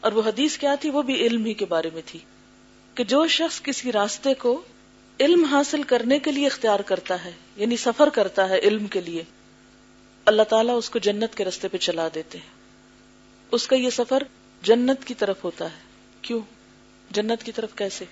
اور 0.00 0.12
وہ 0.12 0.22
حدیث 0.26 0.58
کیا 0.58 0.74
تھی؟ 0.74 0.90
وہ 0.90 1.02
بھی 1.02 1.26
علم 1.26 1.44
ہی 1.44 1.54
کے 1.54 1.64
بارے 1.64 1.90
میں 1.92 2.02
تھی۔ 2.06 2.18
کہ 2.94 3.04
جو 3.04 3.26
شخص 3.26 3.62
کسی 3.62 3.92
راستے 3.92 4.34
کو 4.34 4.62
علم 5.20 5.44
حاصل 5.44 5.82
کرنے 5.82 6.18
کے 6.18 6.32
لیے 6.32 6.46
اختیار 6.46 6.80
کرتا 6.80 7.24
ہے 7.24 7.32
یعنی 7.56 7.76
سفر 7.76 8.08
کرتا 8.08 8.48
ہے 8.48 8.58
علم 8.58 8.86
کے 8.86 9.00
لیے، 9.00 9.22
اللہ 10.24 10.42
تعالیٰ 10.42 10.78
اس 10.78 10.90
کو 10.90 10.98
جنت 10.98 11.34
کے 11.34 11.44
راستے 11.44 11.68
پہ 11.68 11.76
چلا 11.76 12.08
دیتے 12.14 12.38
ہیں۔ 12.38 12.54
اس 13.50 13.66
کا 13.66 13.76
یہ 13.76 13.90
سفر 13.90 14.22
جنت 14.62 15.04
کی 15.04 15.14
طرف 15.14 15.44
ہوتا 15.44 15.64
ہے۔ 15.64 15.82
کیوں؟ 16.22 16.40
جنت 17.10 17.42
کی 17.42 17.52
طرف 17.52 17.74
کیسے؟ 17.74 18.04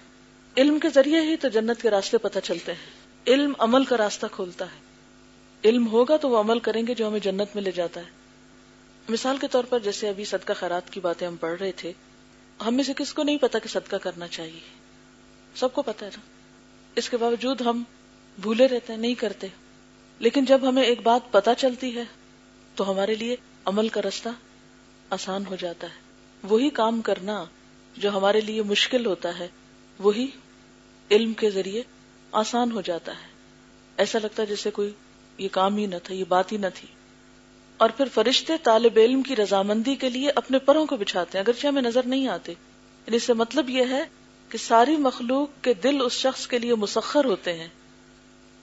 علم 0.57 0.79
کے 0.79 0.88
ذریعے 0.95 1.21
ہی 1.21 1.37
تو 1.37 1.49
جنت 1.49 1.83
کے 1.83 1.90
راستے 1.90 2.18
پتہ 2.18 2.38
چلتے 2.38 2.73
ہیں۔ 2.73 2.90
علم 3.27 3.53
عمل 3.59 3.85
کا 3.85 3.97
راستہ 3.97 4.27
کھولتا 4.33 4.64
ہے۔ 4.64 4.81
علم 5.68 5.88
ہوگا 5.88 6.16
تو 6.16 6.31
وہ 6.31 6.40
عمل 6.40 6.59
کریں 6.59 6.87
گے 6.87 6.95
جو 6.95 7.09
ہمیں 7.09 7.21
جنت 7.21 7.49
میں 7.55 7.62
لے 7.62 7.71
جاتا 7.71 8.01
ہے۔ 8.01 8.11
مثال 9.09 9.37
کے 9.37 9.47
طور 9.51 9.64
پر 9.64 9.79
جیسے 9.79 10.09
ابھی 10.09 10.25
صدقہ 10.25 10.53
خیرات 10.53 10.90
کی 10.90 11.01
باتیں 11.01 11.27
ہم 11.27 11.37
پڑھ 11.37 11.59
رہے 11.59 11.73
تھے 11.73 11.92
ہم 12.66 12.75
میں 12.75 12.85
سے 12.85 12.92
کس 12.96 13.14
کو 13.14 13.22
نہیں 13.22 13.38
پتا 13.38 13.59
کہ 13.59 13.68
صدقہ 13.68 13.96
کرنا 13.96 14.29
چاہیے؟ 14.29 14.61
سب 15.55 15.72
کو 15.72 15.83
پتا 15.83 16.07
ہے 16.07 16.11
نا؟ 16.16 16.20
اس 16.96 17.11
کے 17.11 17.16
باوجود 17.16 17.61
ہم 17.61 17.83
بھولے 18.40 18.68
رہتے 18.68 18.92
ہیں، 18.92 19.01
نہیں 19.01 19.14
کرتے۔ 19.14 19.46
لیکن 20.18 20.44
جب 20.44 20.68
ہمیں 20.68 20.83
ایک 20.83 21.01
بات 21.03 21.33
پتا 21.33 21.55
چلتی 21.55 21.96
ہے، 21.96 22.05
تو 22.75 22.90
ہمارے 22.90 23.14
لیے 23.14 23.37
عمل 23.64 23.88
کا 23.88 24.03
راستہ 24.03 24.29
آسان 25.11 25.46
ہو 25.46 25.57
جاتا 25.57 25.87
ہے۔ 25.87 26.01
وہی 26.42 26.70
کام 26.70 27.01
کرنا 27.01 27.44
جو 27.96 28.11
ہمارے 28.11 28.40
لیے 28.40 28.62
مشکل 28.62 29.07
ہوتا 29.07 29.38
ہے، 29.38 29.48
وہی 29.98 30.27
علم 31.11 31.33
کے 31.33 31.51
ذریعے 31.51 31.83
آسان 32.33 32.72
ہو 32.72 32.81
جاتا 32.81 33.12
ہے۔ 33.12 33.27
ایسا 33.96 34.18
لگتا 34.22 34.42
ہے 34.42 34.46
جیسے 34.46 34.70
کوئی 34.70 34.90
یہ 35.38 35.48
کام 35.53 35.77
ہی 35.77 35.87
نہ 35.87 35.96
تھا، 36.05 36.14
یہ 36.14 36.25
بات 36.29 36.53
ہی 36.53 36.57
نہ 36.57 36.66
تھی۔ 36.75 36.88
اور 37.83 37.90
پھر 37.90 38.05
فرشتے 38.14 38.53
طالب 38.62 38.92
علم 38.97 39.23
کی 39.23 39.37
رضامندی 39.37 39.95
کے 39.95 40.11
لیے 40.11 40.31
اپنے 40.35 40.59
پروں 40.59 40.87
کو 40.87 40.97
بچھاتے 40.97 41.38
ہیں، 41.38 41.45
اگرچہ 41.45 41.66
ہمیں 41.66 41.83
نظر 41.83 42.01
نہیں 42.07 42.29
آتے۔ 42.29 42.53
یعنی 42.53 43.16
اس 43.16 43.23
سے 43.23 43.33
مطلب 43.33 43.71
یہ 43.71 43.85
ہے 43.90 44.05
کہ 44.49 44.59
ساری 44.59 44.97
مخلوق 44.97 45.49
کے 45.62 45.75
دل 45.75 45.97
اس 46.05 46.12
شخص 46.12 46.47
کے 46.47 46.59
لیے 46.59 46.75
مسخر 46.75 47.25
ہوتے 47.25 47.53
ہیں۔ 47.53 47.68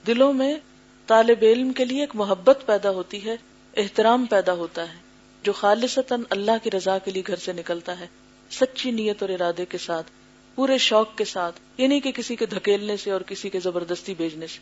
دلوں 0.06 0.32
میں 0.32 0.58
طالب 1.06 1.38
علم 1.42 1.72
کے 1.72 1.84
لیے 1.84 2.00
ایک 2.00 2.10
محبت 2.14 2.58
پیدا 2.66 2.90
ہوتی 2.90 3.24
ہے، 3.24 3.36
احترام 3.76 4.26
پیدا 4.26 4.52
ہوتا 4.52 4.92
ہے، 4.92 4.98
جو 5.42 5.52
خالصتاً 5.52 6.22
اللہ 6.30 6.52
کی 6.62 6.70
رضا 6.70 6.98
کے 6.98 7.10
لیے 7.10 7.22
گھر 7.26 7.36
سے 7.36 7.52
نکلتا 7.52 8.00
ہے، 8.00 8.06
سچی 8.50 8.90
نیت 8.90 9.22
اور 9.22 9.28
ارادے 9.28 9.64
کے 9.64 9.78
ساتھ، 9.78 10.10
پورے 10.54 10.78
شوق 10.78 11.16
کے 11.16 11.24
ساتھ 11.24 11.60
یہ 11.78 11.86
نہیں 11.86 12.00
کہ 12.00 12.12
کسی 12.12 12.36
کے 12.36 12.46
دھکیلنے 12.46 12.96
سے 12.96 13.10
اور 13.10 13.20
کسی 13.20 13.50
کے 13.50 13.60
زبردستی 13.60 14.14
بھیجنے 14.14 14.46
سے۔ 14.46 14.58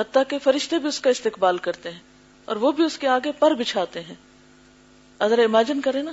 حتیٰ 0.00 0.22
کہ 0.28 0.38
فرشتے 0.38 0.78
بھی 0.78 0.88
اس 0.88 1.00
کا 1.00 1.10
استقبال 1.10 1.58
کرتے 1.58 1.90
ہیں۔ 1.90 2.13
اور 2.44 2.56
وہ 2.56 2.72
بھی 2.72 2.84
اس 2.84 2.98
کے 2.98 3.08
آگے 3.08 3.32
پر 3.38 3.50
بچھاتے 3.50 4.00
ہیں۔ 4.00 4.14
اگر 5.18 5.38
امیجن 5.38 5.80
کرے 5.80 6.02
نا۔ 6.02 6.12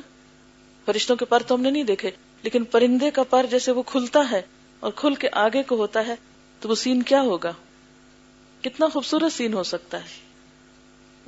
فرشتوں 0.85 1.15
کے 1.15 1.25
پر 1.25 1.43
تو 1.43 1.55
ہم 1.55 1.61
نے 1.61 1.69
نہیں 1.69 1.83
دیکھے، 1.83 2.11
لیکن 2.43 2.63
پرندے 2.63 3.11
کا 3.11 3.23
پر 3.23 3.45
جیسے 3.49 3.71
وہ 3.71 3.83
کھلتا 3.83 4.19
ہے 4.31 4.41
اور 4.79 4.91
کھل 4.95 5.15
کے 5.15 5.27
آگے 5.31 5.63
کو 5.63 5.75
ہوتا 5.75 6.07
ہے، 6.07 6.15
تو 6.59 6.69
وہ 6.69 6.75
سین 6.75 7.03
کیا 7.03 7.21
ہوگا؟ 7.21 7.51
کتنا 8.61 8.87
خوبصورت 8.87 9.33
سین 9.33 9.53
ہو 9.53 9.63
سکتا 9.63 9.97
ہے۔ 9.97 10.09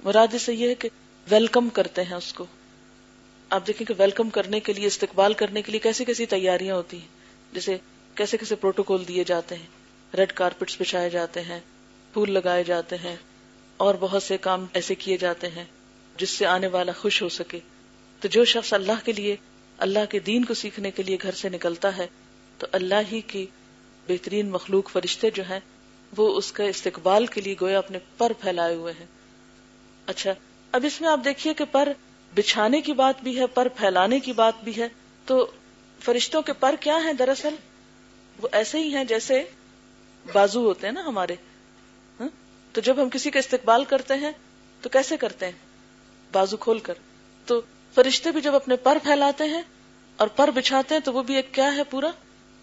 مراد 0.04 0.36
سے 0.40 0.54
یہ 0.54 0.68
ہے 0.68 0.76
کہ 0.76 0.90
ویلکم 1.32 1.70
کرتے 1.70 2.04
ہیں 2.04 2.14
اس 2.14 2.34
کو۔ 2.34 2.46
آپ 3.50 3.68
دیکھیں 3.68 3.88
کہ 3.88 3.94
ویلکم 3.98 4.30
کرنے 4.30 4.60
کے 4.60 4.74
لیے، 4.74 4.88
استقبال 4.88 5.34
کرنے 5.34 5.62
کے 5.62 5.72
لیے 5.72 5.80
کیسی 5.80 6.06
کیسی 6.06 6.26
تیاریاں 6.26 6.76
ہوتی 6.76 7.02
ہیں۔ 7.02 7.08
جیسے 7.54 7.78
کیسے 8.16 8.38
کیسے 8.38 8.56
پروٹوکول 8.56 9.08
دیے 9.08 9.24
جاتے 9.24 9.56
ہیں۔ 9.56 9.68
ریڈ 10.18 10.34
کارپیٹس 10.34 10.82
بچھائے 10.82 11.10
جاتے 11.10 11.42
ہیں، 11.42 11.60
پھول 12.14 12.32
لگائے 12.32 12.64
جاتے 12.64 12.98
ہیں۔ 12.98 13.16
اور 13.78 13.96
بہت 14.00 14.24
سے 14.24 14.38
کام 14.38 14.66
ایسے 14.74 14.96
کیے 14.96 15.18
جاتے 15.18 15.50
ہیں 15.50 15.64
جس 16.18 16.30
سے 16.30 16.46
آنے 16.46 16.68
والا 16.68 16.92
خوش 16.92 17.22
ہو 17.22 17.30
سکے۔ 17.30 17.60
تو 18.20 18.28
جو 18.28 18.46
شخص 18.46 18.74
اللہ 18.74 19.06
کے 19.06 19.12
لیے، 19.12 19.36
اللہ 19.78 20.00
کے 20.10 20.20
دین 20.20 20.46
کو 20.46 20.54
سیکھنے 20.54 20.92
کے 20.92 21.04
لیے 21.04 21.18
گھر 21.22 21.32
سے 21.32 21.50
نکلتا 21.50 21.98
ہے، 21.98 22.08
تو 22.58 22.68
اللہ 22.72 22.96
ہی 23.12 23.22
کی 23.22 23.46
بہترین 24.08 24.50
مخلوق 24.50 24.90
فرشتے 24.90 25.30
جو 25.30 25.44
ہیں، 25.50 25.60
وہ 26.18 26.38
اس 26.38 26.52
کا 26.52 26.64
استقبال 26.64 27.26
کے 27.26 27.42
لیے 27.42 27.56
گویا 27.62 27.78
اپنے 27.78 27.98
پر 28.18 28.34
پھیلائے 28.42 28.76
ہوئے 28.76 28.94
ہیں۔ 29.00 29.06
اچھا 30.08 30.34
اب 30.72 30.86
اس 30.86 31.02
میں 31.02 31.10
آپ 31.10 31.20
دیکھیے 31.26 31.54
کہ 31.54 31.66
پر 31.72 31.90
بچھانے 32.36 32.82
کی 32.82 32.94
بات 32.94 33.24
بھی 33.24 33.40
ہے، 33.40 33.48
پر 33.48 33.68
پھیلانے 33.68 34.20
کی 34.20 34.34
بات 34.34 34.54
بھی 34.64 34.78
ہے۔ 34.78 34.88
تو 35.26 35.52
فرشتوں 36.00 36.42
کے 36.42 36.54
پر 36.54 36.76
کیا 36.80 36.98
ہیں 37.04 37.14
دراصل؟ 37.14 37.56
وہ 38.42 38.48
ایسے 38.52 38.80
ہی 38.80 38.96
ہیں 38.96 39.04
جیسے 39.04 39.44
بازو 40.34 40.60
ہوتے 40.60 40.88
ہیں 40.88 40.94
نا 40.94 41.02
ہمارے۔ 41.06 41.36
تو 42.74 42.82
جب 42.82 43.02
ہم 43.02 43.10
کسی 43.10 43.32
کا 43.32 43.40
استقبال 43.40 43.86
کرتے 43.86 44.14
ہیں، 44.14 44.32
تو 44.82 44.90
کیسے 44.90 45.18
کرتے 45.18 45.46
ہیں؟ 45.46 45.52
بازو 46.32 46.58
کھول 46.58 46.80
کر۔ 46.80 46.94
تو 47.46 47.62
فرشتے 47.94 48.32
بھی 48.32 48.42
جب 48.42 48.56
اپنے 48.56 48.76
پر 48.76 48.98
پھیلاتے 49.04 49.44
ہیں 49.44 49.62
اور 50.18 50.28
پر 50.28 50.52
بچھاتے 50.52 50.96
ہیں، 50.96 51.02
تو 51.02 51.14
وہ 51.14 51.24
بھی 51.24 51.36
ایک 51.36 51.54
کیا 51.54 51.76
ہے 51.76 51.84
پورا؟ 51.84 52.12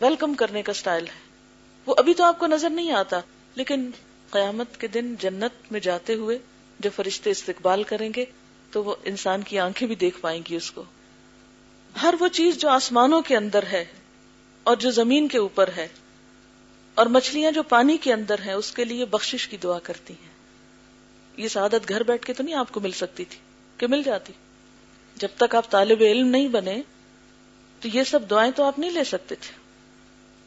ویلکم 0.01 0.35
کرنے 0.35 0.62
کا 0.62 0.73
سٹائل 0.73 1.05
ہے۔ 1.05 1.31
وہ 1.87 1.94
ابھی 1.99 2.14
تو 2.14 2.25
آپ 2.25 2.38
کو 2.38 2.46
نظر 2.46 2.70
نہیں 2.70 2.92
آتا، 2.92 3.20
لیکن 3.55 3.90
قیامت 4.31 4.81
کے 4.81 4.87
دن 4.87 5.14
جنت 5.18 5.73
میں 5.73 5.81
جاتے 5.81 6.14
ہوئے 6.14 6.38
جو 6.81 6.90
فرشتے 6.96 7.31
استقبال 7.31 7.83
کریں 7.83 8.11
گے، 8.16 8.25
تو 8.70 8.85
وہ 8.85 8.94
انسان 9.05 9.42
کی 9.42 9.59
آنکھیں 9.59 9.88
بھی 9.88 9.94
دیکھ 9.94 10.18
پائیں 10.20 10.42
گی 10.51 10.57
اس 10.57 10.70
کو۔ 10.70 10.85
ہر 12.03 12.14
وہ 12.20 12.29
چیز 12.29 12.57
جو 12.57 12.68
آسمانوں 12.68 13.23
کے 13.23 13.37
اندر 13.37 13.62
ہے 13.62 13.85
اور 14.62 14.77
جو 14.77 14.90
زمین 14.90 15.29
کے 15.29 15.38
اوپر 15.38 15.70
ہے 15.77 15.88
اور 16.94 17.07
مچھلیاں 17.07 17.53
جو 17.53 17.62
پانی 17.62 17.96
کے 17.96 18.12
اندر 18.12 18.38
ہیں، 18.38 18.53
اس 18.53 18.72
کے 18.72 18.85
لیے 18.85 19.05
بخشش 19.05 19.48
کی 19.48 19.57
دعا 19.57 19.79
کرتی 19.79 20.14
ہیں۔ 20.14 20.31
یہ 21.37 21.48
سعادت 21.48 21.88
گھر 21.88 22.03
بیٹھ 22.03 22.26
کے 22.26 22.33
تو 22.33 22.42
نہیں 22.42 22.55
آپ 22.55 22.72
کو 22.72 22.81
مل 22.81 22.90
سکتی 22.90 23.24
تھی، 23.24 23.38
کہ 23.76 23.87
مل 23.87 24.03
جاتی۔ 24.03 24.33
جب 25.16 25.29
تک 25.37 25.55
آپ 25.55 25.70
طالب 25.70 26.00
علم 26.00 26.29
نہیں 26.29 26.48
بنے، 26.48 26.83
تو 27.81 27.88
یہ 27.88 28.05
سب 28.05 28.31
دعائیں 28.31 28.53
تو 28.53 28.64
آپ 28.64 28.79
نہیں 28.79 28.90
لے 28.90 29.05
سکتے 29.05 29.35
تھے۔ 29.35 29.53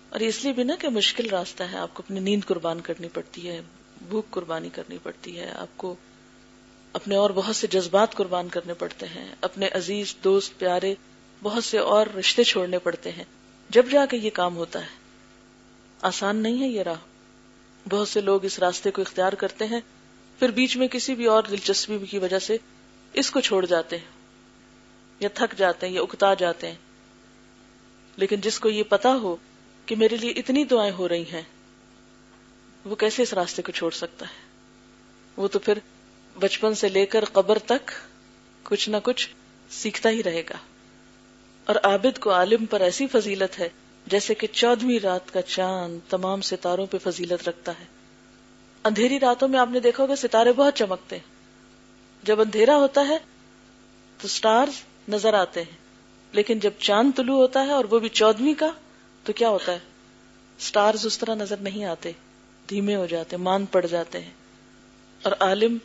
اور 0.09 0.19
اس 0.19 0.43
لیے 0.43 0.53
بھی 0.53 0.63
نا 0.63 0.75
کہ 0.79 0.89
مشکل 0.89 1.29
راستہ 1.29 1.63
ہے، 1.63 1.77
آپ 1.77 1.93
کو 1.93 2.03
اپنی 2.05 2.19
نیند 2.19 2.45
قربان 2.45 2.81
کرنی 2.81 3.07
پڑتی 3.13 3.49
ہے، 3.49 3.61
بھوک 4.09 4.29
قربانی 4.29 4.69
کرنی 4.69 4.97
پڑتی 5.03 5.39
ہے، 5.39 5.51
آپ 5.51 5.77
کو 5.77 5.95
اپنے 6.93 7.15
اور 7.15 7.29
بہت 7.29 7.55
سے 7.55 7.67
جذبات 7.67 8.15
قربان 8.15 8.49
کرنے 8.49 8.73
پڑتے 8.73 9.05
ہیں، 9.05 9.35
اپنے 9.41 9.67
عزیز، 9.67 10.15
دوست، 10.23 10.59
پیارے، 10.59 10.95
بہت 11.43 11.63
سے 11.63 11.77
اور 11.77 12.07
رشتے 12.07 12.43
چھوڑنے 12.43 12.79
پڑتے 12.79 13.11
ہیں۔ 13.11 13.23
جب 13.69 13.85
جا 13.91 14.05
کے 14.05 14.17
یہ 14.17 14.29
کام 14.29 14.55
ہوتا 14.55 14.79
ہے 14.81 15.02
آسان 16.03 16.35
نہیں 16.35 16.61
ہے 16.61 16.67
یہ 16.67 16.81
راہ۔ 16.81 16.95
بہت 17.89 18.07
سے 18.07 18.21
لوگ 18.21 18.45
اس 18.45 18.59
راستے 18.59 18.91
کو 18.91 19.01
اختیار 19.01 19.33
کرتے 19.33 19.65
ہیں، 19.65 19.79
پھر 20.39 20.51
بیچ 20.51 20.77
میں 20.77 20.87
کسی 20.87 21.15
بھی 21.15 21.25
اور 21.25 21.43
دلچسپی 21.43 21.97
کی 22.09 22.17
وجہ 22.17 22.39
سے 22.39 22.57
اس 23.13 23.31
کو 23.31 23.39
چھوڑ 23.39 23.65
جاتے 23.65 23.97
ہیں، 23.97 24.05
یا 25.19 25.29
تھک 25.33 25.57
جاتے 25.57 25.87
ہیں، 25.87 25.93
یا 25.93 26.01
اکتا 26.01 26.33
جاتے 26.33 26.67
ہیں۔ 26.67 26.75
لیکن 28.17 28.41
جس 28.41 28.59
کو 28.59 28.69
یہ 28.69 28.83
پتا 28.83 29.09
ہو 29.09 29.35
کہ 29.85 29.95
میرے 29.95 30.17
لیے 30.17 30.31
اتنی 30.31 30.63
دعائیں 30.63 30.91
ہو 30.91 31.09
رہی 31.09 31.23
ہیں، 31.33 31.41
وہ 32.85 32.95
کیسے 32.95 33.23
اس 33.23 33.33
راستے 33.33 33.61
کو 33.61 33.71
چھوڑ 33.71 33.91
سکتا 33.91 34.25
ہے؟ 34.25 34.41
وہ 35.37 35.47
تو 35.47 35.59
پھر 35.59 35.77
بچپن 36.39 36.73
سے 36.73 36.89
لے 36.89 37.05
کر 37.05 37.25
قبر 37.25 37.57
تک 37.59 37.91
کچھ 38.63 38.89
نہ 38.89 38.97
کچھ 39.03 39.29
سیکھتا 39.69 40.09
ہی 40.09 40.23
رہے 40.23 40.41
گا۔ 40.49 40.57
اور 41.65 41.75
عابد 41.75 42.19
کو 42.19 42.33
عالم 42.33 42.65
پر 42.65 42.81
ایسی 42.81 43.07
فضیلت 43.07 43.59
ہے 43.59 43.69
جیسے 44.07 44.33
کہ 44.33 44.47
چودہویں 44.51 44.99
رات 44.99 45.33
کا 45.33 45.41
چاند 45.41 45.99
تمام 46.09 46.41
ستاروں 46.41 46.85
پہ 46.85 46.97
فضیلت 47.03 47.49
رکھتا 47.49 47.71
ہے۔ 47.71 47.85
اندھیری 48.83 49.19
راتوں 49.19 49.47
میں 49.47 49.59
آپ 49.59 49.69
نے 49.69 49.79
دیکھا 49.79 50.03
ہوگا 50.03 50.15
ستارے 50.15 50.53
بہت 50.53 50.75
چمکتے 50.75 51.15
ہیں۔ 51.15 51.33
جب 52.23 52.41
اندھیرا 52.41 52.75
ہوتا 52.75 53.07
ہے 53.07 53.17
تو 54.21 54.27
سٹارز 54.27 54.73
نظر 55.09 55.33
آتے 55.33 55.61
ہیں۔ 55.61 55.77
لیکن 56.31 56.59
جب 56.59 56.71
چاند 56.79 57.11
طلوع 57.15 57.35
ہوتا 57.35 57.65
ہے 57.65 57.71
اور 57.71 57.85
وہ 57.85 57.99
بھی 57.99 58.09
چودہویں 58.09 58.53
کا، 58.53 58.69
تو 59.23 59.33
کیا 59.33 59.49
ہوتا 59.49 59.71
ہے؟ 59.71 59.79
سٹارز 60.59 61.05
اس 61.05 61.17
طرح 61.17 61.35
نظر 61.35 61.57
نہیں 61.57 61.85
آتے، 61.85 62.11
دھیمے 62.69 62.95
ہو 62.95 63.05
جاتے، 63.05 63.37
مان 63.37 63.65
پڑ 63.65 63.85
جاتے 63.85 64.19
ہیں۔ 64.19 64.31
اور 65.21 65.31
عالم 65.39 65.77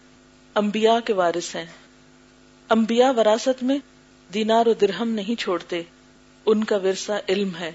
انبیاء 0.54 0.98
کے 1.04 1.12
وارث 1.12 1.56
ہیں۔ 1.56 1.66
انبیاء 2.70 3.10
وراثت 3.16 3.62
میں 3.62 3.78
دینار 4.34 4.66
و 4.66 4.72
درہم 4.72 5.08
نہیں 5.08 5.40
چھوڑتے، 5.40 5.82
ان 6.46 6.64
کا 6.64 6.76
ورثہ 6.76 7.12
علم 7.28 7.56
ہے۔ 7.56 7.72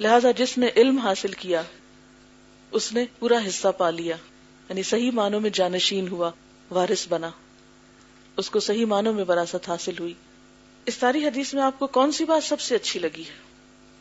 لہذا 0.00 0.30
جس 0.30 0.58
نے 0.58 0.68
علم 0.76 0.98
حاصل 0.98 1.32
کیا، 1.32 1.62
اس 2.70 2.92
نے 2.92 3.04
پورا 3.18 3.38
حصہ 3.48 3.68
پا 3.78 3.90
لیا۔ 3.90 4.16
یعنی 4.68 4.82
صحیح 4.82 5.10
معنوں 5.10 5.40
میں 5.40 5.50
جانشین 5.50 6.08
ہوا، 6.08 6.30
وارث 6.70 7.06
بنا۔ 7.08 7.30
اس 8.36 8.50
کو 8.50 8.60
صحیح 8.60 8.86
معنوں 8.86 9.12
میں 9.12 9.24
وراثت 9.28 9.68
حاصل 9.68 9.92
ہوئی۔ 10.00 10.14
اس 10.86 10.94
ساری 10.94 11.26
حدیث 11.26 11.54
میں 11.54 11.62
آپ 11.62 11.78
کو 11.78 11.86
کون 11.86 12.12
سی 12.12 12.24
بات 12.24 12.44
سب 12.44 12.60
سے 12.60 12.74
اچھی 12.74 13.00
لگی 13.00 13.22
ہے؟ 13.22 13.34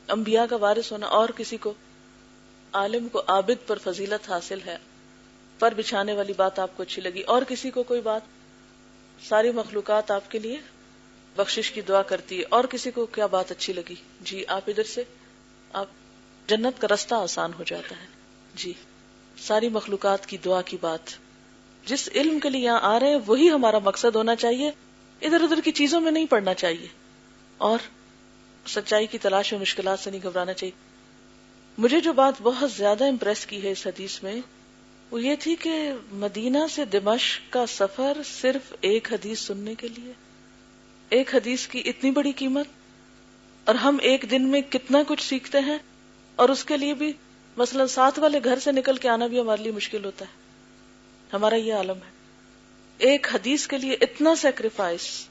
انبیاء 0.08 0.44
کا 0.50 0.56
وارث 0.56 0.92
ہونا 0.92 1.06
اور 1.06 1.30
کسی 1.30 1.58
کو؟ 1.58 1.74
عالم 2.74 3.10
کو 3.10 3.22
عابد 3.28 3.68
پر 3.68 3.78
فضیلت 3.78 4.30
حاصل 4.30 4.60
ہے، 4.66 4.78
پر 5.60 5.74
بچھانے 5.78 6.14
والی 6.14 6.34
بات 6.34 6.60
آپ 6.60 6.78
کو 6.78 6.84
اچھی 6.84 7.02
لگی۔ 7.02 7.22
اور 7.22 7.42
کسی 7.48 7.72
کو 7.72 7.84
کوئی 7.84 8.02
بات؟ 8.02 8.22
ساری 9.28 9.52
مخلوقات 9.52 10.12
آپ 10.12 10.32
کے 10.32 10.40
لیے 10.40 10.58
بخشش 11.36 11.72
کی 11.72 11.82
دعا 11.82 12.02
کرتی 12.02 12.40
ہے۔ 12.40 12.44
اور 12.50 12.64
کسی 12.64 12.92
کو 12.92 13.06
کیا 13.06 13.26
بات 13.26 13.52
اچھی 13.52 13.74
لگی؟ 13.74 13.96
جی 14.22 14.44
آپ 14.48 14.62
ادھر 14.68 14.84
سے۔ 14.84 15.04
آپ 15.74 15.86
جنت 16.48 16.82
کا 16.82 16.88
رستہ 16.94 17.16
آسان 17.16 17.52
ہو 17.60 17.64
جاتا 17.64 17.96
ہے۔ 17.96 18.08
جی 18.56 18.74
ساری 19.38 19.70
مخلوقات 19.70 20.26
کی 20.26 20.38
دعا 20.38 20.62
کی 20.62 20.78
بات۔ 20.82 21.00
جس 21.86 22.10
علم 22.16 22.40
کے 22.40 22.50
لیے 22.50 22.62
یہاں 22.62 22.80
آ 22.82 23.00
رہے 23.00 23.08
ہیں، 23.08 23.20
وہی 23.28 23.50
ہمارا 23.50 23.80
مقصد 23.80 24.16
ہونا 24.16 24.36
چاہیے۔ 24.36 24.72
ادھر 25.22 25.42
ادھر 25.42 25.62
کی 25.62 25.72
چیزوں 25.72 26.02
میں 26.02 26.12
نہیں 26.12 26.26
پڑنا 26.26 26.54
چاہیے۔ 26.54 26.88
اور 27.58 27.80
سچائی 28.68 29.08
کی 29.08 29.18
تلاش 29.18 29.54
میں 29.54 29.62
مشکلات 29.62 30.00
سے 30.00 30.12
نہیں 30.12 30.22
گھبرانا 30.24 30.54
چاہیے۔ 30.54 30.72
مجھے 31.78 32.00
جو 32.00 32.14
بات 32.14 32.34
بہت 32.42 32.72
زیادہ 32.72 33.08
امپریس 33.08 33.46
کی 33.46 33.64
ہے 33.64 33.72
اس 33.72 33.88
حدیث 33.88 34.24
میں، 34.24 34.36
وہ 35.12 35.24
یہ 35.24 35.36
تھی 35.40 35.56
کہ 35.56 35.92
مدینہ 36.12 36.58
سے 36.72 36.86
دمشق 36.86 37.54
کا 37.54 37.66
سفر 37.66 38.18
صرف 38.42 38.74
ایک 38.82 39.14
حدیث 39.14 39.40
سننے 39.40 39.76
کے 39.76 39.88
لیے۔ 39.88 40.14
ایک 41.10 41.36
حدیث 41.36 41.68
کی 41.68 41.82
اتنی 41.86 42.12
بڑی 42.12 42.32
قیمت 42.32 42.66
اور 43.70 43.76
ہم 43.76 43.98
ایک 44.02 44.26
دن 44.32 44.48
میں 44.48 44.62
کتنا 44.62 45.02
کچھ 45.08 45.24
سیکھتے 45.24 45.60
ہیں 45.60 45.78
اور 46.36 46.50
اس 46.50 46.66
کے 46.66 46.78
لیے 46.78 46.94
بھی 46.94 47.14
مثلا 47.58 47.88
ساتھ 47.88 48.20
والے 48.20 48.40
گھر 48.44 48.60
سے 48.60 48.72
نکل 48.72 48.98
کے 48.98 49.10
آنا 49.10 49.28
بھی 49.28 49.40
ہمارے 49.40 49.64
لیے 49.64 49.72
مشکل 49.72 50.06
ہوتا 50.06 50.26
ہے۔ 50.26 50.32
ہمارا 51.34 51.56
یہ 51.56 51.74
عالم 51.74 51.98
ہے۔ 51.98 52.12
ایک 52.98 53.28
حدیث 53.34 53.68
کے 53.68 53.78
لیے 53.78 53.98
اتنا 54.02 54.36
سیکریفائس 54.36 55.28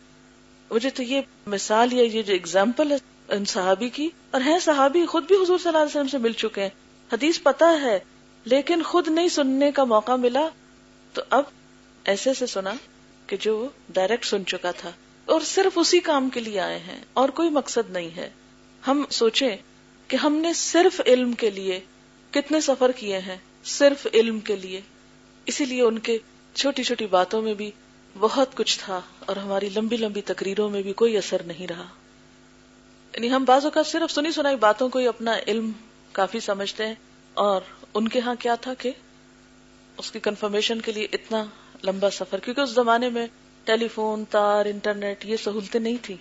مجھے 0.70 0.90
تو 0.90 1.03
یہ 1.03 1.20
مثال 1.46 1.92
یا 1.92 2.03
یہ 2.03 2.22
جو 2.22 2.35
اگزامپل 2.35 2.92
ہے 2.92 2.96
ان 3.29 3.44
صحابی 3.44 3.88
کی، 3.88 4.09
اور 4.31 4.40
ہیں 4.40 4.59
صحابی 4.59 5.07
خود 5.07 5.27
بھی 5.27 5.37
حضور 5.37 5.59
صلی 5.59 5.68
اللہ 5.68 5.79
علیہ 5.79 5.90
وسلم 5.90 6.09
سے 6.09 6.18
مل 6.18 6.33
چکے 6.33 6.62
ہیں۔ 6.62 6.70
حدیث 7.12 7.42
پتا 7.42 7.81
ہے، 7.81 7.98
لیکن 8.44 8.83
خود 8.83 9.09
نہیں 9.09 9.29
سننے 9.29 9.72
کا 9.72 9.85
موقع 9.85 10.12
ملا۔ 10.12 10.49
تو 11.12 11.22
اب 11.30 11.43
ایسے 12.05 12.34
سے 12.34 12.47
سنا 12.47 12.72
کہ 13.26 13.36
جو 13.41 13.68
ڈائریکٹ 13.89 14.24
سن 14.24 14.47
چکا 14.47 14.70
تھا۔ 14.70 14.91
اور 15.29 15.41
صرف 15.41 15.79
اسی 15.79 15.99
کام 16.01 16.29
کے 16.31 16.41
لیے 16.41 16.61
آئے 16.61 16.79
ہیں، 16.79 17.01
اور 17.12 17.29
کوئی 17.31 17.51
مقصد 17.51 17.91
نہیں 17.91 18.16
ہے۔ 18.16 18.29
ہم 18.83 19.05
سوچیں 19.11 19.57
کہ 20.11 20.16
ہم 20.16 20.35
نے 20.37 20.53
صرف 20.53 21.01
علم 21.07 21.33
کے 21.33 21.51
لیے 21.51 21.79
کتنے 22.33 22.61
سفر 22.61 22.93
کیے 22.93 23.18
ہیں، 23.18 23.37
صرف 23.64 24.07
علم 24.14 24.39
کے 24.41 24.57
لیے۔ 24.57 24.81
اسی 25.47 25.64
لیے 25.64 25.83
ان 25.83 25.99
کے 25.99 26.18
چھوٹی 26.57 26.83
چھوٹی 26.83 27.07
باتوں 27.07 27.43
میں 27.43 27.55
بھی 27.55 27.70
بہت 28.14 28.57
کچھ 28.57 28.79
تھا، 28.79 29.01
اور 29.20 29.37
ہماری 29.37 29.68
لمبی 29.76 29.97
لمبی 29.97 30.20
تقریروں 30.20 30.68
میں 30.68 30.83
بھی 30.83 30.93
کوئی 30.93 31.16
اثر 31.16 31.43
نہیں 31.43 31.66
رہا۔ 31.66 31.87
یعنی 33.14 33.31
ہم 33.31 33.45
بازو 33.45 33.70
کا 33.70 33.83
صرف 33.83 34.12
سنی 34.12 34.33
سنائی 34.33 34.57
باتوں 34.57 34.89
کو 34.89 34.99
ہی 34.99 35.07
اپنا 35.07 35.37
علم 35.47 35.70
کافی 36.12 36.41
سمجھتے 36.41 36.87
ہیں، 36.87 36.95
اور 37.37 37.61
ان 37.95 38.09
کے 38.09 38.20
ہاں 38.20 38.35
کیا 38.39 38.55
تھا 38.55 38.74
کہ 38.74 38.91
اس 39.99 40.11
کی 40.11 40.20
کنفرمیشن 40.20 40.81
کے 40.81 40.93
لیے 40.93 41.07
اتنا 41.12 41.45
لمبا 41.85 42.11
سفر، 42.11 42.39
کیونکہ 42.39 42.61
اس 42.61 42.70
زمانے 42.70 43.09
میں 43.09 43.26
ٹیلی 43.64 43.88
فون، 43.88 44.24
تار، 44.30 44.64
انٹرنیٹ، 44.64 45.24
یہ 45.24 45.36
سہولتیں 45.36 45.80
نہیں 45.80 45.96
تھی 46.02 46.16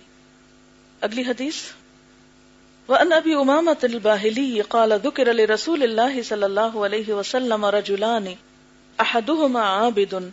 اگلی 1.00 1.22
حدیث 1.22 1.54
وَأَنْ 2.88 3.12
أَبِي 3.12 3.34
أُمَامَةِ 3.34 3.82
الْبَاهِلِيِّ 3.82 4.62
قَالَ 4.62 4.92
ذُكِرَ 4.92 5.32
لِرَسُولِ 5.32 5.82
اللَّهِ 5.82 6.22
صَلَى 6.22 6.46
اللَّهُ 6.46 6.84
عَلَيْهِ 6.84 7.14
وَسَلَّمَ 7.14 7.64
رَجُلَانِ 7.64 8.34
أَحَدُهُمَا 9.00 9.60
عَابِدٌ 9.60 10.30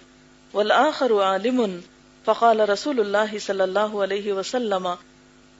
وَالْآخَرُ 0.53 1.21
عَالِمٌ، 1.21 1.79
فقال 2.25 2.59
رسول 2.59 2.99
اللہ 2.99 3.37
صلی 3.37 3.61
اللہ 3.61 3.97
علیہ 4.05 4.33
وسلم، 4.33 4.87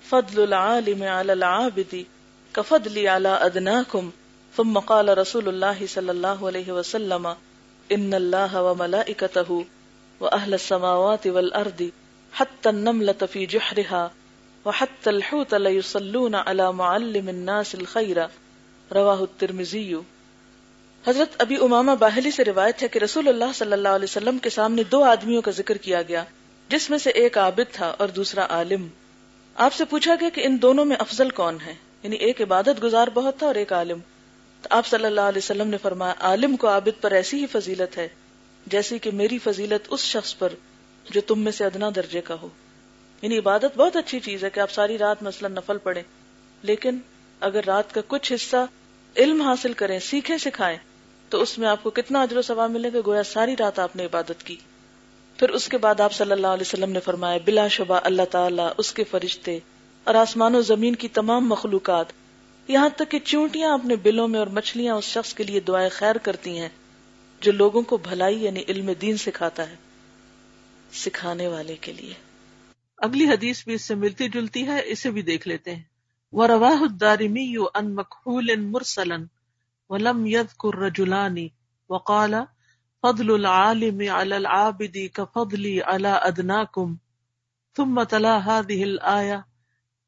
فضل 0.10 0.44
العالم 0.44 1.04
على 1.04 1.32
العابد، 1.32 1.96
كفضل 2.54 3.08
على 3.08 3.34
ادناكم 3.50 4.10
ثم 4.56 4.80
قال 4.80 5.18
رسول 5.18 5.48
الله 5.48 5.86
صلى 5.94 6.12
الله 6.12 6.48
عليه 6.48 6.72
وسلم 6.72 7.28
ان 7.92 8.14
الله 8.14 8.62
وملائكته 8.62 9.66
واهل 10.26 10.54
السماوات 10.54 11.28
والارض 11.28 11.82
حتى 12.34 12.70
النملة 12.70 13.26
في 13.32 13.46
جحرها 13.46 14.06
وحتى 14.66 15.10
الحوت 15.10 15.54
ليصلون 15.54 16.36
على 16.36 16.72
معلم 16.72 17.28
الناس 17.28 17.76
الخير، 17.76 18.18
رواه 18.92 19.20
الترمذي. 19.22 19.94
حضرت 21.08 21.42
ابی 21.42 21.56
امامہ 21.56 21.92
باہلی 22.00 22.32
سے 22.32 22.44
روایت 22.44 22.84
ہے 22.84 22.88
کہ 22.88 23.00
رسول 23.00 23.28
اللہ 23.28 23.52
صلی 23.56 23.72
اللہ 23.72 23.88
علیہ 23.88 24.04
وسلم 24.04 24.38
کے 24.38 24.50
سامنے 24.50 24.84
دو 24.84 25.04
آدمیوں 25.04 25.42
کا 25.42 25.52
ذکر 25.52 25.78
کیا 25.78 26.02
گیا، 26.02 26.24
جس 26.70 26.90
میں 26.90 26.98
سے 26.98 27.10
ایک 27.10 27.38
عابد 27.38 27.74
تھا 27.74 27.96
اور 27.98 28.08
دوسرا 28.08 28.46
عالم. 28.50 28.88
آپ 29.56 29.74
سے 29.74 29.86
پوچھا 29.86 30.16
گیا 30.20 30.30
کہ 30.30 30.42
ان 30.46 30.62
دونوں 30.62 30.86
میں 30.86 30.96
افضل 31.00 31.30
کون 31.30 31.58
ہے؟ 31.66 31.74
یعنی 32.04 32.16
ایک 32.16 32.42
عبادت 32.42 32.84
گزار 32.84 33.08
بہت 33.14 33.38
تھا 33.40 33.48
اور 33.48 33.56
ایک 33.56 33.74
عالم. 33.74 34.00
تو 34.62 34.68
آپ 34.72 34.88
صلی 34.88 35.06
اللہ 35.06 35.22
علیہ 35.22 35.38
وسلم 35.38 35.68
نے 35.68 35.78
فرمایا، 35.78 36.14
عالم 36.20 36.56
کو 36.56 36.68
عابد 36.68 37.02
پر 37.02 37.12
ایسی 37.12 37.42
ہی 37.42 37.46
فضیلت 37.46 37.98
ہے 37.98 38.08
جیسی 38.66 39.00
کہ 39.00 39.12
میری 39.12 39.38
فضیلت 39.38 39.88
اس 39.90 40.00
شخص 40.00 40.38
پر 40.38 40.54
جو 41.10 41.22
تم 41.22 41.40
میں 41.40 41.52
سے 41.52 41.66
ادنا 41.66 41.90
درجے 41.96 42.22
کا 42.22 42.36
ہو۔ 42.42 42.50
یعنی 43.22 43.38
عبادت 43.38 43.78
بہت 43.78 43.96
اچھی 43.96 44.20
چیز 44.20 44.44
ہے 44.44 44.50
کہ 44.50 44.60
آپ 44.60 44.72
ساری 44.72 44.98
رات 44.98 45.24
مثلا 45.24 45.48
نفل 45.48 45.78
پڑھیں، 45.78 46.04
لیکن 46.62 46.98
اگر 47.40 47.62
رات 47.68 47.94
کا 47.94 48.02
کچھ 48.08 48.34
حصہ 48.34 48.66
علم 49.18 49.42
حاصل 49.42 49.74
کریں، 49.74 50.00
سیکھیں، 50.00 50.38
سکھائیں، 50.38 50.78
تو 51.30 51.42
اس 51.42 51.58
میں 51.58 51.68
آپ 51.68 51.84
کو 51.84 51.90
کتنا 51.90 52.22
اجر 52.22 52.38
و 52.38 52.42
ثواب 52.42 52.72
ملے 52.72 52.90
گا؟ 52.94 53.00
گویا 53.06 53.24
ساری 53.24 53.56
رات 53.60 53.80
آپ 53.80 53.96
نے 53.96 54.06
عبادت 54.06 54.44
کی۔ 54.44 54.56
پھر 55.38 55.50
اس 55.50 55.68
کے 55.68 55.78
بعد 55.78 56.00
آپ 56.00 56.14
صلی 56.14 56.32
اللہ 56.32 56.48
علیہ 56.48 56.68
وسلم 56.68 56.92
نے 56.92 57.00
فرمایا، 57.00 57.38
بلا 57.46 57.68
شبہ 57.68 58.00
اللہ 58.04 58.22
تعالیٰ 58.32 58.70
اس 58.78 58.94
کے 58.94 59.04
فرشتے 59.04 59.60
اور 60.04 60.16
آسمان 60.16 60.56
و 60.56 60.62
زمین 60.62 60.96
کی 60.96 61.08
تمام 61.08 61.50
مخلوقات، 61.50 62.06
یہاں 62.68 62.90
تک 62.96 63.12
کہ 63.12 63.20
چونٹیاں 63.20 63.74
اپنے 63.74 63.96
بلوں 63.96 64.28
میں 64.28 64.40
اور 64.40 64.48
مچھلیاں 64.48 64.96
اس 64.96 65.04
شخص 65.04 65.34
کے 65.34 65.44
لیے 65.44 65.60
دعائیں 65.60 65.90
خیر 65.90 66.16
کرتی 66.16 66.60
ہیں۔ 66.60 66.70
جو 67.42 67.52
لوگوں 67.52 67.82
کو 67.82 67.98
بھلائی 67.98 68.44
یعنی 68.44 68.64
علم 68.68 68.92
دین 69.02 69.18
سکھاتا 69.18 69.70
ہے، 69.70 69.76
سکھانے 70.94 71.48
والے 71.48 71.76
کے 71.76 71.94
لیے۔ 71.94 72.14
اگلی 72.98 73.30
حدیث 73.30 73.64
بھی 73.64 73.74
اس 73.74 73.82
سے 73.82 73.96
ملتی 73.96 74.30
جلتی 74.30 74.68
ہے، 74.68 74.82
اسے 74.86 75.12
بھی 75.12 75.22
دیکھ 75.22 75.48
لیتے 75.48 75.76
ہیں۔ 75.76 75.84
وہ 76.32 76.48
رواہ 76.48 76.82
الدارمی 76.82 77.56
ان 77.76 77.96
مکھول 77.96 78.56
مرسلن 78.60 79.26
ولم 79.90 80.26
يذكر 80.26 80.76
رجلان 80.76 81.38
وقال 81.90 82.34
فضل 83.04 83.34
العالم 83.34 84.02
على 84.10 84.36
العابد 84.36 84.98
كفضلي 85.14 85.82
على 85.82 86.14
ادناكم 86.22 86.96
ثم 87.78 88.04
تلا 88.04 88.38
هذه 88.38 88.84
الايه 88.84 89.38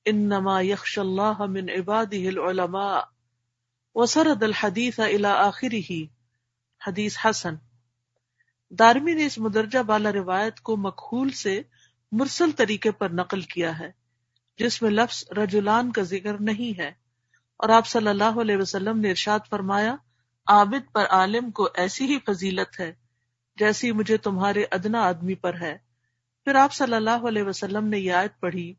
انما 0.05 0.61
يخشى 0.61 1.01
الله 1.01 1.47
من 1.47 1.69
عباده 1.69 2.29
العلماء 2.29 3.03
وسرد 3.95 4.43
الحديث 4.43 4.99
الى 4.99 5.27
اخره 5.27 6.07
حدیث 6.87 7.17
حسن۔ 7.25 7.55
دارمی 8.69 9.13
نے 9.13 9.25
اس 9.25 9.37
مدرجہ 9.37 9.79
بالا 9.79 10.11
روایت 10.11 10.59
کو 10.59 10.77
مکھول 10.77 11.29
سے 11.29 11.61
مرسل 12.11 12.51
طریقے 12.51 12.91
پر 12.91 13.09
نقل 13.09 13.41
کیا 13.41 13.79
ہے، 13.79 13.91
جس 14.57 14.81
میں 14.81 14.91
لفظ 14.91 15.23
رجلان 15.37 15.91
کا 15.91 16.01
ذکر 16.01 16.37
نہیں 16.39 16.79
ہے۔ 16.79 16.91
اور 17.57 17.69
آپ 17.69 17.87
صلی 17.87 18.07
اللہ 18.07 18.41
علیہ 18.41 18.57
وسلم 18.57 18.99
نے 18.99 19.09
ارشاد 19.09 19.39
فرمایا، 19.49 19.95
عابد 20.47 20.93
پر 20.93 21.05
عالم 21.05 21.51
کو 21.51 21.69
ایسی 21.73 22.05
ہی 22.05 22.17
فضیلت 22.25 22.79
ہے 22.79 22.93
جیسی 23.55 23.91
مجھے 23.91 24.17
تمہارے 24.17 24.65
ادنا 24.71 25.01
آدمی 25.01 25.35
پر 25.35 25.53
ہے۔ 25.61 25.77
پھر 26.43 26.55
آپ 26.55 26.73
صلی 26.73 26.93
اللہ 26.93 27.27
علیہ 27.27 27.43
وسلم 27.43 27.87
نے 27.87 27.99
یہ 27.99 28.13
آیت 28.13 28.39
پڑھی 28.39 28.73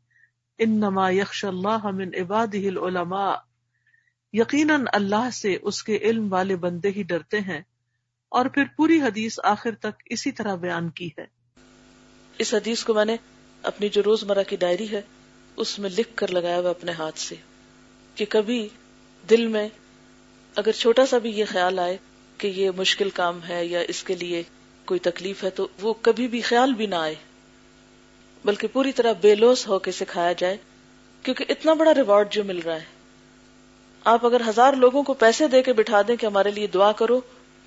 ان 0.57 0.69
نما 0.69 1.07
اللہ 1.43 1.91
من 1.91 2.09
عباد 2.21 2.47
العلماء۔ 2.53 3.35
یقیناً 4.33 4.85
اللہ 4.93 5.29
سے 5.29 5.57
اس 5.61 5.83
کے 5.83 5.97
علم 5.97 6.33
والے 6.33 6.55
بندے 6.55 6.89
ہی 6.89 7.03
ڈرتے 7.03 7.39
ہیں۔ 7.39 7.61
اور 8.29 8.45
پھر 8.45 8.63
پوری 8.75 9.01
حدیث 9.01 9.39
آخر 9.43 9.71
تک 9.75 10.03
اسی 10.05 10.31
طرح 10.31 10.55
بیان 10.55 10.89
کی 10.89 11.09
ہے۔ 11.17 11.25
اس 12.37 12.53
حدیث 12.53 12.83
کو 12.83 12.93
میں 12.93 13.05
نے 13.05 13.15
اپنی 13.63 13.89
جو 13.89 14.01
روزمرہ 14.05 14.43
کی 14.43 14.55
ڈائری 14.55 14.91
ہے، 14.91 15.01
اس 15.55 15.79
میں 15.79 15.89
لکھ 15.89 16.09
کر 16.15 16.27
لگایا 16.27 16.59
ہوا 16.59 16.69
اپنے 16.69 16.91
ہاتھ 16.91 17.19
سے 17.19 17.35
کہ 18.15 18.25
کبھی 18.29 18.69
دل 19.29 19.47
میں 19.47 19.69
اگر 20.55 20.71
چھوٹا 20.71 21.05
سا 21.05 21.17
بھی 21.17 21.29
یہ 21.29 21.45
خیال 21.47 21.79
آئے 21.79 21.97
کہ 22.37 22.47
یہ 22.47 22.71
مشکل 22.77 23.09
کام 23.09 23.39
ہے 23.49 23.65
یا 23.65 23.79
اس 23.87 24.03
کے 24.03 24.15
لیے 24.15 24.43
کوئی 24.85 24.99
تکلیف 24.99 25.43
ہے، 25.43 25.49
تو 25.49 25.67
وہ 25.81 25.93
کبھی 26.01 26.27
بھی 26.27 26.41
خیال 26.41 26.73
بھی 26.73 26.85
نہ 26.85 26.95
آئے۔ 26.95 27.15
بلکہ 28.45 28.67
پوری 28.67 28.91
طرح 28.91 29.13
بے 29.21 29.35
لوس 29.35 29.67
ہو 29.67 29.79
کے 29.79 29.91
سکھایا 29.91 30.33
جائے، 30.33 30.57
کیونکہ 31.23 31.45
اتنا 31.49 31.73
بڑا 31.73 31.93
ریوارڈ 31.93 32.31
جو 32.31 32.43
مل 32.43 32.59
رہا 32.59 32.75
ہے۔ 32.75 32.85
آپ 34.03 34.25
اگر 34.25 34.41
ہزار 34.47 34.73
لوگوں 34.73 35.03
کو 35.03 35.13
پیسے 35.13 35.47
دے 35.47 35.63
کے 35.63 35.73
بٹھا 35.73 36.01
دیں 36.07 36.15
کہ 36.15 36.25
ہمارے 36.25 36.51
لیے 36.51 36.67
دعا 36.67 36.91
کرو 36.91 37.21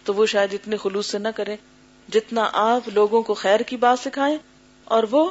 تو 0.05 0.15
وہ 0.15 0.27
شاید 0.27 0.55
اتنے 0.55 0.77
خلوص 0.77 1.07
سے 1.07 1.19
نہ 1.19 1.29
کریں 1.37 1.57
جتنا 2.13 2.51
آپ 2.53 2.89
لوگوں 2.89 3.23
کو 3.23 3.35
خیر 3.35 3.61
کی 3.61 3.77
بات 3.77 3.99
سکھائیں 3.99 4.39
اور 4.85 5.03
وہ 5.11 5.31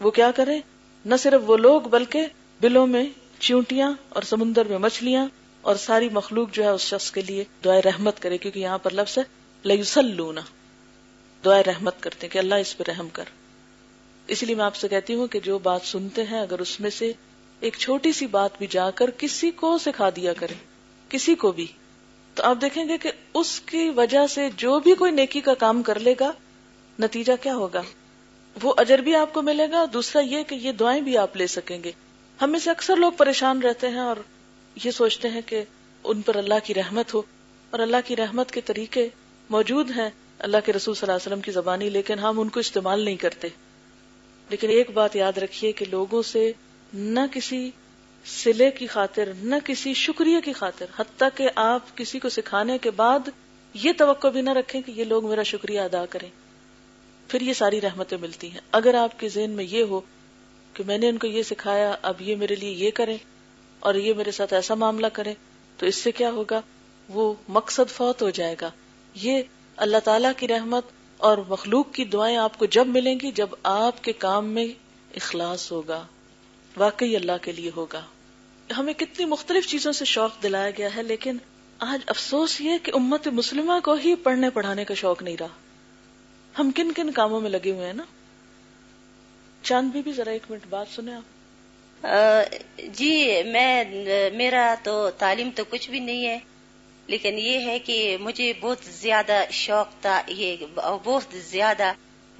وہ 0.00 0.10
کیا 0.10 0.30
کریں 0.30 0.60
نہ 1.04 1.14
صرف 1.18 1.40
وہ 1.46 1.56
لوگ 1.56 1.80
بلکہ 1.80 2.26
بلوں 2.60 2.86
میں 2.86 3.04
چیونٹیاں 3.38 3.92
اور 4.08 4.22
سمندر 4.22 4.68
میں 4.68 4.78
مچھلیاں 4.78 5.26
اور 5.60 5.76
ساری 5.76 6.08
مخلوق 6.08 6.52
جو 6.52 6.62
ہے 6.62 6.68
اس 6.68 6.80
شخص 6.80 7.10
کے 7.10 7.22
لیے 7.22 7.44
دعائیں 7.64 7.82
رحمت 7.82 8.20
کرے، 8.20 8.38
کیونکہ 8.38 8.58
یہاں 8.58 8.78
پر 8.78 8.90
لفظ 8.92 9.18
ہے 9.18 10.02
لونا 10.02 10.40
دعائیں 11.44 11.64
رحمت 11.64 11.94
کرتے 12.00 12.28
کہ 12.28 12.38
اللہ 12.38 12.54
اس 12.54 12.78
پہ 12.78 12.84
رحم 12.88 13.08
کر۔ 13.08 13.24
اس 14.26 14.42
لیے 14.42 14.54
میں 14.54 14.64
آپ 14.64 14.76
سے 14.76 14.88
کہتی 14.88 15.14
ہوں 15.14 15.26
کہ 15.26 15.40
جو 15.40 15.58
بات 15.58 15.80
سنتے 15.84 16.24
ہیں، 16.24 16.40
اگر 16.40 16.58
اس 16.58 16.80
میں 16.80 16.90
سے 16.90 17.12
ایک 17.60 17.76
چھوٹی 17.78 18.12
سی 18.12 18.26
بات 18.26 18.50
بھی 18.58 18.66
جا 18.66 18.90
کر 18.90 19.10
کسی 19.18 19.50
کو 19.50 19.78
سکھا 19.78 20.10
دیا 20.16 20.32
کرے، 20.32 20.54
کسی 21.08 21.34
کو 21.34 21.52
بھی۔ 21.52 21.66
تو 22.36 22.42
آپ 22.42 22.56
دیکھیں 22.60 22.88
گے 22.88 22.98
کہ 22.98 23.12
اس 23.34 23.60
کی 23.60 23.90
وجہ 23.96 24.26
سے 24.26 24.48
جو 24.56 24.80
بھی 24.80 24.94
کوئی 24.94 25.12
نیکی 25.12 25.40
کا 25.40 25.54
کام 25.54 25.82
کر 25.82 25.98
لے 25.98 26.14
گا، 26.20 26.32
نتیجہ 26.98 27.32
کیا 27.42 27.54
ہوگا؟ 27.54 27.82
وہ 28.62 28.74
اجر 28.76 28.98
بھی 28.98 29.14
آپ 29.14 29.32
کو 29.32 29.42
ملے 29.42 29.70
گا، 29.70 29.84
دوسرا 29.92 30.22
یہ 30.22 30.42
کہ 30.42 30.54
یہ 30.54 30.72
دعائیں 30.72 31.00
بھی 31.00 31.18
آپ 31.18 31.36
لے 31.36 31.46
سکیں 31.46 31.84
گے۔ 31.84 31.92
ہمیں 32.42 32.58
سے 32.58 32.70
اکثر 32.70 32.96
لوگ 32.96 33.12
پریشان 33.12 33.62
رہتے 33.62 33.88
ہیں 33.88 33.98
اور 33.98 34.16
یہ 34.84 34.90
سوچتے 34.90 35.28
ہیں 35.28 35.40
کہ 35.46 35.64
ان 36.04 36.22
پر 36.22 36.36
اللہ 36.36 36.54
کی 36.64 36.74
رحمت 36.74 37.14
ہو۔ 37.14 37.22
اور 37.70 37.80
اللہ 37.80 37.96
کی 38.04 38.16
رحمت 38.16 38.50
کے 38.50 38.60
طریقے 38.60 39.08
موجود 39.50 39.90
ہیں 39.90 40.10
اللہ 40.38 40.56
کے 40.64 40.72
رسول 40.72 40.94
صلی 40.94 41.06
اللہ 41.06 41.16
علیہ 41.16 41.26
وسلم 41.26 41.40
کی 41.40 41.50
زبانی، 41.50 41.90
لیکن 41.90 42.18
ہم 42.18 42.40
ان 42.40 42.48
کو 42.48 42.60
استعمال 42.60 43.00
نہیں 43.00 43.16
کرتے۔ 43.16 43.48
لیکن 44.50 44.70
ایک 44.70 44.90
بات 44.90 45.16
یاد 45.16 45.38
رکھیے 45.38 45.72
کہ 45.72 45.86
لوگوں 45.90 46.22
سے 46.22 46.52
نہ 46.94 47.20
کسی 47.32 47.70
سلے 48.26 48.70
کی 48.70 48.86
خاطر، 48.86 49.28
نہ 49.42 49.54
کسی 49.64 49.94
شکریہ 49.94 50.40
کی 50.44 50.52
خاطر، 50.52 50.86
حتیٰ 50.96 51.28
کہ 51.34 51.48
آپ 51.54 51.96
کسی 51.96 52.18
کو 52.18 52.28
سکھانے 52.28 52.78
کے 52.78 52.90
بعد 52.90 53.28
یہ 53.74 53.92
توقع 53.98 54.28
بھی 54.28 54.40
نہ 54.40 54.50
رکھیں 54.50 54.80
کہ 54.80 54.90
یہ 54.90 55.04
لوگ 55.04 55.28
میرا 55.28 55.42
شکریہ 55.42 55.80
ادا 55.80 56.06
کریں۔ 56.06 56.30
پھر 57.28 57.40
یہ 57.40 57.52
ساری 57.52 57.80
رحمتیں 57.80 58.18
ملتی 58.18 58.50
ہیں۔ 58.50 58.60
اگر 58.72 58.94
آپ 58.94 59.20
کے 59.20 59.28
ذہن 59.28 59.50
میں 59.50 59.64
یہ 59.64 59.82
ہو 59.82 60.00
کہ 60.74 60.84
میں 60.86 60.98
نے 60.98 61.08
ان 61.08 61.18
کو 61.18 61.26
یہ 61.26 61.42
سکھایا، 61.42 61.96
اب 62.02 62.22
یہ 62.22 62.36
میرے 62.36 62.54
لیے 62.54 62.70
یہ 62.70 62.90
کریں 62.94 63.16
اور 63.80 63.94
یہ 63.94 64.14
میرے 64.14 64.30
ساتھ 64.30 64.54
ایسا 64.54 64.74
معاملہ 64.74 65.06
کرے 65.06 65.34
تو 65.76 65.86
اس 65.86 65.94
سے 65.94 66.12
کیا 66.12 66.30
ہوگا؟ 66.30 66.60
وہ 67.08 67.34
مقصد 67.48 67.90
فوت 67.90 68.22
ہو 68.22 68.30
جائے 68.30 68.56
گا۔ 68.60 68.70
یہ 69.14 69.42
اللہ 69.76 69.96
تعالی 70.04 70.28
کی 70.36 70.48
رحمت 70.48 70.84
اور 71.16 71.38
مخلوق 71.48 71.92
کی 71.92 72.04
دعائیں 72.04 72.36
آپ 72.36 72.58
کو 72.58 72.66
جب 72.66 72.86
ملیں 72.86 73.16
گی 73.22 73.30
جب 73.30 73.48
آپ 73.62 74.04
کے 74.04 74.12
کام 74.12 74.46
میں 74.46 74.66
اخلاص 75.16 75.72
ہوگا۔ 75.72 76.06
واقعی 76.76 77.16
اللہ 77.16 77.32
کے 77.42 77.52
لیے 77.52 77.70
ہوگا۔ 77.76 78.02
ہمیں 78.78 78.92
کتنی 78.92 79.24
مختلف 79.24 79.66
چیزوں 79.66 79.92
سے 79.92 80.04
شوق 80.04 80.42
دلایا 80.42 80.70
گیا 80.70 80.96
ہے 80.96 81.02
لیکن 81.02 81.36
آج 81.78 82.00
افسوس 82.06 82.60
یہ 82.60 82.78
کہ 82.82 82.92
امت 82.94 83.28
مسلمہ 83.28 83.72
کو 83.84 83.92
ہی 83.92 84.14
پڑھنے 84.14 84.50
پڑھانے 84.50 84.84
کا 84.84 84.94
شوق 84.94 85.22
نہیں 85.22 85.36
رہا۔ 85.40 85.46
ہم 86.58 86.70
کن 86.70 86.92
کن 86.92 87.10
کاموں 87.10 87.40
میں 87.40 87.50
لگے 87.50 87.70
ہوئے 87.70 87.86
ہیں 87.86 87.92
نا؟ 87.92 88.02
چاند 89.62 89.90
بھی, 89.90 90.02
بھی 90.02 90.12
ذرا 90.12 90.30
ایک 90.30 90.42
منٹ 90.50 90.66
بات 90.70 90.86
سنیں 90.94 91.14
آپ۔ 91.14 92.04
جی 92.92 93.42
میں 93.46 93.84
میرا 94.34 94.74
تو 94.82 95.10
تعلیم 95.18 95.50
تو 95.54 95.64
کچھ 95.70 95.90
بھی 95.90 96.00
نہیں 96.00 96.26
ہے 96.26 96.38
لیکن 97.06 97.38
یہ 97.38 97.58
ہے 97.58 97.78
کہ 97.78 98.16
مجھے 98.20 98.52
بہت 98.60 98.78
زیادہ 98.84 99.44
شوق 99.50 99.88
تھا 100.00 100.22
یہ 100.26 100.56
بہت 101.04 101.36
زیادہ 101.36 101.92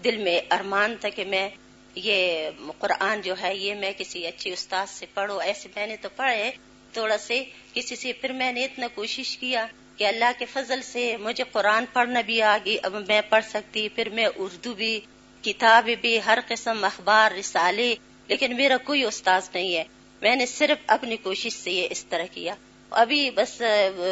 دل 0.05 0.17
میں 0.17 0.41
ارمان 0.51 0.95
تھا 1.01 1.09
کہ 1.09 1.25
میں 1.25 1.49
یہ 1.97 2.51
قرآن 2.79 3.21
جو 3.21 3.35
ہے، 3.43 3.55
یہ 3.57 3.75
میں 3.75 3.93
کسی 3.99 4.27
اچھی 4.27 4.53
استاد 4.53 4.87
سے 4.87 5.07
پڑھوں 5.15 5.41
ایسے 5.43 5.69
میں 5.77 5.87
نے 5.87 5.97
تو 5.97 6.09
پڑھے، 6.17 6.51
تھوڑا 6.93 7.19
سے 7.19 7.45
کسی 7.73 7.97
سے، 7.97 8.13
پھر 8.13 8.33
میں 8.33 8.53
نے 8.53 8.65
اتنا 8.65 8.87
کوشش 8.95 9.37
کیا 9.37 9.67
کہ 9.97 10.07
اللہ 10.07 10.31
کے 10.39 10.45
فضل 10.45 10.83
سے 10.83 11.17
مجھے 11.17 11.45
قرآن 11.53 11.85
پڑھنا 11.93 12.21
بھی 12.21 12.43
آگے 12.43 12.77
اب 12.83 12.97
میں 13.09 13.21
پڑھ 13.29 13.45
سکتی، 13.45 13.89
پھر 13.89 14.09
میں 14.09 14.27
اردو 14.37 14.75
بھی 14.75 15.01
کتاب 15.43 15.89
بھی، 16.01 16.19
ہر 16.27 16.39
قسم 16.49 16.85
اخبار، 16.85 17.33
رسالے، 17.33 17.95
لیکن 18.29 18.57
میرا 18.57 18.77
کوئی 18.77 19.05
استاذ 19.05 19.49
نہیں 19.55 19.77
ہے۔ 19.77 19.85
میں 20.23 20.37
نے 20.37 20.47
صرف 20.47 20.79
اپنی 20.87 21.17
کوشش 21.17 21.53
سے 21.53 21.71
یہ 21.71 21.89
اس 21.91 22.05
طرح 22.05 22.27
کیا۔ 22.33 22.55
ابھی 22.91 23.31
بس 23.31 23.63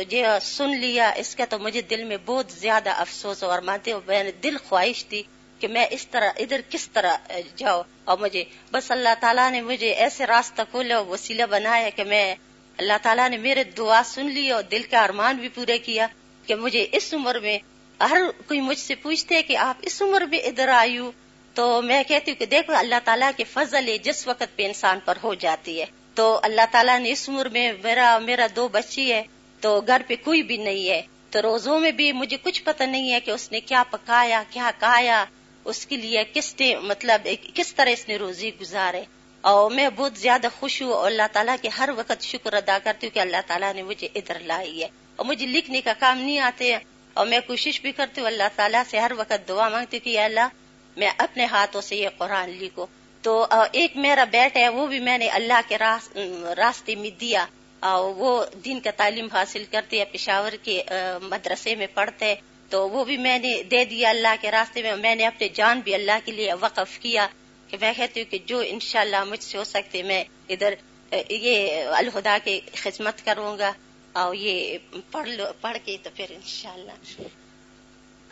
جی 0.08 0.24
ہاں، 0.24 0.38
سن 0.38 0.70
لیا، 0.80 1.10
اس 1.10 1.36
کا 1.36 1.44
تو 1.44 1.58
مجھے 1.58 1.82
دل 1.82 2.04
میں 2.04 2.16
بہت 2.24 2.52
زیادہ 2.52 2.90
افسوس 2.90 3.42
اور 3.42 3.58
مانتے 3.58 3.92
ہو، 3.92 4.00
میں 4.06 4.24
نے 4.24 4.32
دل 4.32 4.56
خواہش 4.68 5.04
تھی 5.04 5.22
کہ 5.64 5.68
میں 5.68 5.86
اس 5.90 6.06
طرح 6.06 6.30
ادھر 6.36 6.60
کس 6.68 6.88
طرح 6.92 7.16
جاؤ 7.56 7.82
اور 8.04 8.18
مجھے 8.18 8.44
بس 8.72 8.90
اللہ 8.90 9.14
تعالیٰ 9.20 9.50
نے 9.50 9.60
مجھے 9.62 9.90
ایسے 9.92 10.26
راستہ 10.26 10.62
کھولا 10.70 10.98
وسیلہ 10.98 11.42
بنایا 11.50 11.88
کہ 11.88 12.04
میں 12.04 12.34
اللہ 12.78 12.92
تعالیٰ 13.02 13.28
نے 13.28 13.36
میرے 13.36 13.64
دعا 13.64 14.02
سن 14.04 14.26
لی 14.26 14.50
اور 14.50 14.62
دل 14.62 14.82
کا 14.90 15.04
ارمان 15.04 15.36
بھی 15.36 15.48
پورے 15.48 15.78
کیا 15.78 16.06
کہ 16.46 16.54
مجھے 16.54 16.86
اس 16.92 17.14
عمر 17.14 17.38
میں 17.38 17.58
ہر 18.00 18.22
کوئی 18.46 18.60
مجھ 18.60 18.78
سے 18.78 18.94
پوچھتے 18.94 19.42
کہ 19.42 19.56
آپ 19.56 19.76
اس 19.82 20.02
عمر 20.02 20.20
میں 20.20 20.38
ادھر 20.38 20.68
آئی 20.68 20.98
تو 21.54 21.82
میں 21.82 22.02
کہتی 22.04 22.30
ہوں 22.30 22.38
کہ 22.38 22.46
دیکھو 22.46 22.74
اللہ 22.76 23.00
تعالیٰ 23.04 23.30
کے 23.36 23.44
فضل 23.44 23.96
جس 24.02 24.26
وقت 24.26 24.56
پہ 24.56 24.66
انسان 24.66 24.98
پر 25.04 25.18
ہو 25.22 25.34
جاتی 25.34 25.80
ہے 25.80 25.86
تو 26.14 26.40
اللہ 26.42 26.66
تعالیٰ 26.70 26.98
نے 26.98 27.10
اس 27.12 27.28
عمر 27.28 27.48
میں 27.48 27.72
میرا 27.82 28.18
میرا 28.18 28.46
دو 28.56 28.68
بچی 28.68 29.12
ہے 29.12 29.22
تو 29.60 29.80
گھر 29.80 30.02
پہ 30.06 30.14
کوئی 30.24 30.42
بھی 30.42 30.56
نہیں 30.56 30.88
ہے 30.88 31.02
تو 31.30 31.42
روزوں 31.42 31.80
میں 31.80 31.90
بھی 31.90 32.12
مجھے 32.12 32.36
کچھ 32.42 32.62
پتہ 32.64 32.82
نہیں 32.82 33.12
ہے 33.12 33.20
کہ 33.20 33.30
اس 33.30 33.52
نے 33.52 33.60
کیا 33.60 33.82
پکایا، 33.90 34.42
کیا 34.50 34.70
کھایا 34.78 35.24
اس 35.64 35.86
کے 35.86 35.96
لیے 35.96 36.24
کس 36.34 36.54
مطلب 36.82 37.28
کس 37.54 37.74
طرح 37.74 37.90
اس 37.90 38.08
نے 38.08 38.16
روزی 38.16 38.50
گزارے؟ 38.60 39.02
اور 39.40 39.70
میں 39.70 39.88
بہت 39.96 40.18
زیادہ 40.18 40.46
خوش 40.60 40.82
ہوں 40.82 40.92
اور 40.92 41.06
اللہ 41.06 41.22
تعالیٰ 41.32 41.56
کے 41.62 41.68
ہر 41.68 41.88
وقت 41.96 42.22
شکر 42.22 42.52
ادا 42.52 42.78
کرتی 42.84 43.06
ہوں 43.06 43.14
کہ 43.14 43.20
اللہ 43.20 43.36
تعالیٰ 43.46 43.74
نے 43.74 43.82
مجھے 43.82 44.08
ادھر 44.14 44.40
لائی 44.40 44.82
ہے۔ 44.82 44.88
اور 45.16 45.26
مجھے 45.26 45.46
لکھنے 45.46 45.80
کا 45.80 45.92
کام 45.98 46.18
نہیں 46.18 46.38
آتے 46.38 46.76
اور 47.14 47.26
میں 47.26 47.40
کوشش 47.46 47.80
بھی 47.80 47.92
کرتی 47.92 48.20
ہوں 48.20 48.28
اللہ 48.28 48.42
تعالیٰ 48.56 48.82
سے 48.90 48.98
ہر 48.98 49.12
وقت 49.16 49.48
دعا 49.48 49.68
مانگتی 49.68 49.96
ہوں 49.96 50.04
کہ 50.04 50.18
اللہ 50.18 50.48
میں 50.96 51.10
اپنے 51.18 51.44
ہاتھوں 51.44 51.80
سے 51.80 51.96
یہ 51.96 52.08
قرآن 52.18 52.50
لکھوں۔ 52.50 52.86
تو 53.22 53.46
ایک 53.72 53.96
میرا 53.96 54.24
بیٹا 54.24 54.60
ہے، 54.60 54.68
وہ 54.68 54.86
بھی 54.86 54.98
میں 55.00 55.18
نے 55.18 55.28
اللہ 55.28 55.60
کے 55.68 55.78
راستے 55.78 56.94
میں 56.94 57.10
دیا۔ 57.10 57.46
اور 57.80 58.14
وہ 58.14 58.44
دین 58.64 58.80
کا 58.80 58.90
تعلیم 58.96 59.28
حاصل 59.32 59.64
کرتے 59.70 59.98
ہیں، 59.98 60.04
پشاور 60.12 60.52
کے 60.62 60.82
مدرسے 61.22 61.74
میں 61.74 61.86
پڑھتے 61.94 62.34
تو 62.74 62.88
وہ 62.90 63.04
بھی 63.04 63.16
میں 63.16 63.38
نے 63.38 63.52
دے 63.70 63.84
دیا 63.84 64.08
اللہ 64.10 64.34
کے 64.40 64.50
راستے 64.50 64.82
میں 64.82 64.94
میں 64.96 65.14
نے 65.14 65.26
اپنے 65.26 65.48
جان 65.54 65.80
بھی 65.80 65.94
اللہ 65.94 66.18
کے 66.24 66.32
لیے 66.32 66.52
وقف 66.60 66.98
کیا 66.98 67.26
کہ 67.68 67.76
میں 67.80 67.92
کہتی 67.96 68.20
ہوں 68.20 68.30
کہ 68.30 68.38
جو 68.46 68.58
انشاءاللہ 68.66 69.22
مجھ 69.24 69.42
سے 69.42 69.58
ہو 69.58 69.64
سکتے 69.64 70.02
میں 70.02 70.22
ادھر، 70.48 70.74
یہ 71.30 71.84
الہدا 71.96 72.36
کی 72.44 72.58
خدمت 72.82 73.24
کروں 73.24 73.56
گا 73.58 73.70
اور 74.12 74.34
یہ 74.34 74.78
پڑھ 75.10 75.28
لو، 75.28 75.44
پڑھ 75.60 75.76
کے 75.84 75.96
تو 76.02 76.10
پھر 76.14 76.30
انشاءاللہ۔ 76.30 77.22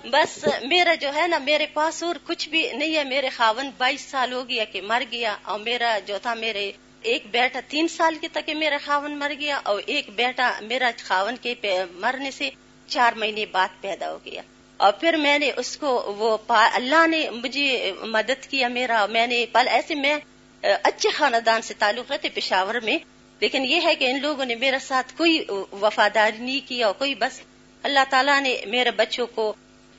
بس 0.05 0.33
میرا 0.65 0.95
جو 0.95 1.15
ہے 1.15 1.27
نا، 1.27 1.39
میرے 1.39 1.67
پاس 1.75 2.03
اور 2.03 2.17
کچھ 2.27 2.49
بھی 2.49 2.63
نہیں 2.73 2.97
ہے۔ 2.97 3.05
میرے 3.05 3.29
خاون 3.29 3.71
بائیس 3.79 4.01
سال 4.11 4.33
ہو 4.33 4.43
گیا 4.49 4.65
کہ 4.73 4.83
مر 4.83 5.03
گیا، 5.13 5.37
اور 5.43 5.59
میرا 5.61 5.99
جو 6.07 6.19
تھا، 6.23 6.35
میرے 6.35 6.71
ایک 7.13 7.27
بیٹا 7.31 7.61
تین 7.69 7.89
سال 7.89 8.17
کے 8.21 8.29
تک 8.33 8.51
میرا 8.57 8.79
خاون 8.85 9.19
مر 9.19 9.33
گیا، 9.41 9.61
اور 9.65 9.81
ایک 9.87 10.11
بیٹا 10.17 10.51
میرا 10.63 10.91
خاون 11.05 11.37
کے 11.43 11.55
مرنے 11.97 12.31
سے 12.31 12.51
چار 12.93 13.13
مہینے 13.13 13.47
بعد 13.53 13.81
پیدا 13.81 14.11
ہو 14.11 14.19
گیا۔ 14.25 14.43
اور 14.77 14.93
پھر 14.93 15.17
میں 15.17 15.39
نے 15.39 15.51
اس 15.57 15.77
کو 15.77 15.91
وہ 16.19 16.37
اللہ 16.49 17.07
نے 17.07 17.29
مجھے 17.33 17.93
مدد 18.09 18.47
کیا، 18.51 18.69
میرا، 18.69 19.05
میں 19.07 19.27
نے 19.27 19.45
پل 19.53 19.69
ایسے 19.69 19.95
میں 19.95 20.17
اچھے 20.63 21.11
خاندان 21.11 21.63
سے 21.63 21.75
تعلق 21.79 22.11
رہتے 22.13 22.29
پشاور 22.29 22.75
میں، 22.85 22.99
لیکن 23.41 23.65
یہ 23.65 23.81
ہے 23.85 23.95
کہ 23.95 24.05
ان 24.05 24.21
لوگوں 24.23 24.45
نے 24.45 24.55
میرے 24.55 24.79
ساتھ 24.79 25.13
کوئی 25.17 25.45
وفاداری 25.81 26.39
نہیں 26.39 26.69
کیا 26.69 26.87
اور 26.87 26.95
کوئی 26.99 27.15
بس 27.15 27.41
اللہ 27.83 28.05
تعالیٰ 28.11 28.41
نے 28.41 28.57
میرے 28.67 28.91
بچوں 28.91 29.27
کو 29.27 29.53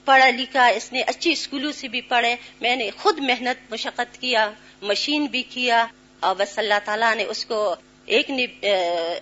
پڑھا 0.05 0.29
لکھا، 0.29 0.65
اس 0.67 0.91
نے 0.93 1.01
اچھی 1.01 1.31
اسکولوں 1.31 1.71
سے 1.71 1.87
بھی 1.87 2.01
پڑھے، 2.01 2.35
میں 2.61 2.75
نے 2.75 2.89
خود 2.97 3.19
محنت 3.19 3.71
مشقت 3.71 4.21
کیا، 4.21 4.49
مشین 4.81 5.25
بھی 5.25 5.43
کیا، 5.49 5.85
اور 6.19 6.35
بس 6.37 6.57
اللہ 6.59 6.79
تعالیٰ 6.85 7.13
نے 7.15 7.23
اس 7.23 7.45
کو 7.45 7.75
ایک 8.05 8.29
نے 8.29 8.45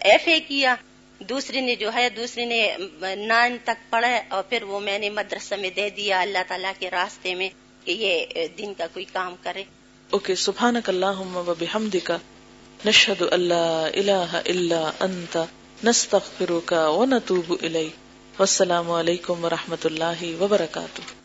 ایف 0.02 0.28
اے 0.28 0.40
کیا۔ 0.40 0.76
دوسری 1.30 1.62
نے 1.62 1.76
جو 1.76 1.94
ہے، 1.94 2.10
دوسری 2.10 2.46
نے 2.46 2.78
نائن 3.16 3.58
تک 3.64 3.90
پڑھا 3.90 4.20
اور 4.30 4.44
پھر 4.44 4.64
وہ 4.64 4.80
میں 4.80 5.00
نے 5.00 5.10
مدرسہ 5.10 5.56
میں 5.56 5.70
دے 5.70 5.90
دیا 5.90 6.20
اللہ 6.22 6.44
تعالیٰ 6.48 6.72
کے 6.80 6.92
راستے 6.92 7.36
میں 7.36 7.50
کہ 7.86 7.92
یہ 7.92 8.48
دن 8.58 8.74
کا 8.74 8.88
کوئی 8.94 9.06
کام 9.14 9.36
کرے۔ 9.44 9.64
اوکے، 10.10 10.36
سبحانک 10.36 10.90
اللہم 10.90 11.38
و 11.38 11.54
بحمدک، 11.60 12.12
نشہد 12.86 13.22
اللہ 13.32 14.40
الہ 14.46 14.92
انت، 15.00 15.38
نستغفرک 15.84 16.74
و 16.78 17.06
الیک۔ 17.62 18.40
والسلام 18.40 18.92
علیکم 18.92 19.46
ورحمۃ 19.46 19.86
اللہ 19.86 20.42
وبرکاتہ۔ 20.42 21.21